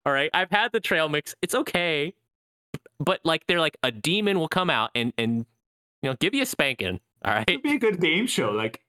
[0.06, 1.34] All right, I've had the trail mix.
[1.42, 2.14] It's okay,
[3.00, 5.46] but like they're like a demon will come out and and
[6.02, 7.00] you know give you a spanking.
[7.24, 7.46] All right.
[7.48, 8.52] It'd be a good game show.
[8.52, 8.82] Like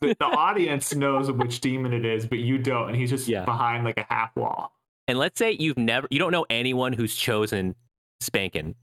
[0.00, 3.44] the, the audience knows which demon it is, but you don't, and he's just Yeah.
[3.44, 4.72] behind like a half wall.
[5.08, 7.74] And let's say you've never, you don't know anyone who's chosen
[8.20, 8.74] spanking.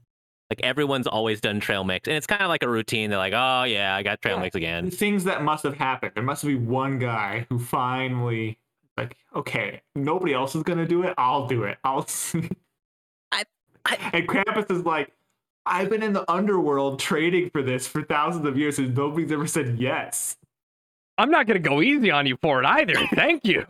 [0.50, 3.08] Like everyone's always done trail mix, and it's kind of like a routine.
[3.10, 4.42] They're like, oh yeah, I got trail Yeah.
[4.42, 4.90] mix again.
[4.90, 6.12] Things that must have happened.
[6.14, 8.58] There must be one guy who finally
[8.98, 11.14] Like, okay, nobody else is gonna do it.
[11.16, 11.78] I'll do it.
[11.82, 12.06] I'll.
[13.32, 13.44] I-
[13.86, 15.10] I- and Krampus is like,
[15.64, 19.46] I've been in the underworld trading for this for thousands of years, and nobody's ever
[19.46, 20.36] said yes.
[21.22, 22.94] I'm not gonna go easy on you for it either.
[23.14, 23.64] Thank you.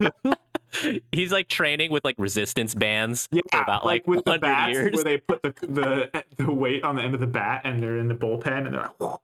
[1.10, 4.72] He's like training with like resistance bands Yeah, for about like, with the 100 bats
[4.72, 4.94] years.
[4.94, 7.98] where they put the, the the weight on the end of the bat, and they're
[7.98, 9.20] in the bullpen, and they're like, "Whoa."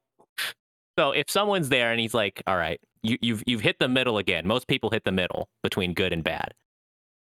[0.99, 4.19] So if someone's there and he's like, "All right, you, you've you've hit the middle
[4.19, 6.55] again." Most people hit the middle between good and bad,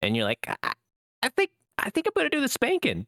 [0.03, 0.73] and you're like, "I,
[1.23, 3.07] I think I think I'm gonna do the spanking.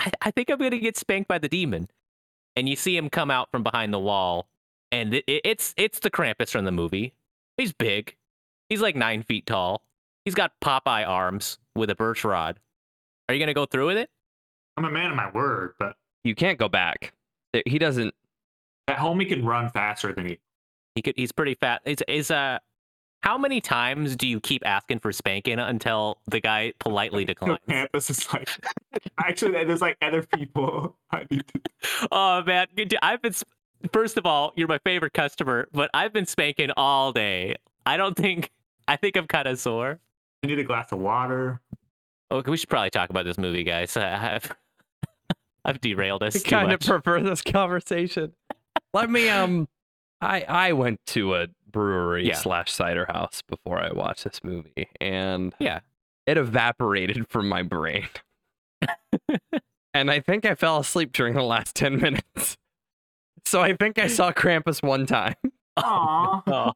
[0.00, 1.88] I, I think I'm gonna get spanked by the demon."
[2.56, 4.48] And you see him come out from behind the wall,
[4.92, 7.14] and it, it- it's it's the Krampus from the movie.
[7.56, 8.16] He's big.
[8.68, 9.82] He's like nine feet tall.
[10.24, 12.60] He's got Popeye arms with a birch rod.
[13.28, 14.10] Are you gonna go through with it?
[14.76, 17.12] I'm a man of my word, but You can't go back.
[17.66, 18.14] He doesn't.
[18.86, 20.36] At home, he can run faster than you.
[20.94, 21.14] He could.
[21.16, 21.82] He's pretty fat.
[21.84, 22.58] Is is uh,
[23.22, 27.58] how many times do you keep asking for spanking until the guy politely declines?
[27.68, 28.48] Krampus is like,
[29.18, 30.96] actually, there's like other people.
[31.10, 32.08] I need to.
[32.12, 32.66] oh man,
[33.02, 33.34] I've been.
[33.80, 37.56] Sp- First of all, you're my favorite customer, but I've been spanking all day.
[37.86, 38.50] I don't think.
[38.86, 39.98] I think I'm kind of sore.
[40.42, 41.60] I need a glass of water.
[42.30, 43.96] Okay, we should probably talk about this movie, guys.
[43.96, 44.54] I've
[45.64, 48.32] I've derailed us I too kind of prefer this conversation.
[48.94, 49.68] Let me um.
[50.20, 52.34] I I went to a brewery Yeah.
[52.36, 55.80] slash cider house before I watched this movie, and Yeah.
[56.26, 58.08] it evaporated from my brain.
[59.94, 62.56] and I think I fell asleep during the last ten minutes.
[63.44, 65.34] So I think I saw Krampus one time.
[65.78, 66.42] Aww.
[66.46, 66.72] Oh.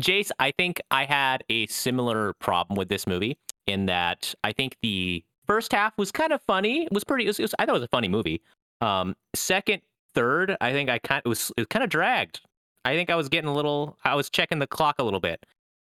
[0.00, 4.76] Jace, I think I had a similar problem with this movie in that I think
[4.82, 6.84] the first half was kind of funny.
[6.84, 7.24] It was pretty.
[7.24, 8.40] It was, it was- I thought it was a funny movie.
[8.80, 9.82] Um, second,
[10.14, 12.40] third, I think I kind it was it was kind of dragged.
[12.84, 13.96] I think I was getting a little.
[14.04, 15.44] I was checking the clock a little bit.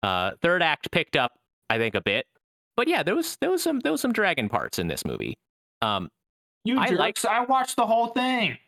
[0.05, 1.33] Uh, third act picked up,
[1.69, 2.27] I think, a bit.
[2.77, 5.37] But yeah, there was there was some there was some dragon parts in this movie.
[5.83, 6.09] Um,
[6.65, 7.25] You I jerks!
[7.25, 8.59] like- I watched the whole thing.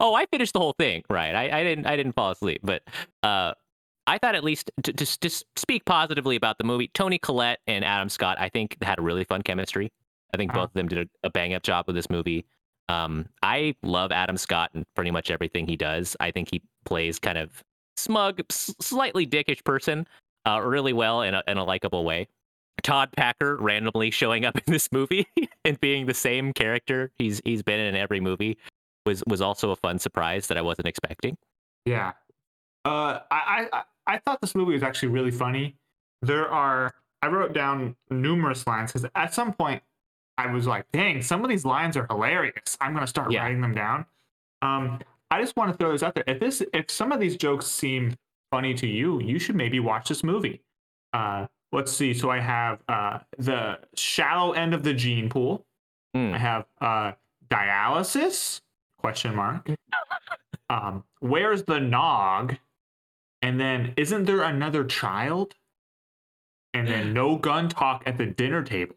[0.00, 1.02] Oh, I finished the whole thing.
[1.10, 1.34] Right.
[1.34, 2.82] I, I didn't I didn't fall asleep, but
[3.22, 3.52] uh
[4.08, 7.84] I thought at least to just to speak positively about the movie, Toni Collette and
[7.84, 9.90] Adam Scott, I think had a really fun chemistry.
[10.34, 10.60] I think Uh-huh.
[10.62, 12.44] both of them did a, a bang up job with this movie.
[12.88, 16.16] Um, I love Adam Scott and pretty much everything he does.
[16.20, 17.64] I think he plays kind of
[17.96, 20.06] smug, s- slightly dickish person
[20.46, 22.28] uh, really well in a, in a likable way.
[22.84, 25.26] Todd Packer randomly showing up in this movie
[25.64, 28.56] and being the same character he's he's been in every movie
[29.06, 31.36] was was also a fun surprise that I wasn't expecting.
[31.84, 32.12] Yeah.
[32.84, 35.76] Uh, I, I I thought this movie was actually really funny.
[36.22, 39.82] There are I wrote down numerous lines because at some point
[40.38, 43.42] I was like, "Dang, some of these lines are hilarious." I'm gonna start Yeah.
[43.42, 44.06] writing them down.
[44.62, 45.00] Um,
[45.30, 46.24] I just want to throw this out there.
[46.26, 48.14] If this if some of these jokes seem
[48.52, 50.62] funny to you, you should maybe watch this movie.
[51.12, 52.14] Uh, let's see.
[52.14, 55.64] So I have uh the shallow end of the gene pool.
[56.14, 56.32] Hmm.
[56.34, 57.12] I have uh
[57.48, 58.60] dialysis
[59.06, 59.68] question mark.
[60.68, 62.56] um, where's the nog?
[63.40, 65.54] And then isn't there another child?
[66.74, 68.96] And then no gun talk at the dinner table.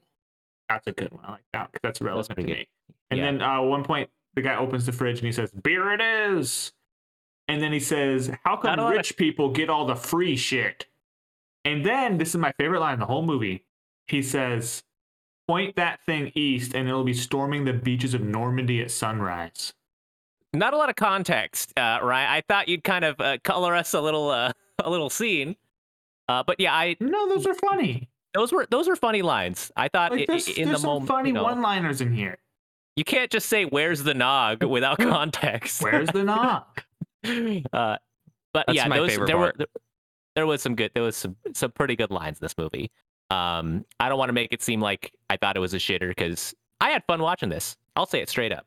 [0.67, 1.23] That's a good one.
[1.25, 2.67] I like that because that's relevant to pretty me.
[3.11, 3.25] And Yeah.
[3.25, 6.73] then uh, one point the guy opens the fridge and he says, "Beer it is."
[7.47, 9.95] And then he says, "How come Not a lot of- rich people get all the
[9.95, 10.87] free shit?"
[11.65, 13.63] And then this is my favorite line in the whole movie.
[14.07, 14.83] He says,
[15.47, 19.73] "Point that thing east, and it'll be storming the beaches of Normandy at sunrise."
[20.53, 22.29] Not a lot of context, uh, Ryan.
[22.29, 24.51] I thought you'd kind of uh, color us a little uh,
[24.83, 25.55] a little scene.
[26.27, 28.09] Uh, but yeah, I No, those are funny.
[28.33, 29.71] those were those were funny lines.
[29.77, 32.37] I thought Like there's, in there's the some moment, funny you, know, one-liners in here.
[32.95, 35.81] you can't just say "Where's the nog" without context.
[35.83, 36.63] Where's the nog?
[37.73, 37.97] uh,
[38.53, 39.39] but That's yeah, my those, there part.
[39.39, 39.67] were there,
[40.35, 42.89] there was some good there was some some pretty good lines in this movie.
[43.29, 46.09] Um, I don't want to make it seem like I thought it was a shitter
[46.09, 47.77] because I had fun watching this.
[47.95, 48.65] I'll say it straight up.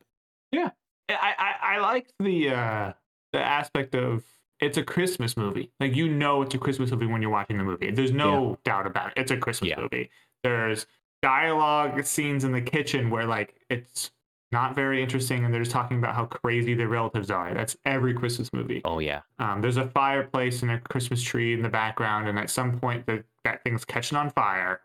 [1.20, 2.92] I, I I like the uh
[3.32, 4.24] the aspect of
[4.60, 5.72] it's a Christmas movie.
[5.80, 7.90] Like you know it's a Christmas movie when you're watching the movie.
[7.90, 9.14] There's no doubt about it.
[9.16, 9.80] It's a Christmas Yeah.
[9.80, 10.10] movie.
[10.42, 10.86] There's
[11.22, 14.10] dialogue scenes in the kitchen where like it's
[14.50, 17.54] not very interesting and they're just talking about how crazy their relatives are.
[17.54, 18.82] That's every Christmas movie.
[18.84, 22.50] Oh yeah, Um, there's a fireplace and a Christmas tree in the background, and at
[22.50, 24.82] some point the, that thing's catching on fire.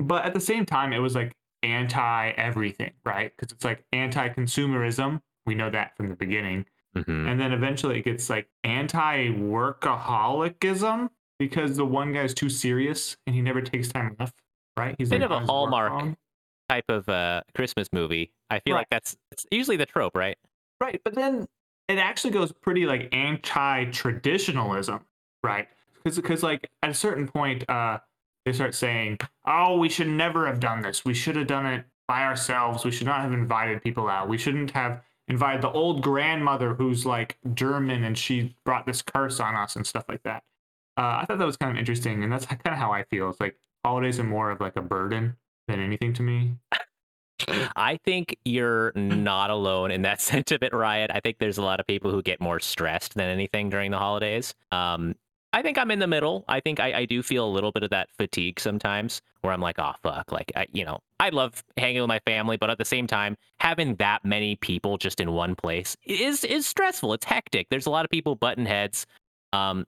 [0.00, 3.32] But at the same time, it was like anti everything, right?
[3.36, 5.20] Because it's like anti consumerism.
[5.46, 6.66] We know that from the beginning.
[6.96, 7.30] Mhm.
[7.30, 13.34] And then eventually it gets like anti workaholicism because the one guy's too serious and
[13.36, 14.32] he never takes time off,
[14.76, 14.94] right?
[14.98, 16.16] He's a Bit like of a on his work Hallmark.
[16.68, 18.32] type of uh, Christmas movie.
[18.50, 18.80] I feel Right.
[18.80, 20.38] like that's it's usually the trope, right?
[20.80, 21.46] Right, but then
[21.88, 25.00] it actually goes pretty like anti-traditionalism,
[25.44, 25.68] right?
[25.94, 27.98] Because because like at a certain point, uh,
[28.44, 31.04] they start saying, "Oh, we should never have done this.
[31.04, 32.84] We should have done it by ourselves.
[32.84, 34.28] We should not have invited people out.
[34.28, 39.40] We shouldn't have invited the old grandmother who's like German and she brought this curse
[39.40, 40.42] on us and stuff like that."
[40.96, 43.30] Uh, I thought that was kind of interesting, and that's kind of how I feel.
[43.30, 45.36] It's like holidays are more of like a burden
[45.68, 46.56] than anything to me.
[47.76, 51.10] I think you're not alone in that sentiment, Riot.
[51.12, 53.98] I think there's a lot of people who get more stressed than anything during the
[53.98, 54.54] holidays.
[54.72, 55.14] Um,
[55.56, 56.44] I think I'm in the middle.
[56.48, 59.60] I think I, I do feel a little bit of that fatigue sometimes where I'm
[59.62, 60.30] like, oh, fuck.
[60.30, 63.38] Like, I, you know, I love hanging with my family, but at the same time,
[63.58, 67.14] having that many people just in one place is is stressful.
[67.14, 67.68] It's hectic.
[67.70, 69.06] There's a lot of people button heads.
[69.54, 69.86] Um,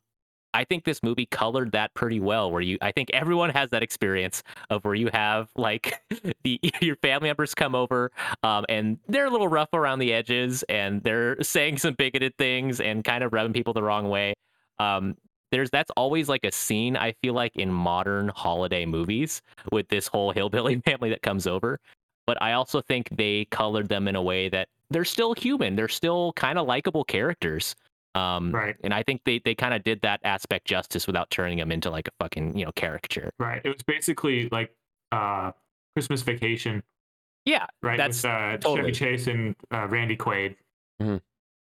[0.54, 2.50] I think this movie colored that pretty well.
[2.50, 6.00] Where you, I think everyone has that experience of where you have like
[6.44, 8.10] the your family members come over,
[8.42, 12.80] um, and they're a little rough around the edges, and they're saying some bigoted things
[12.80, 14.32] and kind of rubbing people the wrong way.
[14.78, 15.16] Um,
[15.50, 19.40] there's that's always like a scene I feel like in modern holiday movies
[19.72, 21.80] with this whole hillbilly family that comes over.
[22.26, 25.76] But I also think they colored them in a way that they're still human.
[25.76, 27.74] They're still kind of likable characters.
[28.14, 28.76] Um, Right.
[28.84, 31.88] And I think they, they kind of did that aspect justice without turning them into
[31.90, 33.30] like a fucking, you know, caricature.
[33.38, 33.60] Right.
[33.64, 34.74] It was basically like
[35.12, 35.52] uh,
[35.94, 36.82] Christmas Vacation,
[37.44, 37.66] Yeah.
[37.82, 37.96] right?
[37.96, 40.56] That's With uh, totally- Chevy Chase and uh, Randy Quaid.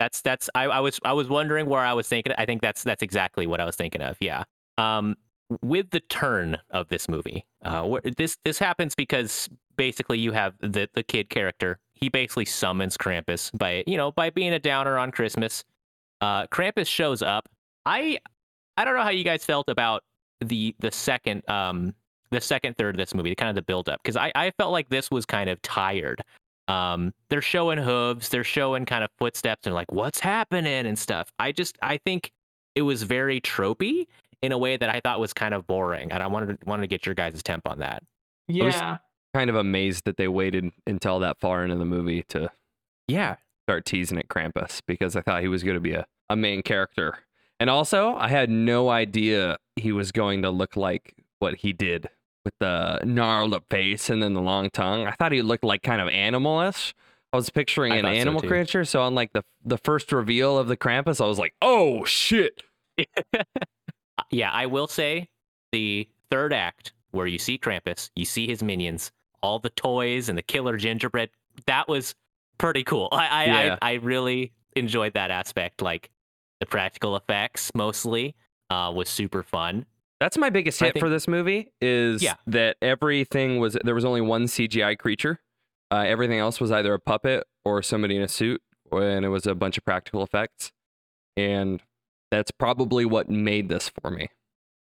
[0.02, 2.32] That's that's I, I was I was wondering where I was thinking.
[2.36, 4.16] I think that's that's exactly what I was thinking of.
[4.20, 4.42] Yeah.
[4.76, 5.14] Um,
[5.60, 10.88] with the turn of this movie, uh, this this happens because basically you have the
[10.94, 11.78] the kid character.
[11.92, 15.62] He basically summons Krampus by you know by being a downer on Christmas.
[16.20, 17.48] Uh, Krampus shows up.
[17.86, 18.18] I
[18.76, 20.02] I don't know how you guys felt about
[20.40, 21.94] the the second um
[22.32, 24.72] the second third of this movie, kind of the build up, because I I felt
[24.72, 26.24] like this was kind of tired
[26.72, 30.86] um they're showing hooves they're showing kind of footsteps and like what's happening?
[30.86, 31.30] and stuff.
[31.38, 32.30] I just i think
[32.74, 34.06] it was very tropey
[34.42, 36.82] in a way that i thought was kind of boring and i wanted to, wanted
[36.82, 38.02] to get your guys' temp on that.
[38.48, 38.98] Was- Yeah.
[39.34, 42.50] Kind of amazed that they waited until that far into the movie to
[43.08, 43.36] yeah.
[43.66, 46.60] start teasing at Krampus because I thought he was going to be a, a main
[46.60, 47.18] character.
[47.58, 52.10] And also, I had no idea he was going to look like what he did
[52.44, 55.06] with the gnarled up face and then the long tongue.
[55.06, 56.92] I thought he looked like kind of animalish.
[57.32, 58.84] I was picturing I an thought so, animal creature.
[58.84, 62.62] So on like the the first reveal of the Krampus, I was like, oh shit.
[64.18, 65.26] Uh, yeah i will say
[65.72, 69.10] the third act where you see krampus you see his minions
[69.42, 71.30] all the toys and the killer gingerbread
[71.64, 72.14] that was
[72.58, 73.78] pretty cool i i Yeah.
[73.80, 76.10] I, I really enjoyed that aspect like
[76.60, 78.34] the practical effects mostly
[78.68, 79.86] uh was super fun
[80.22, 82.34] That's my biggest hit think- for this movie is Yeah.
[82.46, 85.40] that everything was there was only one CGI creature.
[85.90, 88.62] Uh, everything else was either a puppet or somebody in a suit,
[88.92, 90.70] and it was a bunch of practical effects.
[91.36, 91.82] And
[92.30, 94.28] that's probably what made this for me.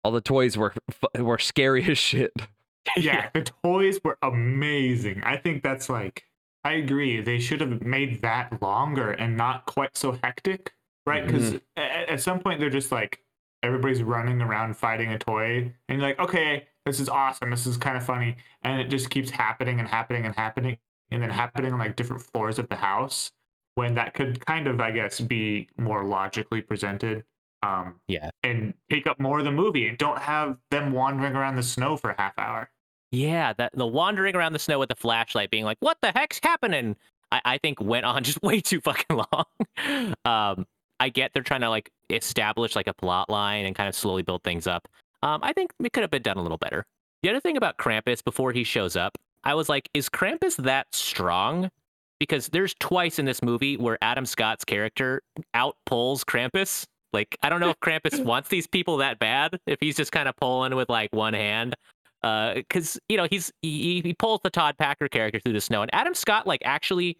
[0.05, 0.73] All the toys were
[1.19, 2.31] were scary as shit.
[2.95, 5.21] yeah, the toys were amazing.
[5.23, 6.23] I think that's like
[6.63, 7.19] I agree.
[7.19, 10.71] They should have made that longer and not quite so hectic,
[11.05, 11.27] right?
[11.27, 13.19] Because at, at some point they're just like
[13.65, 17.49] everybody's running around fighting a toy, and you're like, okay, this is awesome.
[17.49, 20.77] This is kind of funny, and it just keeps happening and happening and happening,
[21.11, 23.31] and then happening on like different floors of the house.
[23.75, 27.25] When that could kind of, I guess, be more logically presented.
[27.61, 28.29] Um, Yeah.
[28.43, 31.97] and take up more of the movie and don't have them wandering around the snow
[31.97, 32.69] for a half hour.
[33.11, 36.39] Yeah, that the wandering around the snow with the flashlight, being like, "What the heck's
[36.43, 36.95] happening?"
[37.31, 40.15] I, I think went on just way too fucking long.
[40.25, 40.67] um,
[40.99, 44.23] I get they're trying to like establish like a plot line and kind of slowly
[44.23, 44.87] build things up.
[45.23, 46.85] Um, I think it could have been done a little better.
[47.23, 50.87] The other thing about Krampus before he shows up, I was like, "Is Krampus that
[50.93, 51.69] strong?"
[52.19, 55.21] Because there's twice in this movie where Adam Scott's character
[55.53, 56.85] outpulls Krampus.
[57.11, 59.59] Like, I don't know if Krampus wants these people that bad.
[59.67, 61.75] If he's just kind of pulling with like one hand
[62.55, 65.93] because you know he's he, he pulls the Todd Packer character through the snow, and
[65.93, 67.17] Adam Scott like actually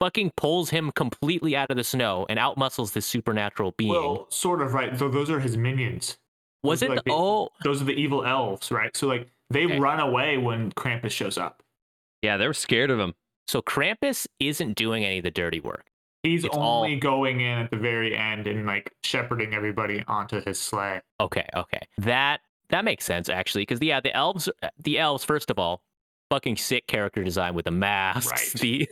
[0.00, 3.90] fucking pulls him completely out of the snow and outmuscles this supernatural being.
[3.90, 4.96] Well, sort of right.
[4.96, 6.18] Though those are his minions.
[6.64, 6.90] was it?
[6.90, 8.96] like the- the- oh, Those are the evil elves, right?
[8.96, 9.78] So like they Okay.
[9.78, 11.62] run away when Krampus shows up.
[12.22, 13.14] Yeah, they were scared of him.
[13.46, 15.86] so Krampus isn't doing any of the dirty work.
[16.22, 20.42] He's It's all- only going in at the very end and like shepherding everybody onto
[20.44, 21.00] his sleigh.
[21.20, 25.48] Okay, okay, that that makes sense actually, because yeah, the elves, uh, the elves, first
[25.50, 25.80] of all,
[26.30, 28.88] fucking sick character design with the masks, the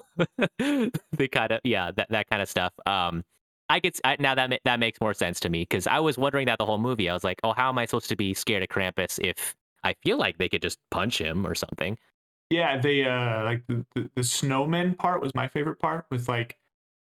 [0.59, 2.73] the kind of yeah, that that kind of stuff.
[2.87, 3.25] Um,
[3.69, 6.47] I get I, now that that makes more sense to me because I was wondering
[6.47, 7.09] that the whole movie.
[7.09, 9.55] I was like, oh, how am I supposed to be scared of Krampus if
[9.85, 11.99] I feel like they could just punch him or something?
[12.51, 16.07] Yeah, they uh like the, the, the snowman part was my favorite part.
[16.11, 16.57] with like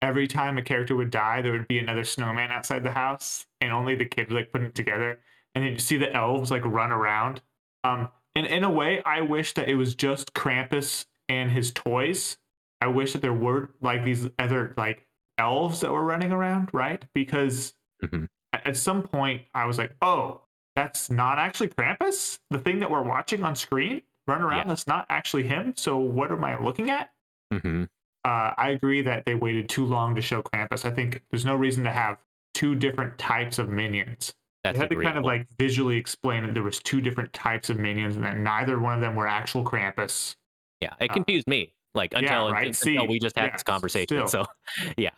[0.01, 3.71] every time a character would die, there would be another snowman outside the house, and
[3.71, 5.19] only the kid would like put it together.
[5.55, 7.41] And then you see the elves like run around
[7.83, 12.37] Um, and in a way, I wish that it was just Krampus and his toys.
[12.81, 15.05] I wish that there were like these other like
[15.37, 17.03] elves that were running around, right?
[17.13, 18.27] Because Mhm.
[18.53, 20.41] at some point I was like, oh,
[20.75, 22.39] that's not actually Krampus.
[22.49, 24.63] The thing that we're watching on screen run around, Yeah.
[24.69, 25.73] that's not actually him.
[25.77, 27.11] So what am I looking at?
[27.51, 27.83] hmm
[28.23, 30.85] uh, I agree that they waited too long to show Krampus.
[30.85, 32.19] I think there's no reason to have
[32.53, 34.35] two different types of minions.
[34.63, 37.69] That's they had to kind of like visually explain that there was two different types
[37.69, 40.35] of minions, and that neither one of them were actual Krampus.
[40.81, 41.73] Yeah, it Uh, confused me.
[41.93, 44.07] Like until, right, until see, we just had yeah, this conversation.
[44.07, 44.27] still.
[44.27, 44.45] So,
[44.97, 45.09] yeah.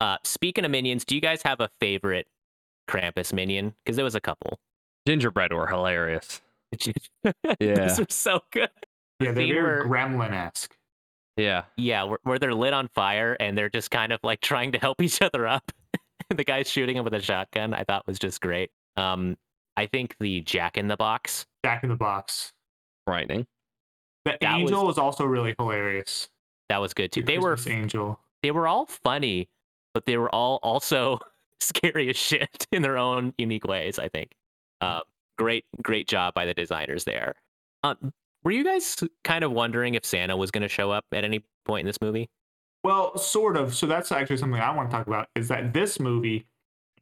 [0.00, 2.26] Uh, speaking of minions, do you guys have a favorite
[2.88, 3.74] Krampus minion?
[3.84, 4.58] Because there was a couple.
[5.06, 6.40] Gingerbread were hilarious.
[6.86, 6.92] yeah,
[7.58, 7.74] Yeah.
[7.86, 8.68] those are so good.
[9.20, 10.76] Yeah, they're scene very gremlin esque.
[11.36, 11.64] Yeah.
[11.76, 14.78] Yeah, where, where they're lit on fire and they're just kind of like trying to
[14.78, 15.72] help each other up.
[16.28, 17.74] the guy's shooting him with a shotgun.
[17.74, 18.70] I thought was just great.
[18.96, 19.36] Um,
[19.76, 21.46] I think the Jack in the Box.
[21.64, 22.52] Jack in the Box.
[23.06, 23.46] Frightening.
[24.24, 24.98] The That angel was...
[24.98, 26.28] also really hilarious.
[26.68, 27.22] That was good too.
[27.22, 28.20] The They were angel.
[28.42, 29.48] they were all funny,
[29.94, 31.18] but they were all also
[31.60, 33.98] scary as shit in their own unique ways.
[33.98, 34.32] I think.
[34.80, 35.00] Uh,
[35.38, 37.34] great, great job by the designers there.
[37.82, 38.12] Um,
[38.44, 41.44] were you guys kind of wondering if Santa was going to show up at any
[41.64, 42.28] point in this movie?
[42.84, 43.74] Well, sort of.
[43.74, 45.28] So that's actually something I want to talk about.
[45.36, 46.46] Is that this movie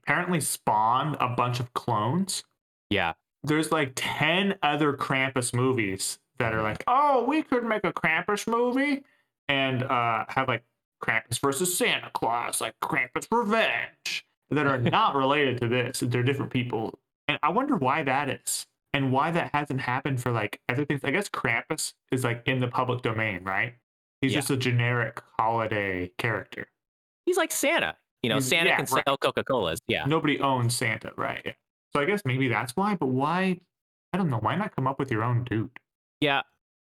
[0.02, 2.42] apparently spawned a bunch of clones?
[2.90, 3.12] Yeah,
[3.42, 8.46] there's like 10 other Krampus movies that are like, oh, we could make a Krampus
[8.46, 9.02] movie
[9.48, 10.64] and uh, have like
[11.02, 16.00] Krampus versus Santa Claus, like Krampus Revenge, that are not related to this.
[16.00, 16.98] They're different people.
[17.28, 21.00] And I wonder why that is and why that hasn't happened for like other things.
[21.04, 23.74] I guess Krampus is like in the public domain, right?
[24.20, 24.38] He's Yeah.
[24.38, 26.66] just a generic holiday character.
[27.24, 27.96] he's like Santa.
[28.22, 29.04] You know, Santa yeah, can right.
[29.06, 29.80] sell Coca Colas.
[29.88, 30.04] Yeah.
[30.06, 31.40] Nobody owns Santa, right?
[31.44, 31.52] Yeah.
[31.94, 33.58] So I guess maybe that's why, but why?
[34.12, 34.38] I don't know.
[34.38, 35.70] Why not come up with your own dude?
[36.20, 36.42] Yeah,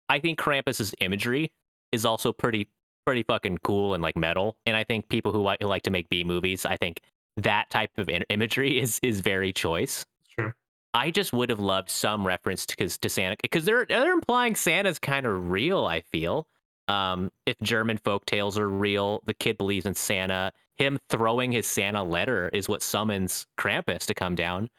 [0.10, 1.52] I think Krampus's imagery
[1.92, 2.70] is also pretty
[3.06, 4.58] pretty fucking cool and like metal.
[4.66, 7.02] And I think people who like, who like to make B movies, I think
[7.38, 10.06] that type of in- imagery is is very choice.
[10.40, 10.56] Sure.
[10.94, 14.56] I just would have loved some reference to, 'cause- to Santa because they're they're implying
[14.56, 15.86] Santa's kind of real.
[15.86, 16.48] I feel.
[16.88, 20.52] Um, if German folk tales are real, the kid believes in Santa.
[20.78, 24.70] Him throwing his Santa letter is what summons Krampus to come down.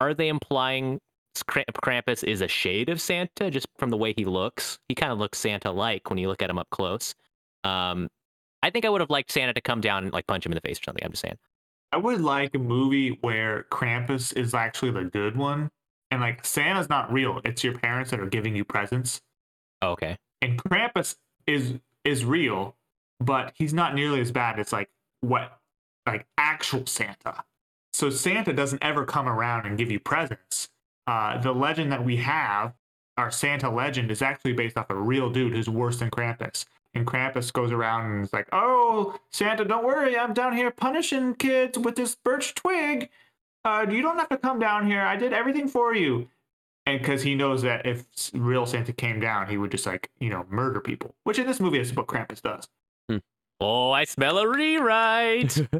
[0.00, 1.00] Are they implying
[1.46, 4.78] Kramp- Krampus is a shade of Santa just from the way he looks.
[4.88, 7.14] He kind of looks Santa-like when you look at him up close.
[7.64, 8.08] Um,
[8.62, 10.56] I think I would have liked Santa to come down and like punch him in
[10.56, 11.04] the face or something.
[11.04, 11.36] I'm just saying.
[11.92, 15.70] I would like a movie where Krampus is actually the good one,
[16.10, 17.40] and like Santa's not real.
[17.44, 19.20] It's your parents that are giving you presents,
[19.82, 20.16] Oh, okay.
[20.42, 21.16] and Krampus
[21.46, 21.74] is
[22.04, 22.76] is real,
[23.20, 24.88] but he's not nearly as bad as like
[25.28, 25.58] what
[26.06, 27.44] like actual Santa.
[27.92, 30.68] So Santa doesn't ever come around and give you presents.
[31.06, 32.74] Uh, the legend that we have,
[33.16, 36.66] our Santa legend, is actually based off a real dude who's worse than Krampus.
[36.94, 41.34] And Krampus goes around and is like, "Oh, Santa, don't worry, I'm down here punishing
[41.34, 43.10] kids with this birch twig.
[43.64, 45.02] Uh, you don't have to come down here.
[45.02, 46.28] I did everything for you."
[46.86, 50.30] And because he knows that if real Santa came down, he would just like you
[50.30, 51.14] know murder people.
[51.24, 52.68] Which in this movie is what Krampus does.
[53.60, 55.58] Oh, I smell a rewrite.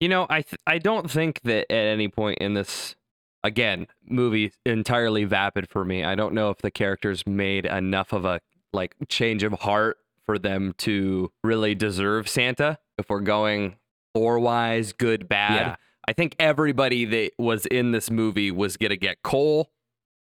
[0.00, 2.94] You know, I th- I don't think that at any point in this
[3.42, 6.04] again movie entirely vapid for me.
[6.04, 8.40] I don't know if the characters made enough of a
[8.74, 9.96] like change of heart
[10.26, 12.76] for them to really deserve Santa.
[12.98, 13.76] If we're going
[14.14, 15.54] lore wise, good, bad.
[15.54, 15.76] Yeah.
[16.06, 19.70] I think everybody that was in this movie was gonna get coal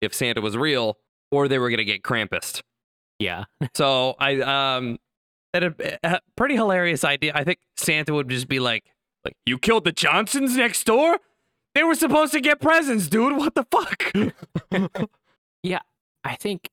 [0.02, 0.98] if Santa was real,
[1.30, 2.60] or they were gonna get Krampus.
[3.18, 3.44] yeah.
[3.74, 4.98] So I um
[5.52, 7.32] that a, a pretty hilarious idea.
[7.34, 8.84] I think Santa would just be like,
[9.24, 11.18] like you killed the Johnsons next door.
[11.74, 13.36] They were supposed to get presents, dude.
[13.36, 15.08] What the fuck?
[15.62, 15.80] Yeah,
[16.24, 16.68] I think.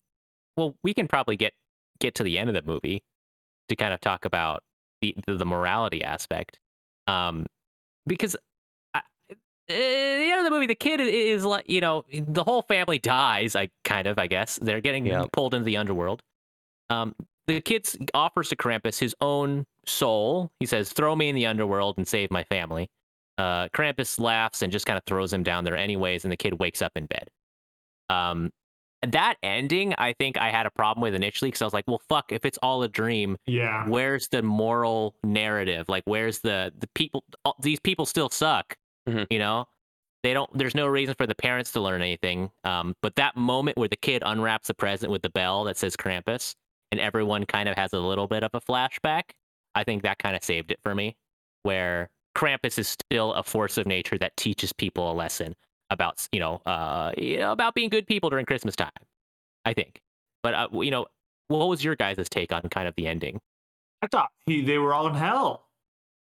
[0.56, 1.54] Well, we can probably get
[1.99, 3.04] get to the end of the movie
[3.70, 4.64] to kind of talk about
[5.02, 6.58] the the, the morality aspect,
[7.06, 7.45] um,
[8.06, 8.36] because
[8.94, 9.38] I, at
[9.68, 9.76] the
[10.32, 13.56] end of the movie, the kid i- is like, you know, the whole family dies.
[13.58, 15.26] I kind of, I guess, they're getting Yeah.
[15.34, 16.24] pulled into the underworld.
[16.90, 17.14] Um,
[17.48, 20.52] the kid offers to Krampus his own soul.
[20.60, 22.90] He says, "Throw me in the underworld and save my family."
[23.38, 26.60] Uh, Krampus laughs and just kind of throws him down there, anyways, and the kid
[26.60, 27.30] wakes up in bed.
[28.10, 28.52] Um,
[29.03, 32.02] that ending, I think I had a problem with initially because I was like, well,
[32.10, 33.88] fuck, if it's all a dream, Yeah.
[33.88, 35.88] where's the moral narrative?
[35.88, 37.24] Like, where's the the people?
[37.45, 38.76] all- These people still suck.
[39.07, 39.28] Mhm.
[39.30, 39.68] You know,
[40.24, 40.49] they don't.
[40.57, 42.49] There's no reason for the parents to learn anything.
[42.64, 45.95] Um, but that moment where the kid unwraps the present with the bell that says
[45.95, 46.56] Krampus,
[46.92, 49.32] and everyone kind of has a little bit of a flashback,
[49.76, 51.16] I think that kind of saved it for me.
[51.64, 55.56] Where Krampus is still a force of nature that teaches people a lesson
[55.90, 58.90] about, you know, uh, you know, about being good people during Christmas time.
[59.66, 60.00] I think.
[60.44, 61.08] But uh, you know,
[61.50, 63.40] what was your guys' take on kind of the ending?
[64.02, 65.66] I thought he, they were all in hell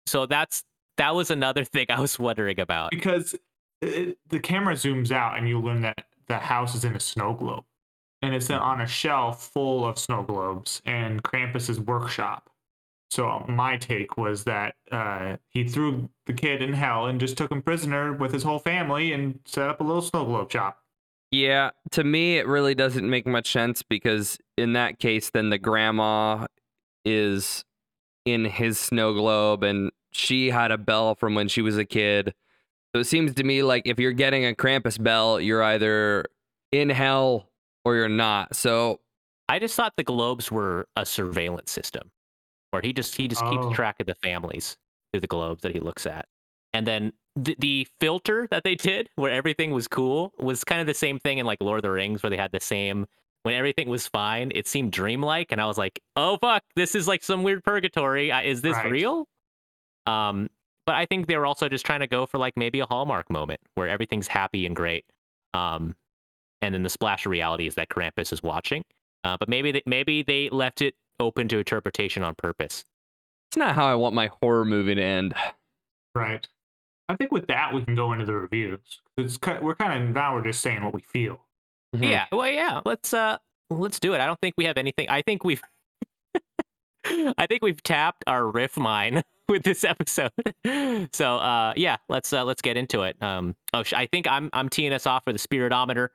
[0.07, 0.63] So that's
[0.97, 2.91] that was another thing I was wondering about.
[2.91, 3.35] because
[3.83, 7.35] it, the camera zooms out and you learn that the house is in a snow
[7.35, 7.65] globe
[8.25, 12.49] and it's on a shelf full of snow globes and Krampus's workshop.
[13.11, 17.53] So my take was that uh, he threw the kid in hell and just took
[17.53, 20.79] him prisoner with his whole family and set up a little snow globe shop.
[21.31, 25.59] Yeah, to me, it really doesn't make much sense because in that case, then the
[25.59, 26.47] grandma
[27.05, 27.65] is
[28.25, 32.33] in his snow globe and she had a bell from when she was a kid.
[32.95, 36.25] So it seems to me like if you're getting a Krampus bell, you're either
[36.73, 37.51] in hell
[37.85, 38.55] or you're not.
[38.57, 39.01] So
[39.49, 42.11] I just thought the globes were a surveillance system,
[42.71, 43.51] where he just he just Oh.
[43.51, 44.77] keeps track of the families
[45.13, 46.27] through the globes that he looks at,
[46.73, 50.87] and then the, the filter that they did, where everything was cool, was kind of
[50.87, 53.07] the same thing in like Lord of the Rings, where they had the same
[53.43, 57.07] when everything was fine, it seemed dreamlike, and I was like, oh fuck, this is
[57.07, 58.31] like some weird purgatory.
[58.31, 58.91] Is this Right.
[58.91, 59.29] real?
[60.07, 60.49] Um,
[60.87, 63.31] but I think they were also just trying to go for like maybe a hallmark
[63.31, 65.05] moment where everything's happy and great.
[65.55, 65.95] Um,
[66.65, 68.85] and then the splash of reality is that Krampus is watching.
[69.23, 72.85] Uh, but maybe they, maybe they left it open to interpretation on purpose.
[73.51, 75.35] it's not how I want my horror movie to end.
[76.15, 76.47] Right.
[77.09, 78.81] I think with that we can go into the reviews.
[79.19, 81.41] It's ki- we're kind of now we're just saying what we feel.
[81.95, 82.09] Mhm.
[82.11, 82.81] Yeah, well, yeah.
[82.85, 83.37] Let's uh,
[83.71, 84.21] let's do it.
[84.21, 85.09] I don't think we have anything.
[85.09, 85.63] I think we've,
[87.07, 90.31] I think we've tapped our riff mine with this episode.
[91.13, 93.23] so uh, yeah, let's uh, let's get into it.
[93.23, 96.09] Um, oh, sh- I think I'm I'm teeing us off for the spiritometer.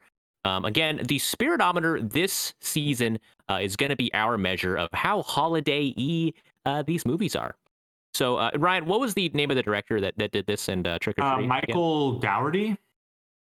[0.45, 5.21] Um, again, the spiritometer this season uh, is going to be our measure of how
[5.21, 6.33] holiday-y
[6.65, 7.55] uh, these movies are.
[8.13, 10.87] So, uh, Ryan, what was the name of the director that, that did this and
[10.87, 11.39] uh, Trick or Uh, Treat?
[11.39, 11.49] again?
[11.49, 12.77] Michael Dougherty.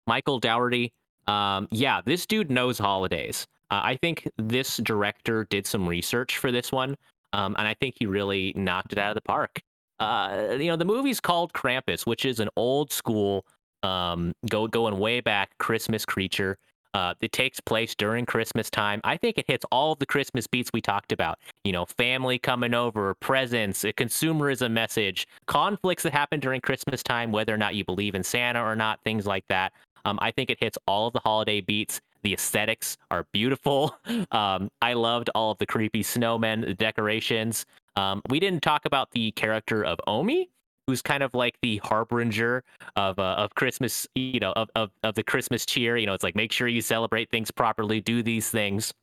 [0.08, 0.94] Michael Dougherty.
[1.28, 3.48] Um, yeah, this dude knows holidays.
[3.70, 6.96] Uh, I think this director did some research for this one,
[7.34, 9.62] um, and I think he really knocked it out of the park.
[10.00, 13.46] Uh, you know, the movie's called Krampus, which is an old school,
[13.84, 16.58] um, go going way back Christmas creature.
[16.98, 19.00] Uh, it takes place during Christmas time.
[19.04, 21.38] I think it hits all of the Christmas beats we talked about.
[21.64, 27.32] You know, family coming over, presents, a consumerism message, conflicts that happen during Christmas time,
[27.32, 29.74] whether or not you believe in Santa or not, things like that.
[30.06, 32.02] Um, I think it hits all of the holiday beats.
[32.24, 33.96] The aesthetics are beautiful.
[34.32, 37.66] Um, I loved all of the creepy snowmen, the decorations.
[37.96, 40.50] Um, we didn't talk about the character of Omi,
[40.88, 42.64] who's kind of like the harbinger
[42.96, 45.98] of uh, of Christmas, you know, of, of of the Christmas cheer.
[45.98, 48.94] You know, it's like make sure you celebrate things properly, do these things.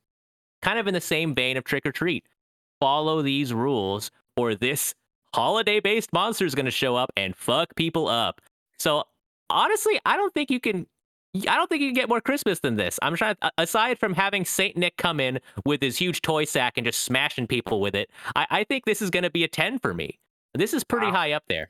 [0.61, 2.25] Kind of in the same vein of Trick 'r Treat.
[2.81, 4.93] Follow these rules, or this
[5.33, 8.41] holiday-based monster is going to show up and fuck people up.
[8.79, 9.03] So
[9.49, 10.87] honestly, I don't think you can.
[11.49, 12.97] I don't think you can get more Christmas than this.
[13.01, 13.35] I'm trying.
[13.57, 17.45] Aside from having Saint Nick come in with his huge toy sack and just smashing
[17.47, 20.17] people with it, I, I think this is going to be a ten for me.
[20.53, 21.13] This is pretty Wow.
[21.13, 21.69] high up there.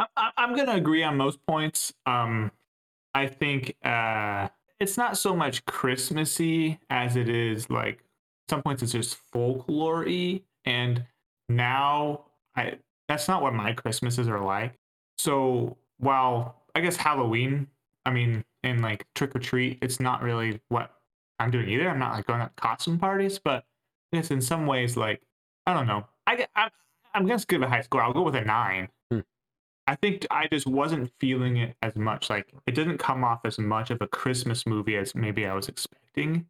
[0.00, 1.92] I, I, I'm gonna agree on most points.
[2.06, 2.50] Um,
[3.14, 4.48] I think uh,
[4.80, 8.02] it's not so much Christmassy as it is like
[8.48, 10.40] some points it's just folklore-y.
[10.64, 11.04] And
[11.48, 12.24] now
[12.56, 12.78] I
[13.08, 14.78] that's not what my Christmases are like.
[15.18, 17.66] So while I guess Halloween,
[18.06, 20.92] I mean, and like trick or treat, it's not really what
[21.38, 21.88] I'm doing either.
[21.88, 23.64] I'm not like going to costume parties, but
[24.12, 25.20] I guess in some ways, like
[25.66, 26.06] I don't know.
[26.26, 26.70] I, I
[27.12, 28.02] I'm gonna give a high score.
[28.02, 28.88] I'll go with a nine.
[29.90, 32.30] I think I just wasn't feeling it as much.
[32.30, 35.68] Like it didn't come off as much of a Christmas movie as maybe I was
[35.68, 36.46] expecting.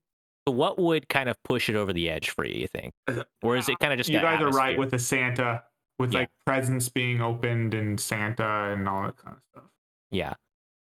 [0.47, 2.61] So what would kind of push it over the edge for you?
[2.61, 2.93] You think,
[3.43, 5.63] or is it kind of just you guys are right with the Santa,
[5.99, 6.21] with Yeah.
[6.21, 9.71] like presents being opened and Santa and all that kind of stuff.
[10.11, 10.35] Yeah.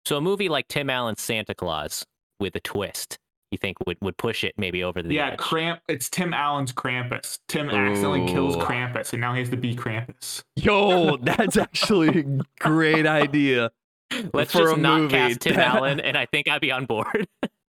[0.06, 2.06] So a movie like Tim Allen's Santa Claus
[2.40, 3.18] with a twist,
[3.56, 5.40] you think would, would push it maybe over the yeah, edge?
[5.40, 5.80] Cramp.
[5.88, 7.40] It's Tim Allen's Krampus.
[7.48, 8.60] Tim accidentally kills Ooh.
[8.60, 10.44] Krampus, and now he has to be Krampus.
[10.56, 12.24] Yo, that's actually a
[12.60, 13.72] great idea.
[14.34, 15.12] Let's for just a not movie.
[15.12, 17.28] cast Tim Allen, and I think I'd be on board.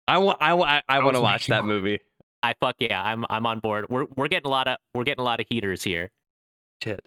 [0.07, 1.99] I want, I want, I, I want to watch that movie.
[2.43, 3.85] I fuck yeah, I'm I'm on board.
[3.89, 6.11] We're we're getting a lot of we're getting a lot of heaters here.
[6.83, 7.05] Shit.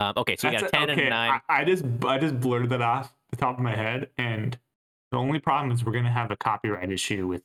[0.00, 1.40] Um, okay, so we got a That's ten okay, and nine.
[1.48, 4.56] I, I just I just blurted that off the top of my head, and
[5.12, 7.42] the only problem is we're gonna have a copyright issue with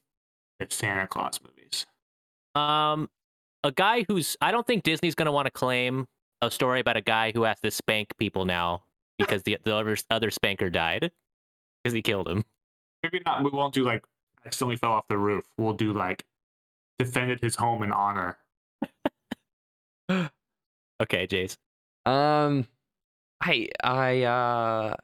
[0.69, 1.85] the Santa Claus movies.
[2.55, 3.09] Um,
[3.63, 6.07] a guy who's I don't think Disney's gonna want to claim
[6.41, 8.83] a story about a guy who has to spank people now
[9.17, 11.11] because the the other, other spanker died
[11.83, 12.43] because he killed him.
[13.03, 13.43] Maybe not.
[13.43, 14.03] We won't do like
[14.45, 15.45] accidentally fell off the roof.
[15.57, 16.23] We'll do like
[16.99, 18.37] defended his home in honor.
[21.01, 21.57] Okay, Jace.
[22.05, 22.67] Um,
[23.41, 24.95] I, I, uh,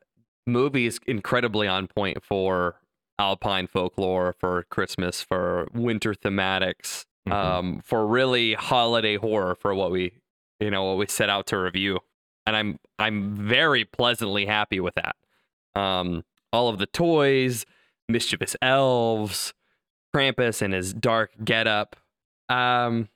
[0.46, 2.80] movie is incredibly on point for
[3.20, 7.34] alpine folklore, for Christmas, for winter thematics, Mhm.
[7.34, 10.14] um, for really holiday horror for what we
[10.60, 12.00] you know what we set out to review.
[12.46, 15.16] And I'm I'm very pleasantly happy with that.
[15.80, 17.66] Um, all of the toys,
[18.10, 19.54] mischievous elves,
[20.16, 21.96] Krampus and his dark getup.
[22.50, 23.10] Um,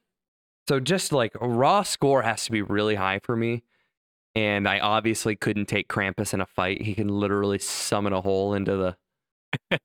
[0.68, 3.64] so just like a raw score has to be really high for me.
[4.36, 6.82] And I obviously couldn't take Krampus in a fight.
[6.84, 8.98] He can literally summon a hole into the,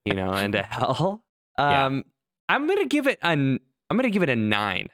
[0.05, 1.23] you know, into hell.
[1.59, 1.87] Yeah.
[1.87, 2.05] Um,
[2.51, 3.61] I'm gonna give it an.
[3.89, 4.91] I'm gonna give it a nine.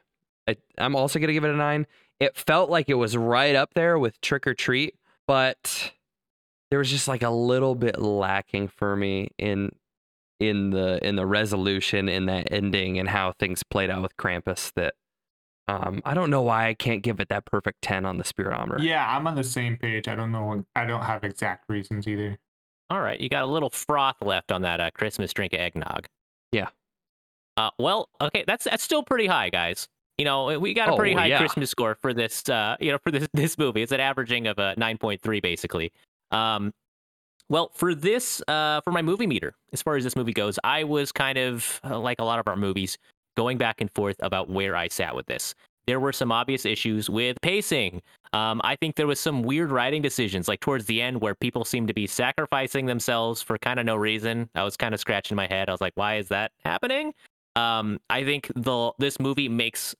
[0.46, 1.88] I, I'm also gonna give it a nine.
[2.20, 4.94] It felt like it was right up there with Trick 'r Treat,
[5.26, 5.92] but
[6.70, 9.70] there was just like a little bit lacking for me in
[10.38, 14.72] in the in the resolution in that ending and how things played out with Krampus
[14.74, 14.94] that
[15.66, 18.80] um I don't know why I can't give it that perfect 10 on the spiritometer.
[18.82, 20.06] Yeah, I'm on the same page.
[20.06, 20.64] I don't know.
[20.76, 22.38] I don't have exact reasons either.
[22.92, 26.08] All right, you got a little froth left on that uh, Christmas drink of eggnog.
[26.52, 26.68] Yeah.
[27.56, 29.88] Uh, well, okay, that's that's still pretty high, guys.
[30.18, 31.38] You know, we got a Oh, pretty high yeah.
[31.38, 32.46] Christmas score for this.
[32.46, 35.40] Uh, you know, for this this movie, it's an averaging of a nine point three,
[35.40, 35.90] basically.
[36.32, 36.74] Um,
[37.48, 40.84] well, for this, uh, for my movie meter, as far as this movie goes, I
[40.84, 42.98] was kind of uh, like a lot of our movies,
[43.38, 45.54] going back and forth about where I sat with this.
[45.86, 48.02] There were some obvious issues with pacing.
[48.32, 51.64] Um, I think there was some weird writing decisions, like towards the end, where people
[51.64, 54.48] seemed to be sacrificing themselves for kind of no reason.
[54.54, 55.68] I was kind of scratching my head.
[55.68, 57.14] I was like, why is that happening?
[57.56, 59.94] Um, I think the this movie makes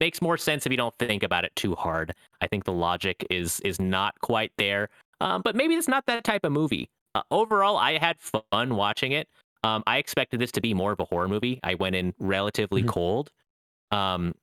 [0.00, 2.14] makes more sense if you don't think about it too hard.
[2.40, 4.88] I think the logic is is not quite there.
[5.20, 6.88] Um, but maybe it's not that type of movie.
[7.14, 9.28] Uh, overall, I had fun watching it.
[9.64, 11.58] Um, I expected this to be more of a horror movie.
[11.64, 12.88] I went in relatively Mhm.
[12.88, 13.30] cold.
[13.90, 14.34] Um,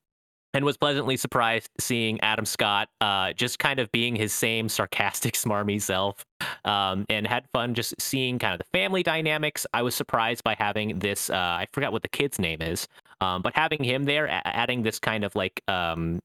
[0.56, 5.34] and was pleasantly surprised seeing Adam Scott uh, just kind of being his same sarcastic,
[5.36, 6.26] smarmy self,
[6.64, 9.68] um, and had fun just seeing kind of the family dynamics.
[9.74, 11.30] I was surprised by having this.
[11.30, 12.88] Uh, I forgot what the kid's name is,
[13.20, 16.22] um, but having him there, a- adding this kind of like, um,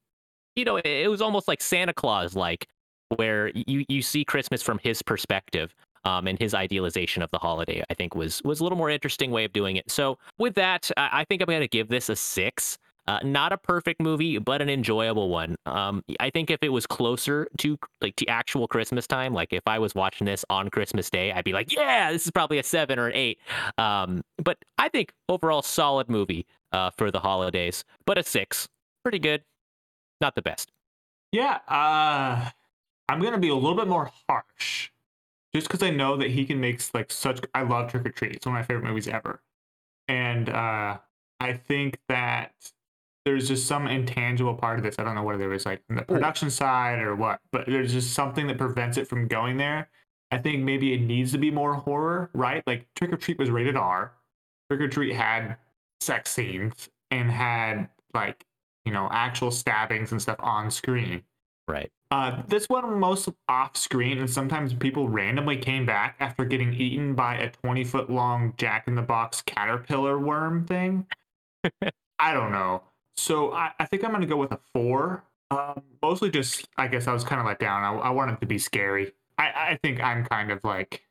[0.55, 2.67] you know, it, it was almost like Santa Claus like,
[3.17, 5.75] where you you see Christmas from his perspective.
[6.03, 9.29] Um, and his idealization of the holiday, I think, was was a little more interesting
[9.29, 9.91] way of doing it.
[9.91, 12.79] So, with that, I, I think I'm going to give this a six.
[13.07, 15.55] Uh, not a perfect movie, but an enjoyable one.
[15.65, 19.63] Um, I think if it was closer to like to actual Christmas time, like if
[19.65, 22.63] I was watching this on Christmas Day, I'd be like, yeah, this is probably a
[22.63, 23.39] seven or an eight.
[23.77, 28.69] Um, but I think overall solid movie uh, for the holidays, but a six,
[29.03, 29.43] pretty good,
[30.21, 30.71] not the best.
[31.31, 32.49] Yeah, uh,
[33.09, 34.91] I'm gonna be a little bit more harsh,
[35.55, 37.39] just because I know that he can make like such.
[37.55, 39.41] I love Trick 'r Treat; it's one of my favorite movies ever,
[40.07, 40.99] and uh,
[41.39, 42.53] I think that
[43.25, 44.95] there's just some intangible part of this.
[44.97, 48.13] I don't know whether it was like the production side or what, but there's just
[48.13, 49.89] something that prevents it from going there.
[50.31, 52.63] I think maybe it needs to be more horror, right?
[52.65, 54.13] Like Trick 'r Treat was rated R.
[54.69, 55.57] Trick 'r Treat had
[55.99, 58.45] sex scenes and had like
[58.85, 61.23] you know actual stabbings and stuff on screen.
[61.67, 61.91] Right.
[62.09, 67.13] Uh, this one most off screen, and sometimes people randomly came back after getting eaten
[67.13, 71.07] by a 20 foot long Jack in the Box caterpillar worm thing.
[72.19, 72.83] I don't know.
[73.21, 75.23] So I, I think I'm going to go with a four.
[75.51, 77.83] Um, mostly just, I guess I was kind of let down.
[77.83, 79.11] I, I want it to be scary.
[79.37, 81.03] I, I think I'm kind of like,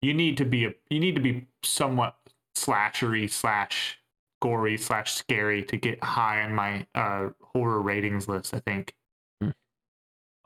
[0.00, 2.16] you need to be a, you need to be somewhat
[2.56, 3.98] slashery slash
[4.40, 8.54] gory slash scary to get high on my uh, horror ratings list.
[8.54, 8.94] I think.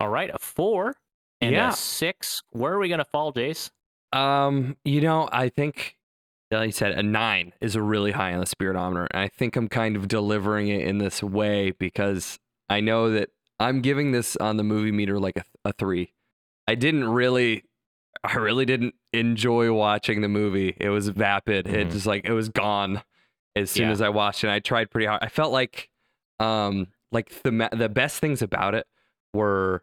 [0.00, 0.96] All right, a four
[1.40, 1.68] and Yeah.
[1.68, 2.42] a six.
[2.50, 3.70] Where are we gonna fall, Jace?
[4.12, 5.96] Um, you know, I think
[6.58, 9.06] like you said, a nine is a really high on the spiritometer.
[9.12, 13.30] And I think I'm kind of delivering it in this way because I know that
[13.60, 16.12] I'm giving this on the movie meter like a, a three.
[16.66, 17.64] I didn't really
[18.22, 20.74] I really didn't enjoy watching the movie.
[20.80, 21.66] It was vapid.
[21.68, 21.92] It Mhm.
[21.92, 23.02] just like it was gone
[23.54, 23.92] as soon Yeah.
[23.92, 24.50] as I watched it.
[24.50, 25.22] I tried pretty hard.
[25.22, 25.88] I felt like
[26.40, 28.86] um like the the best things about it
[29.32, 29.82] were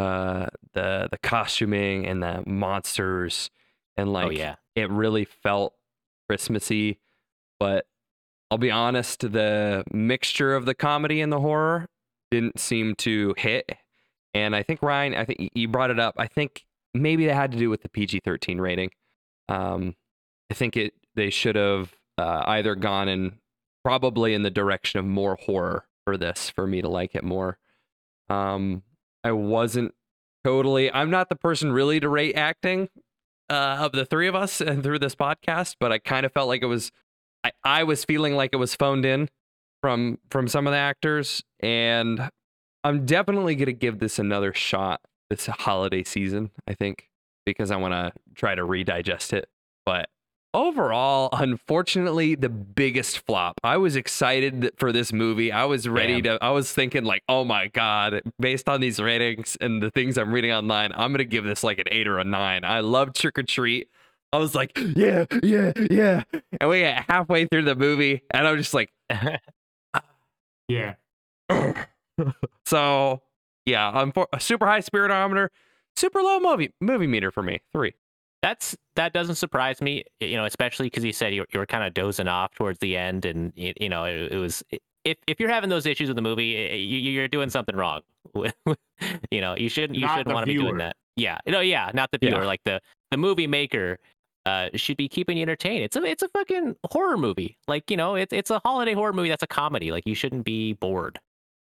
[0.00, 3.50] uh the the costuming and the monsters
[3.96, 4.56] and like oh yeah.
[4.74, 5.72] it really felt
[6.28, 6.98] Christmassy.
[7.58, 7.86] But
[8.50, 11.86] I'll be honest, the mixture of the comedy and the horror
[12.30, 13.70] didn't seem to hit.
[14.34, 16.14] And I think Ryan, I think you brought it up.
[16.18, 18.90] I think maybe that had to do with the PG thirteen rating.
[19.48, 19.94] Um,
[20.50, 23.38] I think it they should have uh, either gone in
[23.84, 27.58] probably in the direction of more horror for this for me to like it more.
[28.28, 28.82] Um,
[29.24, 29.94] I wasn't
[30.44, 30.92] totally.
[30.92, 32.88] I'm not the person really to rate acting
[33.48, 36.48] uh, of the three of us and through this podcast, but I kind of felt
[36.48, 36.90] like it was.
[37.44, 39.28] I, I was feeling like it was phoned in
[39.82, 42.30] from from some of the actors, and
[42.84, 45.00] I'm definitely gonna give this another shot
[45.30, 46.50] this holiday season.
[46.66, 47.08] I think
[47.44, 49.48] because I want to try to redigest it.
[49.86, 50.08] But
[50.56, 53.60] overall, unfortunately, the biggest flop.
[53.62, 55.52] I was excited for this movie.
[55.52, 56.38] I was ready to.
[56.42, 60.32] I was thinking like, oh my god, based on these ratings and the things I'm
[60.32, 62.64] reading online, I'm gonna give this like an eight or a nine.
[62.64, 63.88] I love Trick 'r Treat.
[64.32, 66.24] I was like, yeah, yeah, yeah.
[66.60, 68.90] And we get halfway through the movie, and I'm just like,
[70.68, 70.94] Yeah.
[72.66, 73.22] so
[73.66, 75.48] yeah, I'm for a super high spiritometer,
[75.96, 77.60] super low movie movie meter for me.
[77.72, 77.94] Three.
[78.46, 81.82] That's that doesn't surprise me, you know, especially because you said you, you were kind
[81.82, 84.62] of dozing off towards the end, and you, you know it, it was
[85.04, 88.02] if if you're having those issues with the movie, you, you're doing something wrong.
[89.32, 90.94] you know, you shouldn't you Not shouldn't want to be doing that.
[91.16, 92.30] Yeah, no, yeah, not the Yeah.
[92.34, 93.98] viewer, like the the movie maker.
[94.44, 95.82] Uh, should be keeping you entertained.
[95.82, 97.58] It's a it's a fucking horror movie.
[97.66, 99.28] Like you know, it's it's a holiday horror movie.
[99.28, 99.90] That's a comedy.
[99.90, 101.18] Like you shouldn't be bored.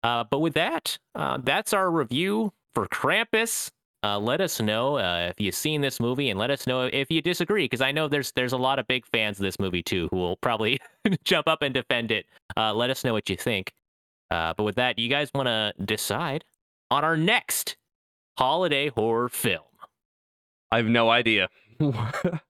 [0.03, 3.71] Uh, but with that, uh, that's our review for Krampus.
[4.03, 7.09] Uh, let us know uh, if you've seen this movie, and let us know if
[7.09, 9.81] you disagree, because I know there's there's a lot of big fans of this movie
[9.83, 10.79] too, who will probably
[11.23, 12.25] jump up and defend it.
[12.55, 13.73] Uh, let us know what you think.
[14.29, 16.43] Uh, but with that, you guys want to decide
[16.91, 17.75] on our next
[18.37, 19.63] holiday horror film.
[20.71, 21.49] I have no idea.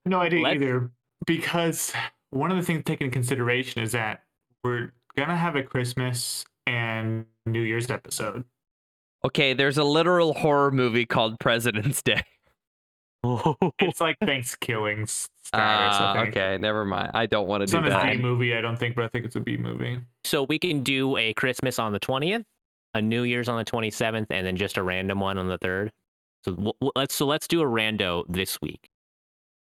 [0.06, 0.90] No idea Let's- either.
[1.26, 1.92] Because
[2.30, 4.24] one of the things to take into consideration is that
[4.64, 8.44] we're gonna have a Christmas and New Year's episode.
[9.26, 12.24] Okay, there's a literal horror movie called President's Day.
[13.80, 15.50] It's like Thanksgiving status.
[15.54, 17.12] I Ah, okay, never mind.
[17.14, 18.12] I don't want to It's do not a that.
[18.16, 20.00] B movie, I don't think, but I think it's a B movie.
[20.24, 22.44] So we can do a Christmas on the 20th,
[22.94, 25.90] a New Year's on the 27th, and then just a random one on the 3rd.
[26.46, 28.88] So w- w- let's so let's do a rando this week.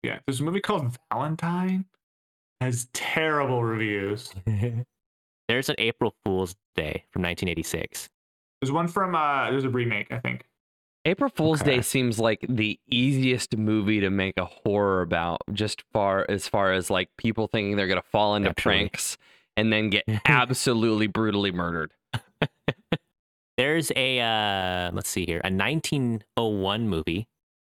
[0.05, 1.87] Yeah, there's a movie called Valentine.
[2.61, 4.33] Has terrible reviews.
[5.49, 8.09] There's an April Fool's Day from 1986.
[8.61, 10.45] There's one from uh there's a remake, I think.
[11.05, 11.77] April Fool's Okay.
[11.77, 16.73] Day seems like the easiest movie to make a horror about, just far as far
[16.73, 18.63] as like people thinking they're gonna fall into Actually.
[18.79, 19.17] pranks
[19.57, 21.93] and then get absolutely brutally murdered.
[23.57, 27.27] There's a uh, let's see here, a 1901 movie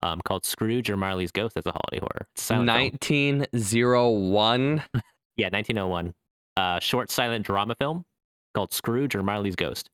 [0.01, 1.55] um, called Scrooge or Marley's Ghost.
[1.55, 2.27] That's a holiday horror.
[2.35, 3.39] It's a silent film.
[3.39, 4.83] 1901.
[5.35, 6.13] Yeah, 1901.
[6.55, 8.05] Uh, short silent drama film
[8.53, 9.89] called Scrooge or Marley's Ghost.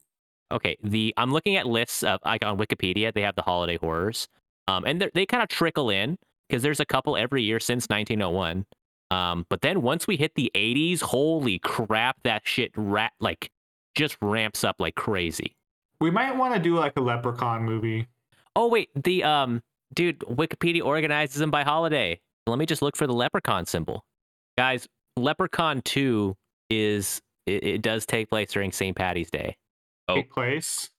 [0.51, 3.13] Okay, the I'm looking at lists of like on Wikipedia.
[3.13, 4.27] They have the holiday horrors,
[4.67, 6.17] um, and they're- kind of trickle in
[6.47, 8.65] because there's a couple every year since 1901.
[9.11, 13.49] Um, but then once we hit the 80s, holy crap, that shit rat like
[13.95, 15.55] just ramps up like crazy.
[15.99, 18.07] We might want to do like a leprechaun movie.
[18.55, 19.61] Oh wait, the um
[19.93, 22.19] dude, Wikipedia organizes them by holiday.
[22.47, 24.03] Let me just look for the leprechaun symbol.
[24.57, 26.35] Guys, Leprechaun 2
[26.69, 28.95] is it, it does take place during St.
[28.95, 29.55] Patty's Day.
[30.10, 30.15] Oh.
[30.15, 30.90] Take place.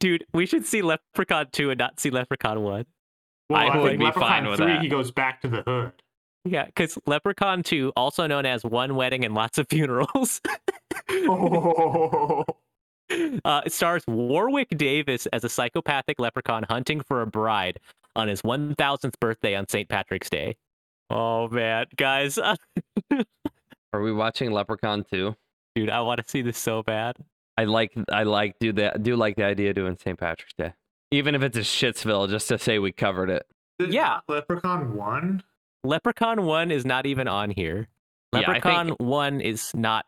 [0.00, 2.84] Dude, we should see Leprechaun 2 and not see Leprechaun 1.
[3.48, 4.82] Well, I I, would be Leprechaun fine with 3 that.
[4.82, 5.92] he goes back to the hood.
[6.44, 10.40] Yeah, because Leprechaun 2, also known as One Wedding and Lots of Funerals,
[11.10, 12.44] Oh,
[13.44, 17.78] uh, it stars Warwick Davis as a psychopathic leprechaun hunting for a bride
[18.16, 19.88] on his 1000th birthday on St.
[19.88, 20.56] Patrick's Day.
[21.10, 22.38] Oh man, guys,
[23.92, 25.34] Are we watching Leprechaun 2?
[25.74, 27.16] dude, I want to see this so bad.
[27.58, 30.18] I like I like do that do like the idea of doing St.
[30.18, 30.74] Patrick's Day.
[31.10, 33.44] Even if it's a shitsville, just to say we covered it.
[33.80, 34.20] Yeah.
[34.28, 35.42] Leprechaun 1?
[35.84, 37.88] Leprechaun 1 is not even on here.
[38.32, 40.04] Yeah, think- Leprechaun 1 is not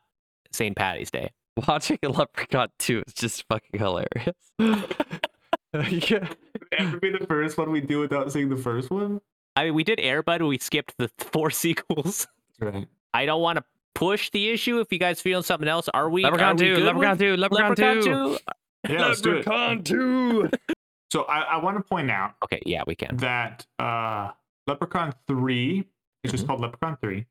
[0.52, 0.76] St.
[0.76, 1.30] Patty's Day.
[1.66, 4.36] Watching a Leprechaun 2 is just fucking hilarious.
[4.58, 6.28] yeah.
[6.72, 9.20] Ever be the first one we do without seeing the first one?
[9.56, 12.26] I mean, we did Air Bud, we skipped the four sequels.
[12.58, 12.88] That's right.
[13.14, 13.64] I don't want to
[13.94, 15.88] push the issue if you guys feeling something else.
[15.92, 16.22] Are we?
[16.24, 18.38] Leprechaun are we 2, good Leprechaun with 2, Leprechaun, Leprechaun 2.
[18.86, 18.92] 2?
[18.94, 19.34] Yeah, let's do it.
[19.46, 20.50] Leprechaun 2.
[21.12, 23.16] So I, I want to point out Okay, yeah, we can.
[23.16, 24.30] that uh,
[24.68, 25.84] Leprechaun 3
[26.22, 26.46] is just Mhm.
[26.46, 27.26] called Leprechaun 3.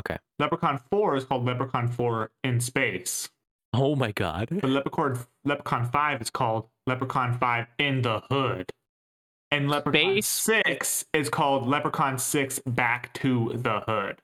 [0.00, 0.16] Okay.
[0.40, 3.30] Leprechaun 4 is called Leprechaun 4 in space.
[3.72, 4.48] Oh my god.
[4.50, 8.68] But Leprechaun, Leprechaun 5 is called Leprechaun 5 in the hood.
[9.52, 10.64] And Leprechaun Space.
[10.66, 14.20] 6 is called Leprechaun 6 back to the hood.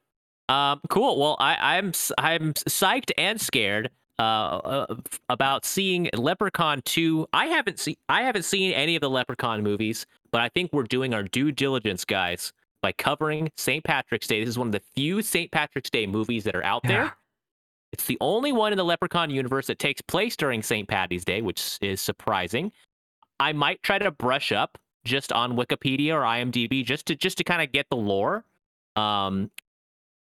[0.48, 1.18] Um, cool.
[1.20, 4.96] Well, I, I'm s- I'm psyched and scared uh, uh
[5.28, 7.26] about seeing Leprechaun 2.
[7.32, 10.84] I haven't seen I haven't seen any of the Leprechaun movies, but I think we're
[10.84, 12.52] doing our due diligence, guys,
[12.82, 13.84] by covering St.
[13.84, 14.40] Patrick's Day.
[14.40, 15.50] This is one of the few St.
[15.50, 16.90] Patrick's Day movies that are out Yeah.
[16.90, 17.16] there.
[17.92, 20.86] It's the only one in the Leprechaun universe that takes place during St.
[20.88, 22.70] Patty's Day, which is surprising.
[23.40, 27.44] I might try to brush up just on Wikipedia or IMDb just to just to
[27.44, 28.44] kind of get the lore.
[28.96, 29.50] Um,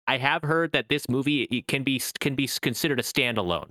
[0.08, 3.70] I have heard that this movie it can be can be considered a standalone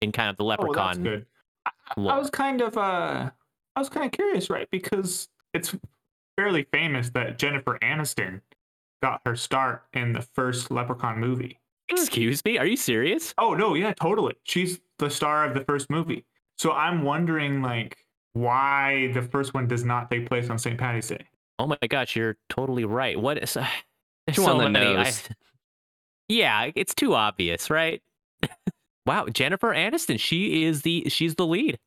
[0.00, 0.76] in kind of the Leprechaun.
[0.76, 1.02] Oh, that's Leprechaun.
[1.02, 1.26] good.
[1.66, 1.70] I,
[2.14, 3.30] I was kind of uh
[3.76, 4.68] I was kind of curious, right?
[4.70, 5.74] Because it's
[6.36, 8.40] fairly famous that Jennifer Aniston
[9.02, 11.58] got her start in the first Leprechaun movie.
[11.88, 12.56] Excuse me?
[12.56, 13.34] Are you serious?
[13.36, 14.34] Oh no, yeah, totally.
[14.44, 16.24] She's the star of the first movie.
[16.58, 20.78] So I'm wondering like why the first one does not take place on St.
[20.78, 21.24] Patty's Day.
[21.58, 23.20] Oh my gosh, you're totally right.
[23.20, 23.54] What is?
[24.26, 24.96] there's Too so on the many.
[24.96, 25.28] I- nose.
[26.30, 28.00] Yeah, it's too obvious, right?
[29.06, 30.18] wow, Jennifer Aniston.
[30.18, 31.78] She is the she's the lead.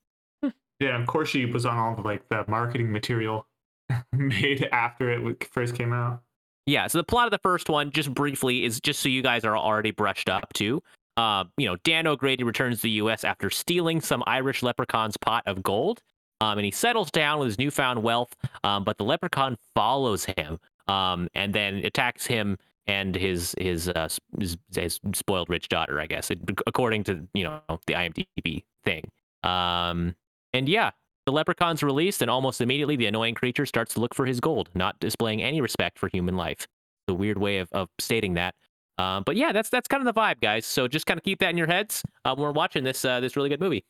[0.79, 3.47] Yeah, of course she was on all the like the marketing material
[4.11, 6.21] made after it first came out.
[6.65, 9.43] Yeah, so the plot of the first one, just briefly, is just so you guys
[9.43, 10.81] are already brushed up to.
[11.17, 13.23] Uh, you know, Dan O'Grady returns to the U.S.
[13.23, 16.01] after stealing some Irish leprechaun's pot of gold,
[16.41, 18.33] um, and he settles down with his newfound wealth.
[18.63, 20.57] Um, but the leprechaun follows him,
[20.87, 22.57] um, and then attacks him
[22.87, 26.31] and his his, uh, his his spoiled rich daughter, I guess,
[26.67, 29.09] according to you know the IMDb thing.
[29.43, 30.15] Um,
[30.53, 30.91] and yeah,
[31.25, 34.69] the leprechaun's released, and almost immediately the annoying creature starts to look for his gold,
[34.75, 36.67] not displaying any respect for human life.
[37.07, 38.55] The weird way of, of stating that.
[38.97, 40.65] Um, but yeah, that's that's kind of the vibe, guys.
[40.65, 43.19] So just kind of keep that in your heads uh, when we're watching this uh,
[43.19, 43.85] this really good movie.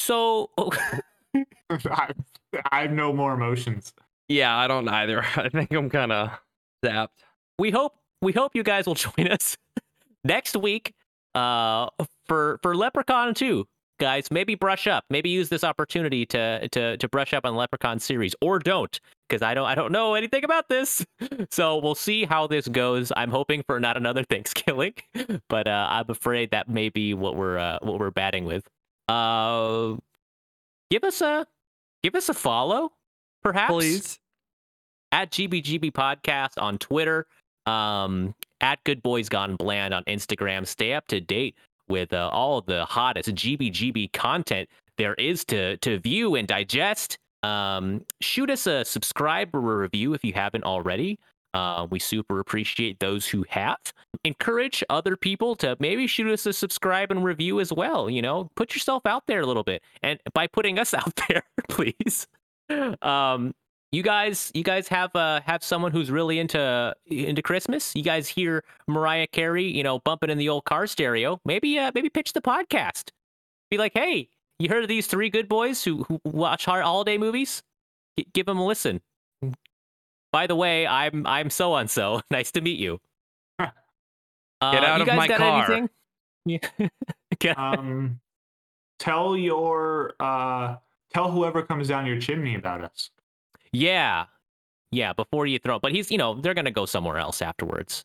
[0.00, 2.12] So I,
[2.70, 3.92] I have no more emotions.
[4.28, 5.22] Yeah, I don't either.
[5.36, 6.30] I think I'm kind of
[6.84, 7.08] zapped.
[7.58, 9.56] We hope we hope you guys will join us
[10.24, 10.94] next week
[11.34, 11.88] uh,
[12.26, 13.66] for for Leprechaun 2.
[14.00, 15.04] Guys, maybe brush up.
[15.08, 18.98] Maybe use this opportunity to to to brush up on the Leprechaun series, or don't,
[19.28, 21.04] because I don't I don't know anything about this.
[21.50, 23.12] So we'll see how this goes.
[23.16, 24.94] I'm hoping for not another Thanksgiving,
[25.48, 28.66] but uh, I'm afraid that may be what we're uh, what we're batting with.
[29.08, 29.94] Uh,
[30.90, 31.46] give us a
[32.02, 32.90] give us a follow,
[33.44, 34.18] perhaps Please.
[35.12, 37.26] at GBGB Podcast on Twitter,
[37.66, 40.66] um, at Good Boys Gone Bland on Instagram.
[40.66, 41.56] Stay up to date
[41.88, 47.18] with uh, all the hottest GBGB content there is to to view and digest.
[47.42, 51.18] Um, shoot us a subscribe or a review if you haven't already.
[51.52, 53.78] Uh, we super appreciate those who have.
[54.24, 58.10] Encourage other people to maybe shoot us a subscribe and review as well.
[58.10, 61.42] You know, put yourself out there a little bit, and by putting us out there,
[61.68, 62.26] please.
[63.02, 63.54] Um,
[63.94, 68.28] you guys you guys have uh have someone who's really into into christmas you guys
[68.28, 72.32] hear mariah carey you know bumping in the old car stereo maybe uh maybe pitch
[72.32, 73.10] the podcast
[73.70, 77.16] be like hey you heard of these three good boys who, who watch hard holiday
[77.18, 77.62] movies
[78.18, 79.00] G- give them a listen
[80.32, 83.00] by the way i'm i'm so and so nice to meet you
[83.58, 83.70] uh,
[84.62, 85.72] out you of guys my got car.
[85.72, 85.90] anything?
[86.46, 86.58] Yeah.
[87.38, 88.20] Get- Um,
[88.98, 90.76] tell your uh,
[91.12, 93.08] tell whoever comes down your chimney about us.
[93.74, 94.26] Yeah.
[94.92, 98.04] Yeah, before you throw but he's you know, they're gonna go somewhere else afterwards.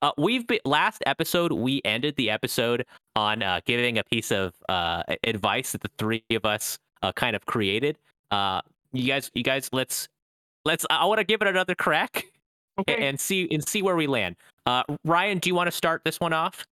[0.00, 4.54] Uh we've been last episode we ended the episode on uh giving a piece of
[4.68, 7.98] uh advice that the three of us uh kind of created.
[8.30, 8.62] Uh
[8.92, 10.08] you guys you guys let's
[10.64, 12.24] let's I want to give it another crack
[12.78, 13.06] Okay.
[13.06, 14.36] and see and see where we land.
[14.64, 16.66] Uh Ryan, do you want to start this one off?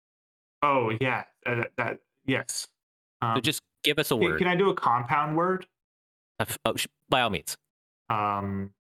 [0.63, 2.67] oh yeah, uh, that, that yes.
[3.23, 4.39] Um, So just give us a word.
[4.39, 5.67] can I do a compound word?
[6.41, 7.57] Uh, oh, sh- by all means.
[8.11, 8.71] Um,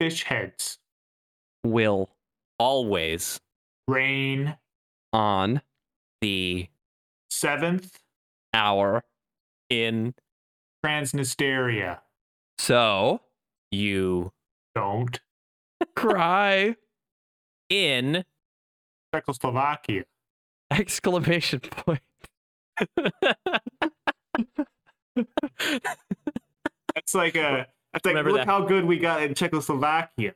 [0.00, 0.78] fish heads,
[1.64, 2.10] Will
[2.58, 3.40] Always
[3.88, 4.56] rain,
[5.12, 5.60] on
[6.20, 6.68] the
[7.30, 7.98] seventh,
[8.52, 9.02] hour
[9.70, 10.14] in
[10.84, 12.00] Transnistria.
[12.58, 13.20] so
[13.70, 14.32] you
[14.74, 15.18] Don't
[15.96, 16.76] cry
[17.70, 18.24] in
[19.14, 20.04] Czechoslovakia.
[20.70, 22.00] exclamation point.
[26.94, 27.66] That's like a.
[27.94, 28.46] That's like Remember look that.
[28.46, 30.34] how good we got in Czechoslovakia.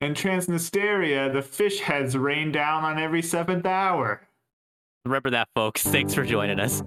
[0.00, 4.20] In Transnistria, the fish heads rain down on every seventh hour.
[5.04, 5.82] Remember that, folks.
[5.82, 6.82] Thanks for joining us.